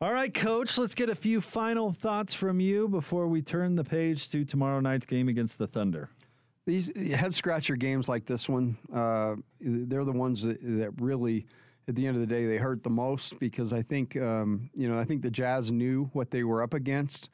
All 0.00 0.12
right, 0.12 0.32
coach, 0.32 0.78
let's 0.78 0.94
get 0.94 1.10
a 1.10 1.14
few 1.14 1.42
final 1.42 1.92
thoughts 1.92 2.32
from 2.32 2.58
you 2.58 2.88
before 2.88 3.26
we 3.26 3.42
turn 3.42 3.76
the 3.76 3.84
page 3.84 4.30
to 4.30 4.46
tomorrow 4.46 4.80
night's 4.80 5.04
game 5.04 5.28
against 5.28 5.58
the 5.58 5.66
Thunder. 5.66 6.08
these 6.64 6.90
head 6.96 7.34
scratcher 7.34 7.76
games 7.76 8.08
like 8.08 8.24
this 8.24 8.48
one, 8.48 8.78
uh, 8.94 9.34
they're 9.60 10.06
the 10.06 10.12
ones 10.12 10.42
that, 10.42 10.58
that 10.62 10.92
really, 10.98 11.44
at 11.86 11.96
the 11.96 12.06
end 12.06 12.16
of 12.16 12.22
the 12.22 12.26
day, 12.26 12.46
they 12.46 12.56
hurt 12.56 12.82
the 12.82 12.88
most 12.88 13.38
because 13.38 13.74
I 13.74 13.82
think 13.82 14.16
um, 14.16 14.70
you 14.74 14.88
know 14.88 14.98
I 14.98 15.04
think 15.04 15.20
the 15.20 15.30
Jazz 15.30 15.70
knew 15.70 16.08
what 16.14 16.30
they 16.30 16.44
were 16.44 16.62
up 16.62 16.72
against. 16.72 17.28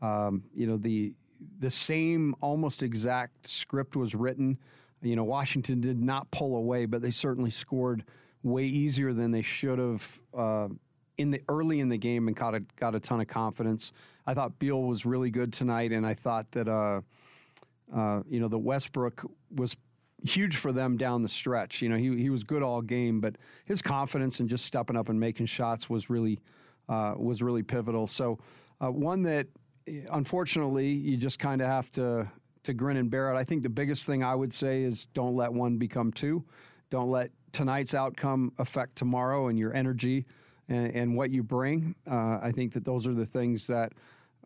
Um, 0.00 0.44
you 0.54 0.68
know 0.68 0.76
the 0.76 1.14
the 1.58 1.70
same 1.70 2.34
almost 2.40 2.82
exact 2.82 3.48
script 3.48 3.96
was 3.96 4.14
written. 4.14 4.58
You 5.02 5.16
know 5.16 5.24
Washington 5.24 5.80
did 5.80 6.00
not 6.00 6.30
pull 6.30 6.56
away, 6.56 6.86
but 6.86 7.02
they 7.02 7.10
certainly 7.10 7.50
scored 7.50 8.04
way 8.42 8.64
easier 8.64 9.12
than 9.12 9.30
they 9.30 9.42
should 9.42 9.78
have 9.78 10.20
uh, 10.36 10.68
in 11.18 11.30
the 11.30 11.40
early 11.48 11.80
in 11.80 11.88
the 11.88 11.98
game 11.98 12.28
and 12.28 12.36
got 12.36 12.54
a 12.54 12.60
got 12.76 12.94
a 12.94 13.00
ton 13.00 13.20
of 13.20 13.28
confidence. 13.28 13.92
I 14.26 14.34
thought 14.34 14.58
Beal 14.58 14.82
was 14.82 15.04
really 15.04 15.30
good 15.30 15.52
tonight, 15.52 15.92
and 15.92 16.06
I 16.06 16.14
thought 16.14 16.50
that. 16.52 16.68
Uh, 16.68 17.00
uh, 17.94 18.22
you 18.28 18.40
know, 18.40 18.48
the 18.48 18.58
Westbrook 18.58 19.22
was 19.54 19.76
huge 20.24 20.56
for 20.56 20.72
them 20.72 20.96
down 20.96 21.22
the 21.22 21.28
stretch. 21.28 21.82
You 21.82 21.88
know, 21.88 21.96
he 21.96 22.16
he 22.16 22.30
was 22.30 22.44
good 22.44 22.62
all 22.62 22.80
game, 22.80 23.20
but 23.20 23.36
his 23.64 23.82
confidence 23.82 24.40
and 24.40 24.48
just 24.48 24.64
stepping 24.64 24.96
up 24.96 25.08
and 25.08 25.18
making 25.20 25.46
shots 25.46 25.90
was 25.90 26.08
really 26.08 26.40
uh, 26.88 27.14
was 27.16 27.42
really 27.42 27.62
pivotal. 27.62 28.06
So 28.06 28.38
uh, 28.80 28.90
one 28.90 29.22
that 29.24 29.48
unfortunately 29.86 30.90
you 30.90 31.16
just 31.16 31.38
kind 31.38 31.60
of 31.60 31.68
have 31.68 31.90
to 31.92 32.30
to 32.64 32.72
grin 32.72 32.96
and 32.96 33.10
bear 33.10 33.32
it. 33.32 33.36
I 33.36 33.44
think 33.44 33.62
the 33.62 33.68
biggest 33.68 34.06
thing 34.06 34.22
I 34.22 34.34
would 34.34 34.54
say 34.54 34.82
is 34.82 35.06
don't 35.14 35.34
let 35.34 35.52
one 35.52 35.78
become 35.78 36.12
two. 36.12 36.44
Don't 36.90 37.10
let 37.10 37.30
tonight's 37.52 37.94
outcome 37.94 38.52
affect 38.58 38.96
tomorrow 38.96 39.48
and 39.48 39.58
your 39.58 39.74
energy 39.74 40.26
and, 40.68 40.94
and 40.94 41.16
what 41.16 41.30
you 41.30 41.42
bring. 41.42 41.94
Uh, 42.08 42.38
I 42.40 42.52
think 42.54 42.72
that 42.74 42.84
those 42.84 43.06
are 43.06 43.14
the 43.14 43.26
things 43.26 43.66
that 43.66 43.92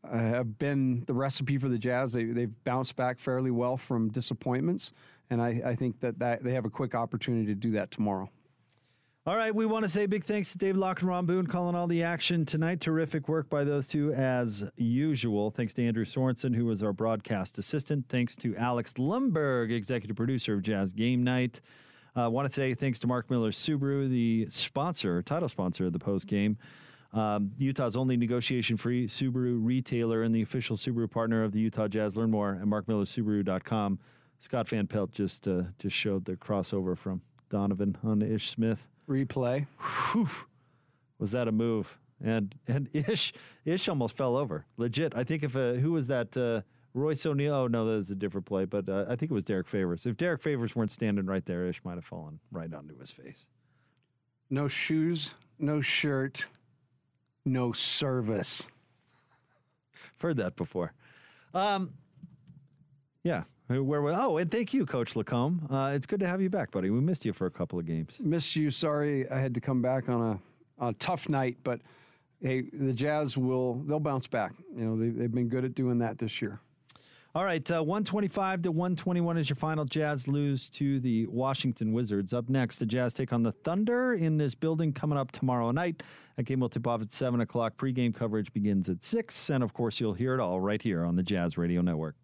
uh, 0.04 0.16
have 0.16 0.58
been 0.58 1.04
the 1.06 1.14
recipe 1.14 1.58
for 1.58 1.68
the 1.68 1.78
Jazz. 1.78 2.12
They, 2.12 2.24
they've 2.24 2.64
bounced 2.64 2.96
back 2.96 3.18
fairly 3.18 3.50
well 3.50 3.76
from 3.76 4.08
disappointments, 4.08 4.92
and 5.28 5.42
I, 5.42 5.60
I 5.64 5.74
think 5.74 6.00
that, 6.00 6.18
that 6.20 6.42
they 6.42 6.54
have 6.54 6.64
a 6.64 6.70
quick 6.70 6.94
opportunity 6.94 7.46
to 7.46 7.54
do 7.54 7.72
that 7.72 7.90
tomorrow. 7.90 8.30
All 9.28 9.36
right, 9.36 9.52
we 9.52 9.66
want 9.66 9.82
to 9.82 9.88
say 9.88 10.06
big 10.06 10.22
thanks 10.22 10.52
to 10.52 10.58
Dave 10.58 10.76
Locke 10.76 11.00
and 11.00 11.08
Ron 11.08 11.26
Boone 11.26 11.48
calling 11.48 11.74
all 11.74 11.88
the 11.88 12.04
action 12.04 12.46
tonight. 12.46 12.80
Terrific 12.80 13.28
work 13.28 13.50
by 13.50 13.64
those 13.64 13.88
two 13.88 14.12
as 14.12 14.70
usual. 14.76 15.50
Thanks 15.50 15.74
to 15.74 15.84
Andrew 15.84 16.04
Sorensen, 16.04 16.54
who 16.54 16.64
was 16.64 16.80
our 16.80 16.92
broadcast 16.92 17.58
assistant. 17.58 18.08
Thanks 18.08 18.36
to 18.36 18.54
Alex 18.54 18.92
Lumberg, 18.92 19.72
executive 19.72 20.16
producer 20.16 20.54
of 20.54 20.62
Jazz 20.62 20.92
Game 20.92 21.24
Night. 21.24 21.60
I 22.14 22.26
uh, 22.26 22.30
want 22.30 22.48
to 22.48 22.54
say 22.54 22.74
thanks 22.74 23.00
to 23.00 23.08
Mark 23.08 23.28
Miller 23.28 23.50
Subaru, 23.50 24.08
the 24.08 24.46
sponsor, 24.48 25.22
title 25.22 25.48
sponsor 25.48 25.86
of 25.86 25.92
the 25.92 25.98
post 25.98 26.28
game. 26.28 26.56
Um, 27.12 27.50
Utah's 27.58 27.96
only 27.96 28.16
negotiation 28.16 28.76
free 28.76 29.08
Subaru 29.08 29.58
retailer 29.60 30.22
and 30.22 30.32
the 30.32 30.42
official 30.42 30.76
Subaru 30.76 31.10
partner 31.10 31.42
of 31.42 31.50
the 31.50 31.58
Utah 31.58 31.88
Jazz. 31.88 32.16
Learn 32.16 32.30
more 32.30 32.60
at 32.62 32.66
markmillersubaru.com. 32.68 33.98
Scott 34.38 34.68
Van 34.68 34.86
Pelt 34.86 35.10
just 35.10 35.48
uh, 35.48 35.62
just 35.80 35.96
showed 35.96 36.26
the 36.26 36.36
crossover 36.36 36.96
from 36.96 37.22
Donovan 37.50 37.98
on 38.04 38.22
Ish 38.22 38.50
Smith. 38.50 38.86
Replay. 39.08 39.66
Whew. 40.12 40.28
Was 41.18 41.30
that 41.30 41.48
a 41.48 41.52
move? 41.52 41.98
And 42.22 42.54
and 42.66 42.88
Ish 42.94 43.32
Ish 43.64 43.88
almost 43.88 44.16
fell 44.16 44.36
over. 44.36 44.64
Legit. 44.76 45.14
I 45.16 45.24
think 45.24 45.42
if 45.42 45.56
uh, 45.56 45.74
who 45.74 45.92
was 45.92 46.06
that? 46.08 46.36
Uh, 46.36 46.62
Royce 46.94 47.26
O'Neale. 47.26 47.54
Oh 47.54 47.66
no, 47.66 47.84
that 47.84 47.96
was 47.96 48.10
a 48.10 48.14
different 48.14 48.46
play. 48.46 48.64
But 48.64 48.88
uh, 48.88 49.04
I 49.08 49.16
think 49.16 49.30
it 49.30 49.34
was 49.34 49.44
Derrick 49.44 49.68
Favors. 49.68 50.06
If 50.06 50.16
Derrick 50.16 50.42
Favors 50.42 50.74
weren't 50.74 50.90
standing 50.90 51.26
right 51.26 51.44
there, 51.44 51.66
Ish 51.66 51.84
might 51.84 51.96
have 51.96 52.04
fallen 52.04 52.40
right 52.50 52.72
onto 52.72 52.98
his 52.98 53.10
face. 53.10 53.46
No 54.48 54.66
shoes, 54.68 55.30
no 55.58 55.80
shirt, 55.80 56.46
no 57.44 57.72
service. 57.72 58.66
I've 59.94 60.10
heard 60.22 60.36
that 60.38 60.56
before. 60.56 60.92
Um, 61.52 61.92
yeah. 63.22 63.44
Where 63.68 64.00
we, 64.00 64.12
oh, 64.12 64.36
and 64.36 64.48
thank 64.48 64.72
you, 64.72 64.86
Coach 64.86 65.14
LaComb. 65.14 65.70
Uh, 65.70 65.92
it's 65.92 66.06
good 66.06 66.20
to 66.20 66.26
have 66.28 66.40
you 66.40 66.48
back, 66.48 66.70
buddy. 66.70 66.90
We 66.90 67.00
missed 67.00 67.24
you 67.24 67.32
for 67.32 67.46
a 67.46 67.50
couple 67.50 67.80
of 67.80 67.86
games. 67.86 68.16
Missed 68.20 68.54
you. 68.54 68.70
Sorry, 68.70 69.28
I 69.28 69.40
had 69.40 69.54
to 69.54 69.60
come 69.60 69.82
back 69.82 70.08
on 70.08 70.20
a, 70.20 70.82
on 70.82 70.90
a 70.90 70.92
tough 70.94 71.28
night, 71.28 71.56
but 71.64 71.80
hey, 72.40 72.62
the 72.72 72.92
Jazz 72.92 73.36
will 73.36 73.74
they'll 73.86 73.98
bounce 73.98 74.28
back. 74.28 74.52
You 74.76 74.84
know, 74.84 74.98
they, 74.98 75.08
they've 75.08 75.32
been 75.32 75.48
good 75.48 75.64
at 75.64 75.74
doing 75.74 75.98
that 75.98 76.18
this 76.18 76.40
year. 76.40 76.60
All 77.34 77.44
right, 77.44 77.70
uh, 77.70 77.82
125 77.82 78.62
to 78.62 78.70
121 78.70 79.36
is 79.36 79.50
your 79.50 79.56
final. 79.56 79.84
Jazz 79.84 80.26
lose 80.26 80.70
to 80.70 80.98
the 81.00 81.26
Washington 81.26 81.92
Wizards. 81.92 82.32
Up 82.32 82.48
next, 82.48 82.78
the 82.78 82.86
Jazz 82.86 83.12
take 83.12 83.30
on 83.30 83.42
the 83.42 83.52
Thunder 83.52 84.14
in 84.14 84.38
this 84.38 84.54
building 84.54 84.92
coming 84.94 85.18
up 85.18 85.32
tomorrow 85.32 85.70
night. 85.70 86.02
That 86.36 86.44
game 86.44 86.60
will 86.60 86.70
tip 86.70 86.86
off 86.86 87.02
at 87.02 87.12
7 87.12 87.38
o'clock. 87.42 87.76
Pre-game 87.76 88.14
coverage 88.14 88.50
begins 88.54 88.88
at 88.88 89.04
6. 89.04 89.50
And, 89.50 89.62
of 89.62 89.74
course, 89.74 90.00
you'll 90.00 90.14
hear 90.14 90.32
it 90.32 90.40
all 90.40 90.60
right 90.60 90.80
here 90.80 91.04
on 91.04 91.16
the 91.16 91.22
Jazz 91.22 91.58
Radio 91.58 91.82
Network. 91.82 92.14